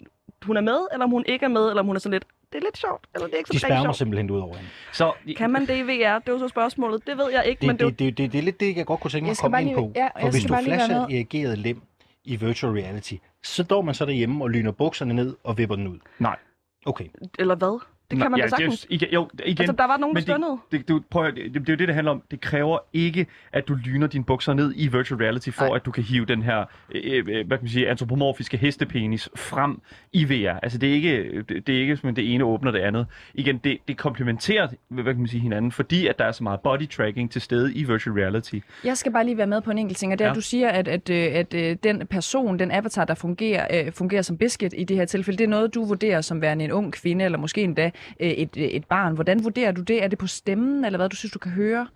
[0.45, 2.25] hun er med, eller om hun ikke er med, eller om hun er sådan lidt,
[2.53, 3.95] det er lidt sjovt, eller det er ikke så De spærmer sjovt.
[3.95, 4.69] simpelthen ud over hende.
[4.93, 6.19] Så, Kan man det i VR?
[6.19, 7.07] Det er jo så spørgsmålet.
[7.07, 8.77] Det ved jeg ikke, men Det, det, er det, det, det, det er lidt det,
[8.77, 9.91] jeg godt kunne tænke mig at komme ind på.
[9.95, 11.81] ja, For hvis du flasher erigeret lem
[12.23, 15.87] i virtual reality, så står man så derhjemme og lyner bukserne ned og vipper den
[15.87, 15.97] ud.
[16.19, 16.37] Nej.
[16.85, 17.09] Okay.
[17.39, 17.79] Eller hvad?
[18.11, 18.79] Det kan man ja, da sagtens.
[18.81, 20.57] Det, er- igen, jo, igen, Altså, der var nogen, der det, stønnede.
[20.71, 22.21] det, du, prøv, at- det, det, det er jo det, det handler om.
[22.31, 25.75] Det kræver ikke, at du lyner dine bukser ned i virtual reality, for Nej.
[25.75, 29.81] at du kan hive den her øh, øh, hvad kan man sige, antropomorfiske hestepenis frem
[30.13, 30.59] i VR.
[30.63, 33.05] Altså, det er ikke, det, det er ikke som det ene åbner det andet.
[33.33, 36.59] Igen, det, det komplementerer hvad kan man sige, hinanden, fordi at der er så meget
[36.59, 38.55] body tracking til stede i virtual reality.
[38.83, 40.31] Jeg skal bare lige være med på en enkelt ting, og det er, Ja.
[40.31, 43.91] at du siger, at, at, øh, at, at den person, den avatar, der fungerer, øh,
[43.91, 46.71] fungerer som biscuit i det her tilfælde, det er noget, du vurderer som værende en
[46.71, 49.15] ung kvinde, eller måske endda øh, et, øh, et barn.
[49.15, 50.03] Hvordan vurderer du det?
[50.03, 51.87] Er det på stemmen, eller hvad du synes, du kan høre?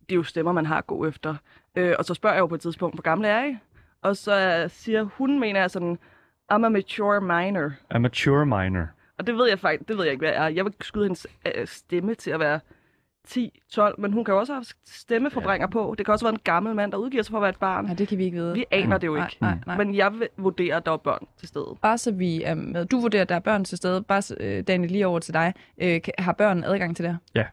[0.00, 1.34] Det er jo stemmer, man har at gå efter.
[1.76, 3.56] Øh, og så spørger jeg jo på et tidspunkt, hvor gamle er I?
[4.02, 5.98] Og så siger hun, mener jeg sådan,
[6.52, 7.70] I'm a mature minor.
[7.90, 8.86] A mature minor.
[9.18, 10.48] Og det ved jeg faktisk, det ved jeg ikke, hvad jeg er.
[10.48, 12.60] Jeg vil skyde hendes øh, stemme til at være
[13.28, 15.94] 10-12, men hun kan jo også have stemmeforbrænger på.
[15.98, 17.86] Det kan også være en gammel mand, der udgiver sig for at være et barn.
[17.88, 18.54] Ja, det kan vi ikke vide.
[18.54, 19.36] Vi aner det jo Nej, ikke.
[19.40, 19.76] nej, nej.
[19.76, 21.76] Men jeg vil vurdere, at der er børn til stede.
[21.82, 22.84] Bare så vi er med.
[22.86, 24.02] Du vurderer, at der er børn til stede.
[24.02, 25.54] Bare, så, øh, Daniel, lige over til dig.
[25.78, 27.18] Øh, har børn adgang til det her?
[27.34, 27.44] Ja,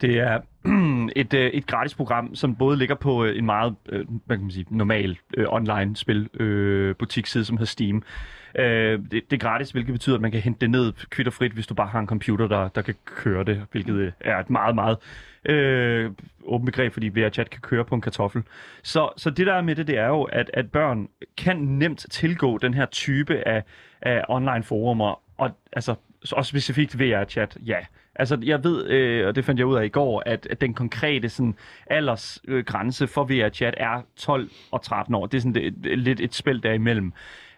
[0.00, 0.40] det er
[1.16, 4.44] et, øh, et gratis program, som både ligger på øh, en meget øh, hvad kan
[4.44, 6.94] man sige, normal øh, online spil øh,
[7.24, 8.02] som hedder Steam.
[8.58, 11.66] Øh, det, det er gratis, hvilket betyder, at man kan hente det ned kvitterfrit, hvis
[11.66, 14.74] du bare har en computer, der, der kan køre det, hvilket øh, er et meget,
[14.74, 14.98] meget
[15.44, 16.10] øh,
[16.44, 18.42] åbent begreb, fordi VR-chat kan køre på en kartoffel.
[18.82, 22.06] Så, så det der er med det, det er jo, at, at børn kan nemt
[22.10, 23.62] tilgå den her type af,
[24.02, 25.94] af online forumer, og altså
[26.32, 27.78] og specifikt VR-chat, ja.
[28.18, 30.74] Altså, jeg ved, øh, og det fandt jeg ud af i går, at, at den
[30.74, 31.54] konkrete sådan,
[31.86, 35.26] aldersgrænse øh, for VR-chat er 12 og 13 år.
[35.26, 37.12] Det er sådan det, det, lidt et spil derimellem.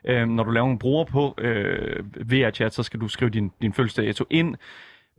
[0.04, 3.72] Øh, når du laver en bruger på øh, VR-chat, så skal du skrive din, din
[3.72, 4.54] fødselsdato ind,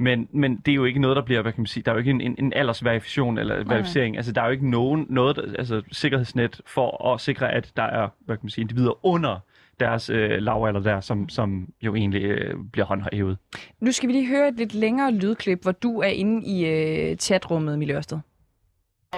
[0.01, 1.95] men, men det er jo ikke noget, der bliver, hvad kan man sige, der er
[1.95, 4.17] jo ikke en, en, en aldersverifikation eller verificering.
[4.17, 7.83] Altså, der er jo ikke nogen, noget, der- altså, sikkerhedsnet for at sikre, at der
[7.83, 9.39] er, hvad kan man sige, individer under
[9.79, 13.37] deres øh, lavalder der, som, som jo egentlig øh, bliver håndhævet.
[13.81, 17.17] Nu skal vi lige høre et lidt længere lydklip, hvor du er inde i øh,
[17.17, 18.19] chatrummet, Mille Ørsted.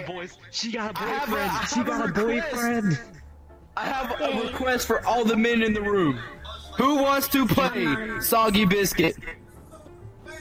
[0.08, 0.38] boys.
[0.52, 1.52] She got a boyfriend.
[1.68, 2.98] She got a boyfriend.
[3.78, 6.18] I have a request for all the men in the room.
[6.78, 7.88] Who wants to play
[8.22, 9.16] Soggy Biscuit?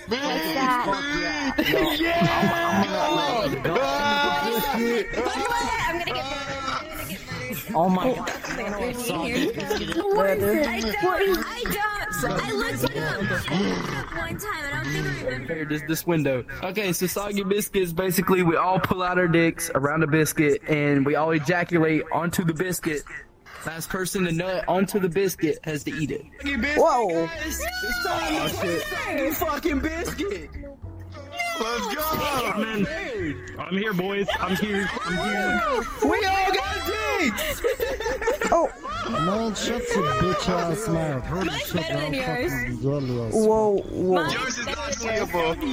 [0.09, 0.87] What's that?
[5.87, 6.50] I'm gonna get
[7.75, 8.15] Oh my oh.
[8.15, 8.31] god.
[10.15, 10.67] What is it?
[10.67, 11.45] I don't.
[11.47, 11.91] I don't.
[12.23, 13.21] I looked it up
[14.17, 14.65] one time.
[14.65, 15.55] I don't think I remember.
[15.55, 16.45] Here, this this window.
[16.63, 17.93] Okay, so soggy biscuits.
[17.93, 22.45] Basically, we all pull out our dicks around a biscuit, and we all ejaculate onto
[22.45, 23.03] the biscuit.
[23.67, 26.25] Last person to nut onto the biscuit has to eat it.
[26.79, 27.09] Whoa.
[27.11, 27.31] Oh
[28.49, 29.21] shit!
[29.21, 30.51] You fucking biscuit.
[31.61, 33.37] Let's go, man.
[33.59, 34.27] I'm here, boys.
[34.39, 34.89] I'm here.
[35.05, 35.83] I'm here.
[36.03, 37.63] We all got dicks.
[38.53, 38.69] Oh.
[39.11, 41.25] Man, shut your bitch ass mouth.
[41.25, 42.53] Holy shit, better than I'm yours.
[42.53, 43.35] fucking jealous.
[43.35, 44.15] Whoa, whoa.
[44.25, 44.59] Mine's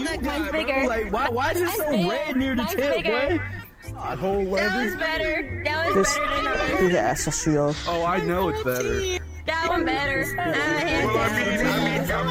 [0.06, 0.88] Look, mine's bigger.
[0.88, 1.30] Like, why?
[1.30, 3.40] Why is it so Mine's red near the Mine's tip, bigger.
[3.40, 3.92] boy?
[3.94, 5.62] God, whole That was better.
[5.66, 7.26] That was This, better than det ours.
[7.26, 7.74] her er.
[7.88, 9.20] Oh, I know it's better.
[9.68, 10.24] That one better.
[10.38, 12.28] Hands down.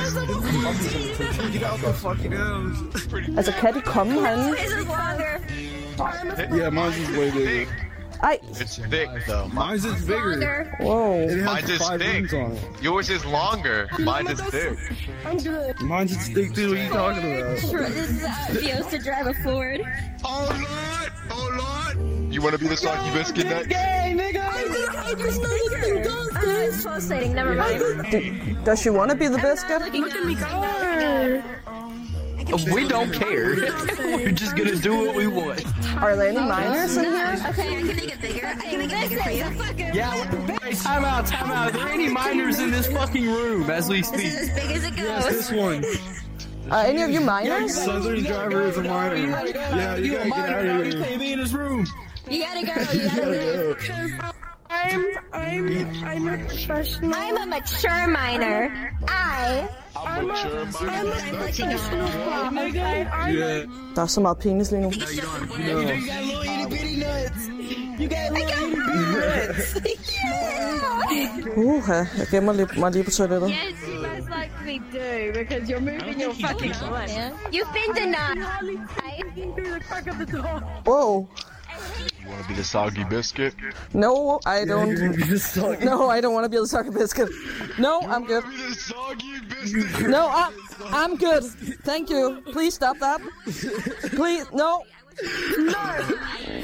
[1.52, 2.76] Get out the fucking nose.
[3.36, 4.56] Altså, kan de komme herinde?
[4.56, 5.40] This is longer.
[6.56, 7.72] Yeah, mine's is way bigger.
[8.22, 9.48] Ej, It's thick though.
[9.48, 10.72] Mine's is bigger.
[10.80, 11.20] Whoa.
[11.20, 12.12] It has Mine's is five thick.
[12.14, 12.82] rings on it.
[12.82, 13.88] Yours is longer.
[13.98, 14.78] Mine is thick.
[15.26, 15.80] I'm good.
[15.82, 16.70] Mine's is thick too.
[16.70, 17.56] What are you talking about?
[17.58, 19.82] This is uh, to drive a Ford.
[20.24, 21.12] Oh lord!
[21.30, 22.15] Oh lord!
[22.36, 23.74] You want to be the soggy biscuit next?
[23.74, 23.78] Uh,
[26.68, 27.32] it's pulsating.
[27.32, 27.80] Never mind.
[28.10, 29.80] Do, does she want to be the biscuit?
[29.94, 31.42] Look at me go.
[32.74, 33.54] We don't care.
[33.98, 35.64] We're just gonna do what we want.
[36.02, 37.36] Are there any minors in here?
[37.48, 38.46] Okay, I can make it bigger.
[38.48, 39.46] I can make it bigger for you.
[39.94, 40.12] Yeah.
[40.60, 41.68] Hey, time out, time out.
[41.68, 44.26] Are there any minors in this fucking room as we This speak?
[44.26, 45.82] is as big as it Yes, this one.
[46.70, 47.74] Are any of you minors?
[47.82, 49.16] Southern driver is a minor.
[49.16, 50.04] Yeah, you gotta get out of
[50.86, 51.02] You here.
[51.02, 51.86] can't be in this room.
[52.30, 52.72] You gotta go.
[52.92, 54.32] You gotta go.
[54.68, 57.14] I'm I'm I'm a professional.
[57.14, 58.92] I'm a mature minor.
[59.06, 59.68] I.
[59.96, 61.12] I'm mature, I'm minor.
[61.12, 62.08] a professional.
[62.74, 63.66] Yeah.
[63.96, 64.90] Der er så meget penis lige nu.
[64.90, 65.08] You got
[66.24, 67.42] little itty bitty nuts.
[68.00, 69.76] You got little itty bitty nuts.
[71.56, 73.48] Uha, jeg gemmer lige, mig lige på toilettet.
[73.48, 73.56] Yes,
[73.88, 77.10] you most likely do because you're moving your fucking butt.
[77.52, 78.38] You've been denied.
[80.86, 81.28] Whoa.
[82.26, 83.54] You want to be the soggy biscuit?
[83.94, 84.90] No, I don't.
[85.84, 87.28] No, I don't want to be the soggy biscuit.
[87.78, 88.42] No, I'm good.
[88.44, 90.52] Be the soggy No, I'm,
[90.92, 91.44] I'm good.
[91.84, 92.42] Thank you.
[92.50, 93.20] Please stop that.
[94.16, 94.82] Please, no.
[95.56, 95.72] No!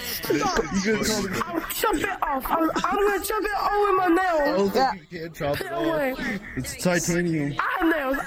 [0.00, 0.58] Stop!
[0.58, 2.44] I'll chop it off.
[2.50, 4.74] I'm, I'm gonna chop it all with my nails.
[4.74, 4.92] Yeah.
[5.10, 6.12] You can't chop it No way.
[6.12, 6.40] off.
[6.56, 7.54] It's titanium.
[7.58, 8.18] I have nails.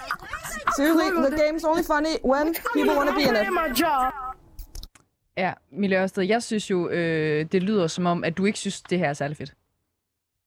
[0.73, 3.51] Seriously, the game's only funny when people want to be in it.
[3.51, 4.13] my job.
[5.37, 8.81] Ja, Mille Ørsted, jeg synes jo, øh, det lyder som om, at du ikke synes,
[8.81, 9.55] det her er særlig fedt.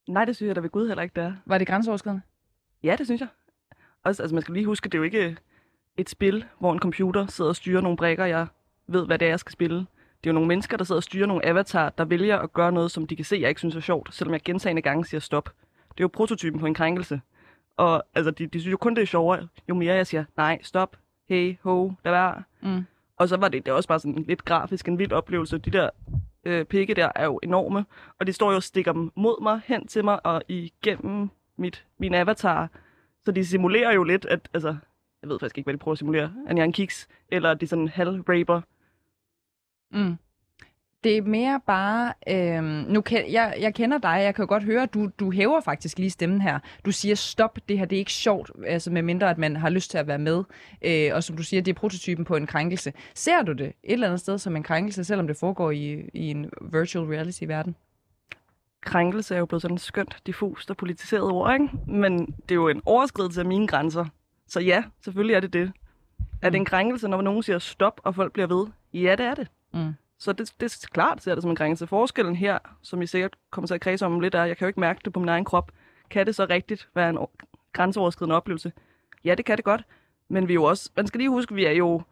[0.09, 1.33] Nej, det synes jeg da ved Gud heller ikke, det er.
[1.47, 2.23] Var det grænseoverskridende?
[2.83, 3.29] Ja, det synes jeg.
[4.05, 5.37] Også, altså, man skal lige huske, det er jo ikke
[5.97, 8.47] et spil, hvor en computer sidder og styrer nogle brækker, jeg
[8.87, 9.77] ved, hvad det er, jeg skal spille.
[9.77, 12.73] Det er jo nogle mennesker, der sidder og styrer nogle avatar, der vælger at gøre
[12.73, 15.21] noget, som de kan se, jeg ikke synes er sjovt, selvom jeg gentagende gange siger
[15.21, 15.45] stop.
[15.89, 17.21] Det er jo prototypen på en krænkelse.
[17.77, 20.59] Og altså, de, de synes jo kun, det er sjovere, jo mere jeg siger, nej,
[20.63, 20.97] stop,
[21.29, 22.43] hey, ho, lad være.
[22.63, 22.85] Mm.
[23.19, 25.59] Og så var det, det også bare sådan lidt grafisk, en vild oplevelse.
[25.59, 25.91] De der
[26.45, 27.85] øh, pikke der er jo enorme,
[28.21, 31.87] og de står jo og stikker dem mod mig, hen til mig og igennem mit,
[31.99, 32.71] min avatar.
[33.25, 34.77] Så de simulerer jo lidt, at, altså,
[35.23, 37.51] jeg ved faktisk ikke, hvad de prøver at simulere, at jeg er en kiks, eller
[37.51, 38.61] at de sådan halv-raper.
[39.91, 40.17] Mm.
[41.05, 44.65] Det er mere bare, øhm, nu kan, jeg, jeg kender dig, jeg kan jo godt
[44.65, 46.59] høre, at du, du hæver faktisk lige stemmen her.
[46.85, 49.71] Du siger, stop, det her det er ikke sjovt, altså med mindre at man har
[49.71, 50.45] lyst til at være med.
[50.83, 52.93] Øh, og som du siger, det er prototypen på en krænkelse.
[53.15, 56.31] Ser du det et eller andet sted som en krænkelse, selvom det foregår i, i
[56.31, 57.77] en virtual reality-verden?
[58.81, 61.69] Krænkelse er jo blevet sådan et skønt, diffust og politiseret ord, ikke?
[61.87, 64.05] Men det er jo en overskridelse af mine grænser.
[64.49, 65.73] Så ja, selvfølgelig er det det.
[66.43, 68.67] Er det en krænkelse, når nogen siger stop, og folk bliver ved?
[68.95, 69.49] Ja, det er det.
[69.75, 69.93] Mm.
[70.19, 71.87] Så det, det er klart, ser det som en krænkelse.
[71.87, 74.69] Forskellen her, som I sikkert kommer til at kredse om lidt, er, jeg kan jo
[74.69, 75.73] ikke mærke det på min egen krop.
[76.11, 77.19] Kan det så rigtigt være en
[77.73, 78.73] grænseoverskridende oplevelse?
[79.25, 79.83] Ja, det kan det godt.
[80.29, 82.03] Men vi er jo også, man skal lige huske, vi er jo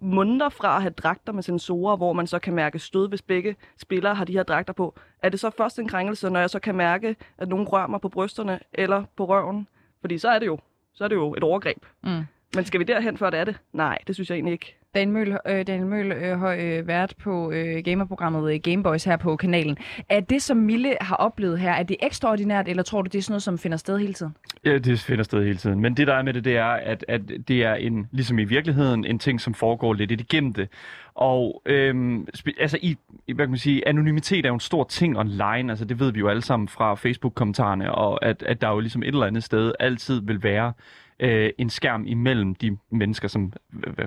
[0.00, 3.56] måneder fra at have dragter med sensorer, hvor man så kan mærke stød, hvis begge
[3.78, 4.98] spillere har de her dragter på.
[5.22, 8.00] Er det så først en krænkelse, når jeg så kan mærke, at nogen rører mig
[8.00, 9.68] på brysterne eller på røven?
[10.00, 10.58] Fordi så er det jo,
[10.92, 11.86] så er det jo et overgreb.
[12.02, 12.24] Mm.
[12.54, 13.56] Men skal vi derhen, før det er det?
[13.72, 14.76] Nej, det synes jeg egentlig ikke.
[14.94, 19.16] Daniel Møl, øh, Daniel Møl øh, har øh, været på øh, gamerprogrammet øh, Gameboys her
[19.16, 19.76] på kanalen.
[20.08, 23.22] Er det, som Mille har oplevet her, er det ekstraordinært, eller tror du, det er
[23.22, 24.34] sådan noget, som finder sted hele tiden?
[24.64, 25.80] Ja, det finder sted hele tiden.
[25.80, 28.44] Men det, der er med det, det er, at, at det er en, ligesom i
[28.44, 30.68] virkeligheden, en ting, som foregår lidt i det gemte.
[31.14, 34.84] Og øhm, spe- altså, i, i, hvad kan man sige, anonymitet er jo en stor
[34.84, 35.72] ting online.
[35.72, 39.02] Altså, det ved vi jo alle sammen fra Facebook-kommentarerne, og at, at der jo ligesom
[39.02, 40.72] et eller andet sted altid vil være
[41.20, 43.52] øh, en skærm imellem de mennesker, som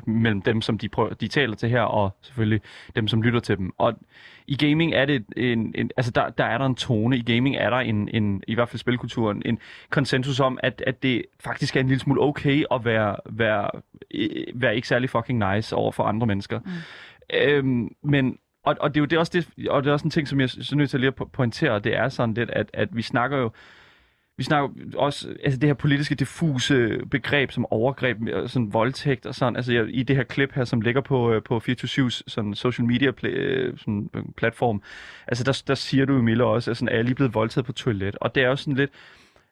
[0.06, 2.62] mellem dem, som de, prøver, de taler til her, og selvfølgelig
[2.96, 3.74] dem, som lytter til dem.
[3.78, 3.94] Og
[4.48, 7.18] i gaming er det en, en altså der, der er der en tone.
[7.18, 11.04] I gaming er der en, en i hvert fald spilkulturen, en konsensus om, at, at
[11.04, 13.70] det faktisk er en lille smule okay at være, være,
[14.14, 16.60] øh, være ikke særlig fucking nice over for andre mennesker.
[16.60, 16.72] Mm.
[17.34, 20.06] Øhm, men og, og det er jo det er også det, og det er også
[20.06, 22.50] en ting, som jeg er nødt til lige at po- pointere, det er sådan lidt,
[22.50, 23.52] at, at vi snakker jo
[24.40, 29.36] vi snakker også altså det her politiske diffuse begreb som overgreb, og sådan voldtægt og
[29.36, 29.56] sådan.
[29.56, 32.88] Altså jeg, i det her klip her, som ligger på, øh, på 24-7's sådan social
[32.88, 34.82] media pl- øh, sådan, øh, platform,
[35.28, 37.66] altså der, der siger du jo, Mille, også, at sådan, er jeg lige blevet voldtaget
[37.66, 38.16] på toilet?
[38.22, 38.92] Og det er jo sådan lidt,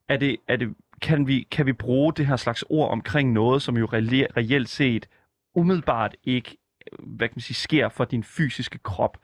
[0.10, 3.62] er det, er det, kan, vi, kan vi bruge det her slags ord omkring noget,
[3.62, 5.08] som jo reelle- reelt set
[5.56, 6.58] umiddelbart ikke
[7.00, 9.18] hvad kan man sige, sker for din fysiske krop?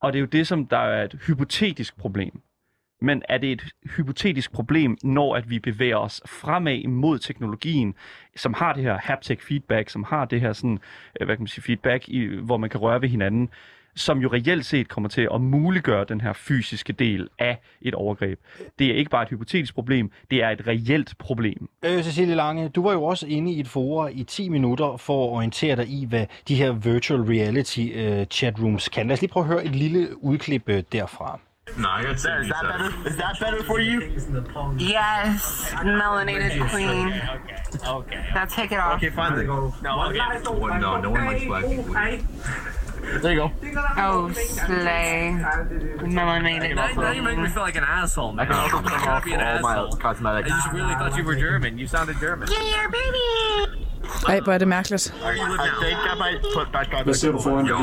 [0.00, 2.40] Og det er jo det, som der er et hypotetisk problem.
[3.00, 3.64] Men er det et
[3.96, 7.94] hypotetisk problem, når at vi bevæger os fremad mod teknologien,
[8.36, 10.78] som har det her haptic feedback, som har det her sådan,
[11.20, 13.48] øh, hvad kan man sige, feedback, i, hvor man kan røre ved hinanden,
[13.94, 18.40] som jo reelt set kommer til at muliggøre den her fysiske del af et overgreb.
[18.78, 21.68] Det er ikke bare et hypotetisk problem, det er et reelt problem.
[21.84, 25.24] Øh, Cecilie Lange, du var jo også inde i et forum i 10 minutter for
[25.26, 29.06] at orientere dig i, hvad de her virtual reality øh, chatrooms kan.
[29.06, 31.40] Lad os lige prøve at høre et lille udklip øh, derfra.
[31.76, 33.08] No, I got Is that better?
[33.08, 34.00] Is that better for you?
[34.78, 37.08] Yes, melanated queen.
[37.08, 37.86] Okay.
[37.86, 38.26] Okay.
[38.34, 38.94] Now take it off.
[38.96, 39.46] Okay, fine then.
[39.46, 39.72] No,
[40.08, 40.18] okay.
[40.44, 41.94] Well, no, no one likes black people.
[43.20, 43.52] There you go.
[43.96, 45.34] Oh, slay.
[45.38, 48.46] Melanated Now, now you make me feel like an asshole, man.
[48.46, 49.92] I can also I'm turn trying off to be an all my asshole.
[49.96, 50.50] cosmetics.
[50.50, 51.78] I just really thought you were German.
[51.78, 52.48] You sounded German.
[52.50, 53.87] Yeah, baby.
[54.28, 55.14] Ej, hvor er det mærkeligt.
[57.04, 57.74] Hvad ser du foran dig?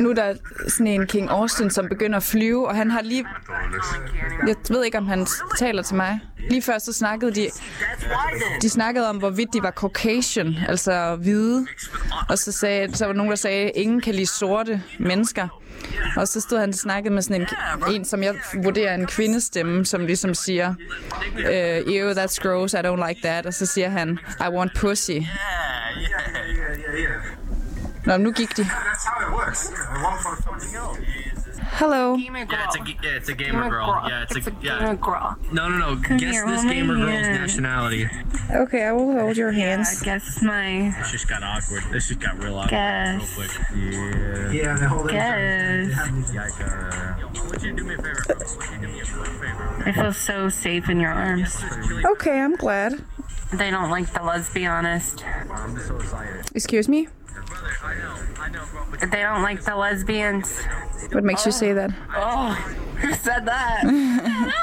[0.00, 0.34] Nu er der
[0.68, 3.26] sådan en King Austin, som begynder at flyve, og han har lige...
[4.46, 5.26] Jeg ved ikke, om han
[5.58, 6.20] taler til mig.
[6.50, 7.48] Lige før så snakkede de...
[8.62, 11.66] De snakkede om, hvorvidt de var Caucasian, altså hvide.
[12.28, 15.48] Og så, sagde, så var nogen, der sagde, ingen kan lide sorte mennesker.
[16.16, 17.48] Og så stod han og snakkede med sådan en,
[17.94, 20.74] en som jeg vurderer er en kvindestemme, som ligesom siger,
[21.38, 23.46] øh, ew, that's gross, I don't like that.
[23.46, 25.20] Og så siger han, I want pussy.
[28.06, 28.62] Nå, nu gik de.
[28.64, 29.72] That's how it works.
[31.80, 32.16] Hello.
[32.16, 32.58] Gamer girl.
[32.58, 33.86] Yeah, it's a g- yeah, it's a gamer, Gamer girl.
[33.86, 34.08] girl.
[34.10, 34.78] Yeah, it's, It's a, a yeah.
[34.80, 35.36] gamer girl.
[35.52, 35.88] No, no, no.
[36.02, 38.08] Come Guess here, this hold gamer girl's nationality.
[38.62, 39.88] Okay, I will hold your hands.
[39.88, 40.92] Yeah, guess my.
[40.98, 41.82] This just got awkward.
[41.92, 43.20] This just got real awkward Guess.
[43.20, 43.52] real quick.
[43.76, 44.50] Yeah.
[44.60, 45.92] Yeah, the whole Guess.
[46.60, 47.14] Uh,
[47.50, 48.24] would you do me a favor?
[48.28, 49.82] Would you do me a favor?
[49.86, 51.56] I feel so safe in your arms.
[52.12, 52.92] Okay, I'm glad.
[53.52, 55.24] They don't like the honest.
[55.24, 56.50] I'm so excited.
[56.54, 57.06] Excuse me?
[59.00, 60.66] They don't like the lesbians.
[61.12, 61.90] What makes you say that?
[62.16, 62.52] Oh,
[63.02, 63.82] who said that?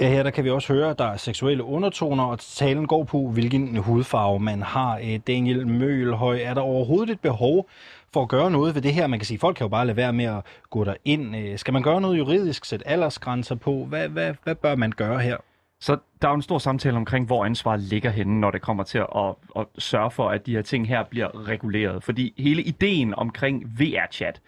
[0.00, 3.04] Ja, her der kan vi også høre, at der er seksuelle undertoner, og talen går
[3.04, 4.98] på, hvilken hudfarve man har.
[4.98, 7.68] Øh, Daniel Mølhøj, er der overhovedet et behov
[8.12, 9.06] for at gøre noget ved det her?
[9.06, 10.40] Man kan sige, folk kan jo bare lade være med at
[10.70, 11.36] gå derind.
[11.36, 13.84] Øh, Skal man gøre noget juridisk, sætte aldersgrænser på?
[13.88, 15.36] Hvad, hvad, hvad bør man gøre her?
[15.80, 18.82] Så der er jo en stor samtale omkring, hvor ansvaret ligger henne, når det kommer
[18.82, 22.04] til at, at sørge for, at de her ting her bliver reguleret.
[22.04, 24.40] Fordi hele ideen omkring VR-chat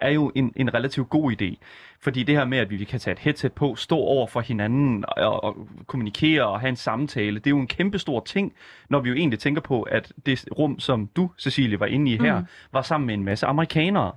[0.00, 1.56] er jo en, en relativt god idé.
[2.00, 5.04] Fordi det her med, at vi kan tage et headset på, stå over for hinanden
[5.08, 8.52] og, og kommunikere og have en samtale, det er jo en kæmpe stor ting,
[8.88, 12.18] når vi jo egentlig tænker på, at det rum, som du, Cecilie, var inde i
[12.18, 12.46] her, mm.
[12.72, 14.12] var sammen med en masse amerikanere.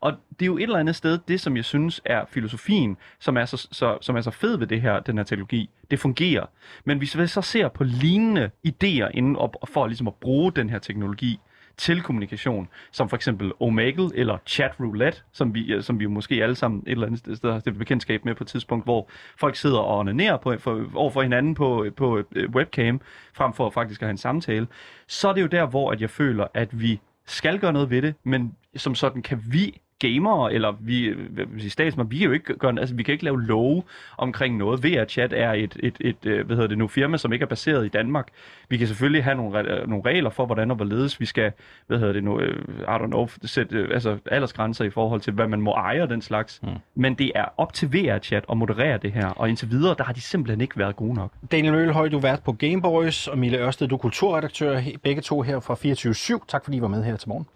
[0.00, 3.36] Og det er jo et eller andet sted, det som jeg synes er filosofien, som
[3.36, 6.46] er så, så, som er så fed ved det her, den her teknologi, det fungerer.
[6.84, 10.70] Men hvis vi så ser på lignende idéer inden op, for ligesom at bruge den
[10.70, 11.40] her teknologi
[11.76, 16.42] til kommunikation, som for eksempel Omegle eller Chat Roulette, som vi, øh, som vi måske
[16.42, 19.08] alle sammen et eller andet sted har stiftet bekendtskab med på et tidspunkt, hvor
[19.40, 23.00] folk sidder og onanerer på, for, over for hinanden på, øh, på øh, webcam,
[23.32, 24.66] frem for faktisk at have en samtale,
[25.06, 28.02] så er det jo der, hvor at jeg føler, at vi skal gøre noget ved
[28.02, 31.14] det, men som sådan kan vi gamere, eller vi,
[31.58, 33.82] sige, statsmænd, vi kan jo ikke gøre, altså vi kan ikke lave love
[34.18, 34.84] omkring noget.
[34.84, 37.84] VR-chat er et, et, et, øh, hvad hedder det nu, firma, som ikke er baseret
[37.86, 38.28] i Danmark.
[38.68, 41.52] Vi kan selvfølgelig have nogle, re- nogle regler for, hvordan og hvorledes vi skal,
[41.86, 45.32] hvad hedder det nu, øh, I don't know, sætte øh, altså aldersgrænser i forhold til,
[45.32, 46.60] hvad man må eje og den slags.
[46.62, 46.68] Mm.
[46.94, 50.12] Men det er op til VR-chat at moderere det her, og indtil videre, der har
[50.12, 51.32] de simpelthen ikke været gode nok.
[51.52, 55.42] Daniel Mølhøj, du er vært på Gameboys, og Mille Ørsted, du er kulturredaktør, begge to
[55.42, 56.14] her fra 24
[56.48, 57.46] Tak fordi I var med her til morgen.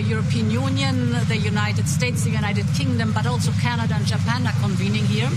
[0.00, 0.94] The European Union,
[1.32, 5.30] the United States, the United Kingdom, but also Canada and Japan are convening here.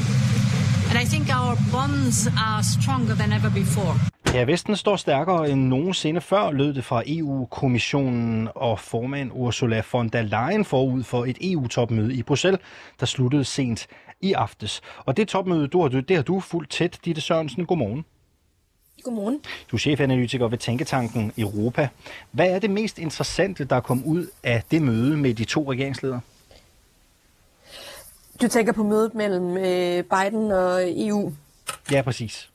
[0.90, 2.18] And I think our bonds
[2.48, 3.96] are stronger than ever before.
[4.34, 10.10] Ja, Vesten står stærkere end nogensinde før, lød det fra EU-kommissionen og formand Ursula von
[10.10, 12.62] der Leyen forud for et EU-topmøde i Bruxelles,
[13.00, 13.88] der sluttede sent
[14.22, 14.82] i aftes.
[14.98, 17.66] Og det topmøde, du har, det har du fuldt tæt, Ditte Sørensen.
[17.66, 18.06] Godmorgen.
[19.04, 19.40] Godmorgen.
[19.72, 21.90] Du er chefanalytiker ved Tænketanken Europa.
[22.32, 26.22] Hvad er det mest interessante, der kom ud af det møde med de to regeringsledere?
[28.42, 31.34] Du tænker på mødet mellem øh, Biden og EU.
[31.92, 32.50] Ja, præcis.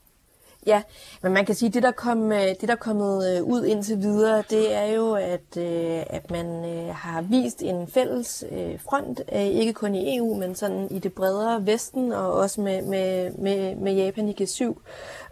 [0.66, 0.82] Ja,
[1.22, 3.64] men man kan sige, at det, der, kom, øh, det, der er kommet øh, ud
[3.64, 8.44] indtil videre, det er jo, at, øh, at man har vist en fælles
[8.78, 13.30] front, ikke kun i EU, men sådan i det bredere Vesten, og også med, med,
[13.30, 14.74] med, med Japan i G7,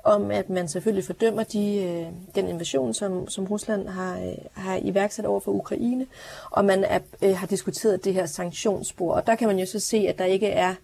[0.04, 5.40] om at man selvfølgelig fordømmer de, den invasion, som, som Rusland har, har iværksat over
[5.40, 6.06] for Ukraine,
[6.50, 9.14] og man er, har diskuteret det her sanktionsspor.
[9.14, 10.74] Og der kan man jo så se, at der ikke er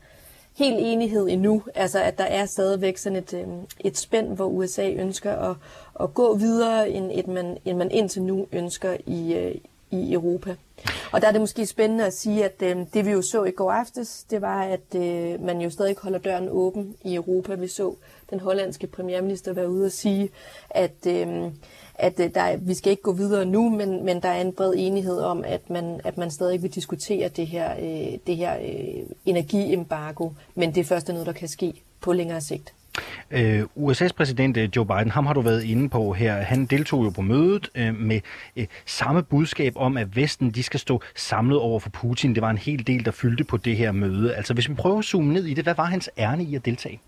[0.55, 1.62] helt enighed endnu.
[1.74, 3.47] Altså, at der er stadigvæk sådan et, øh,
[3.81, 5.57] et spænd, hvor USA ønsker at,
[6.01, 9.55] at gå videre, end, et man, end man indtil nu ønsker i, øh,
[9.91, 10.57] i Europa.
[11.12, 13.51] Og der er det måske spændende at sige, at øh, det vi jo så i
[13.51, 17.55] går aftes, det var, at øh, man jo stadig holder døren åben i Europa.
[17.55, 17.95] Vi så
[18.31, 20.31] den hollandske premierminister være ude og sige,
[20.70, 21.53] at, øh,
[22.03, 24.74] at øh, der, vi skal ikke gå videre nu, men, men der er en bred
[24.77, 29.03] enighed om, at man, at man stadig vil diskutere det her, øh, det her øh,
[29.24, 32.74] energiembargo, men det er først noget, der kan ske på længere sigt.
[33.31, 36.35] Øh, USA's præsident øh, Joe Biden, ham har du været inde på her.
[36.35, 38.20] Han deltog jo på mødet øh, med
[38.57, 42.35] øh, samme budskab om, at Vesten de skal stå samlet over for Putin.
[42.35, 44.35] Det var en hel del, der fyldte på det her møde.
[44.35, 46.65] Altså hvis vi prøver at zoome ned i det, hvad var hans ærne i at
[46.65, 47.01] deltage?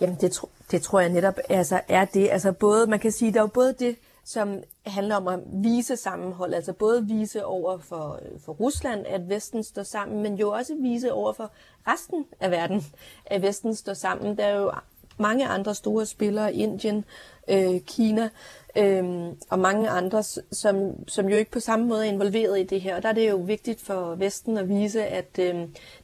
[0.00, 2.28] Jamen det, tro, det tror jeg netop altså, er det.
[2.30, 5.96] Altså både, man kan sige, der er jo både det, som handler om at vise
[5.96, 10.50] sammenhold, altså både vise over for, øh, for Rusland, at Vesten står sammen, men jo
[10.50, 11.50] også vise over for
[11.86, 12.84] resten af verden,
[13.26, 14.36] at Vesten står sammen.
[14.36, 14.72] Der er jo
[15.18, 17.04] mange andre store spillere, Indien,
[17.48, 18.28] øh, Kina
[18.76, 19.04] øh,
[19.50, 22.96] og mange andre, som, som jo ikke på samme måde er involveret i det her.
[22.96, 25.54] Og der er det jo vigtigt for Vesten at vise, at øh,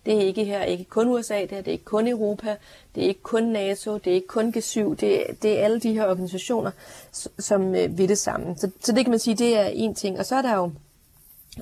[0.06, 2.56] det er ikke her, ikke kun USA, det, her, det er ikke kun Europa,
[2.94, 5.92] det er ikke kun NATO, det er ikke kun G7, det, det er alle de
[5.92, 6.70] her organisationer,
[7.38, 8.58] som øh, vil det sammen.
[8.58, 10.18] Så, så det kan man sige, det er en ting.
[10.18, 10.70] Og så er der jo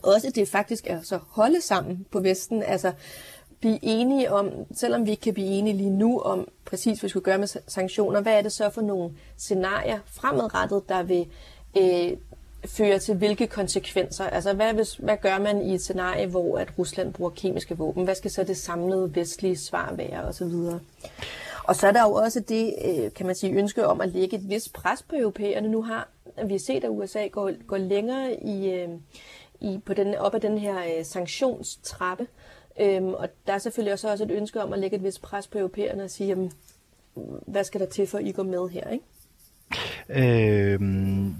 [0.02, 2.62] også det faktisk er så holde sammen på Vesten.
[2.62, 2.92] Altså,
[3.60, 7.10] blive enige om, selvom vi ikke kan blive enige lige nu om præcis, hvad vi
[7.10, 11.26] skulle gøre med sanktioner, hvad er det så for nogle scenarier fremadrettet, der vil
[11.78, 12.16] øh,
[12.66, 14.24] føre til hvilke konsekvenser?
[14.24, 18.04] Altså, hvad, hvis, hvad gør man i et scenarie, hvor at Rusland bruger kemiske våben?
[18.04, 20.80] Hvad skal så det samlede vestlige svar være, og så videre?
[21.64, 24.36] Og så er der jo også det, øh, kan man sige, ønske om at lægge
[24.36, 25.68] et vist pres på europæerne.
[25.68, 26.08] Nu har
[26.44, 28.88] vi set, at USA går, går længere i, øh,
[29.60, 32.26] i, på den, op ad den her øh, sanktionstrappe.
[32.80, 35.46] Øhm, og der er selvfølgelig også, også et ønske om at lægge et vis pres
[35.46, 36.52] på europæerne og sige, jamen,
[37.46, 39.04] hvad skal der til for, at I går med her, ikke?
[40.08, 40.80] Øh,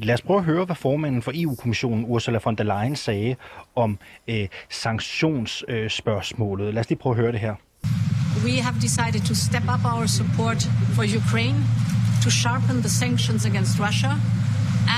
[0.02, 3.36] lad os prøve at høre, hvad formanden for EU-kommissionen, Ursula von der Leyen, sagde
[3.74, 3.98] om
[4.28, 6.66] øh, sanktionsspørgsmålet.
[6.66, 7.55] Øh, lad os lige prøve at høre det her.
[8.44, 10.61] We have decided to step up our support
[10.97, 11.59] for Ukraine,
[12.24, 14.12] to sharpen the sanctions against Russia,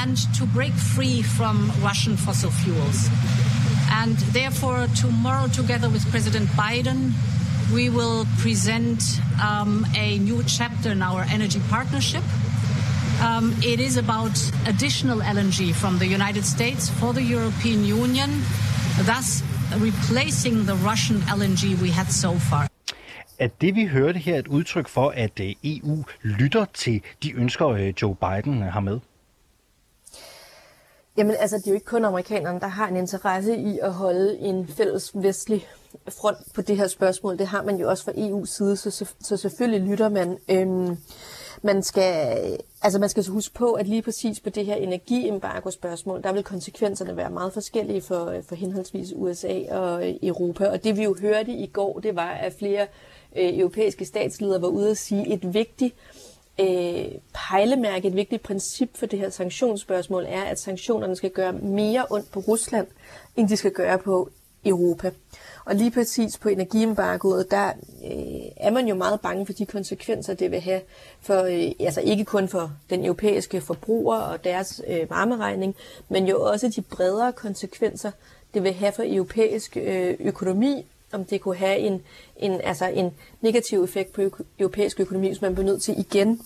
[0.02, 1.56] and to break free from
[1.88, 3.00] Russian fossil fuels.
[4.00, 7.12] And therefore, tomorrow, together with President Biden,
[7.74, 9.00] we will present
[9.42, 12.24] um, a new chapter in our energy partnership.
[13.22, 14.36] Um, it is about
[14.66, 18.30] additional LNG from the United States for the European Union,
[19.02, 19.42] thus
[19.78, 22.68] replacing the Russian LNG we had so far.
[23.38, 27.68] Er det, vi hørte her, et udtryk for, at øh, EU lytter til de ønsker,
[27.68, 28.98] øh, Joe Biden har med?
[31.16, 34.38] Jamen altså, det er jo ikke kun amerikanerne, der har en interesse i at holde
[34.38, 35.66] en fælles vestlig
[36.08, 37.38] front på det her spørgsmål.
[37.38, 40.38] Det har man jo også fra EU's side, så, så selvfølgelig lytter man.
[40.48, 40.96] Øhm,
[41.62, 42.36] man skal,
[42.82, 46.44] altså man skal så huske på, at lige præcis på det her energiembargo-spørgsmål, der vil
[46.44, 50.68] konsekvenserne være meget forskellige for, for henholdsvis USA og øh, Europa.
[50.68, 52.82] Og det vi jo hørte i går, det var, at flere
[53.36, 56.21] øh, europæiske statsledere var ude at sige, et vigtigt øh,
[56.62, 62.06] Øh, pejlemærke, et vigtigt princip for det her sanktionsspørgsmål er, at sanktionerne skal gøre mere
[62.10, 62.86] ondt på Rusland,
[63.36, 64.30] end de skal gøre på
[64.64, 65.10] Europa.
[65.64, 67.68] Og lige præcis på energiembargoet, der
[68.04, 70.80] øh, er man jo meget bange for de konsekvenser, det vil have
[71.20, 75.74] for, øh, altså ikke kun for den europæiske forbruger og deres øh, varmeregning,
[76.08, 78.10] men jo også de bredere konsekvenser,
[78.54, 82.02] det vil have for europæisk øh, økonomi, om det kunne have en,
[82.36, 83.10] en, altså en
[83.40, 84.22] negativ effekt på
[84.58, 86.40] europæisk økonomi, hvis man bliver nødt til igen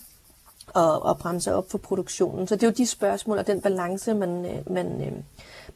[0.73, 2.47] og, og bremse op for produktionen.
[2.47, 5.11] Så det er jo de spørgsmål og den balance, man, øh, man, øh,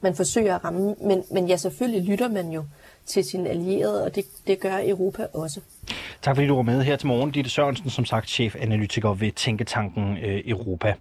[0.01, 0.95] man forsøger at ramme.
[1.01, 2.63] Men, men ja, selvfølgelig lytter man jo
[3.05, 5.59] til sine allierede, og det, det gør Europa også.
[6.21, 7.31] Tak fordi du var med her til morgen.
[7.31, 10.93] Ditte Sørensen, som sagt chefanalytiker ved Tænketanken øh, Europa.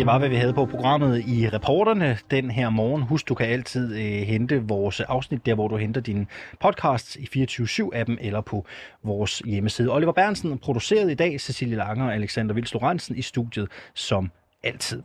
[0.00, 3.02] Det var, hvad vi havde på programmet i reporterne den her morgen.
[3.02, 6.26] Husk, du kan altid øh, hente vores afsnit der, hvor du henter dine
[6.60, 8.66] podcasts i 24-7-appen eller på
[9.02, 9.94] vores hjemmeside.
[9.94, 14.30] Oliver Bernsen produceret i dag, Cecilie Langer og Alexander Vils Lorentzen i studiet som
[14.62, 14.98] altid.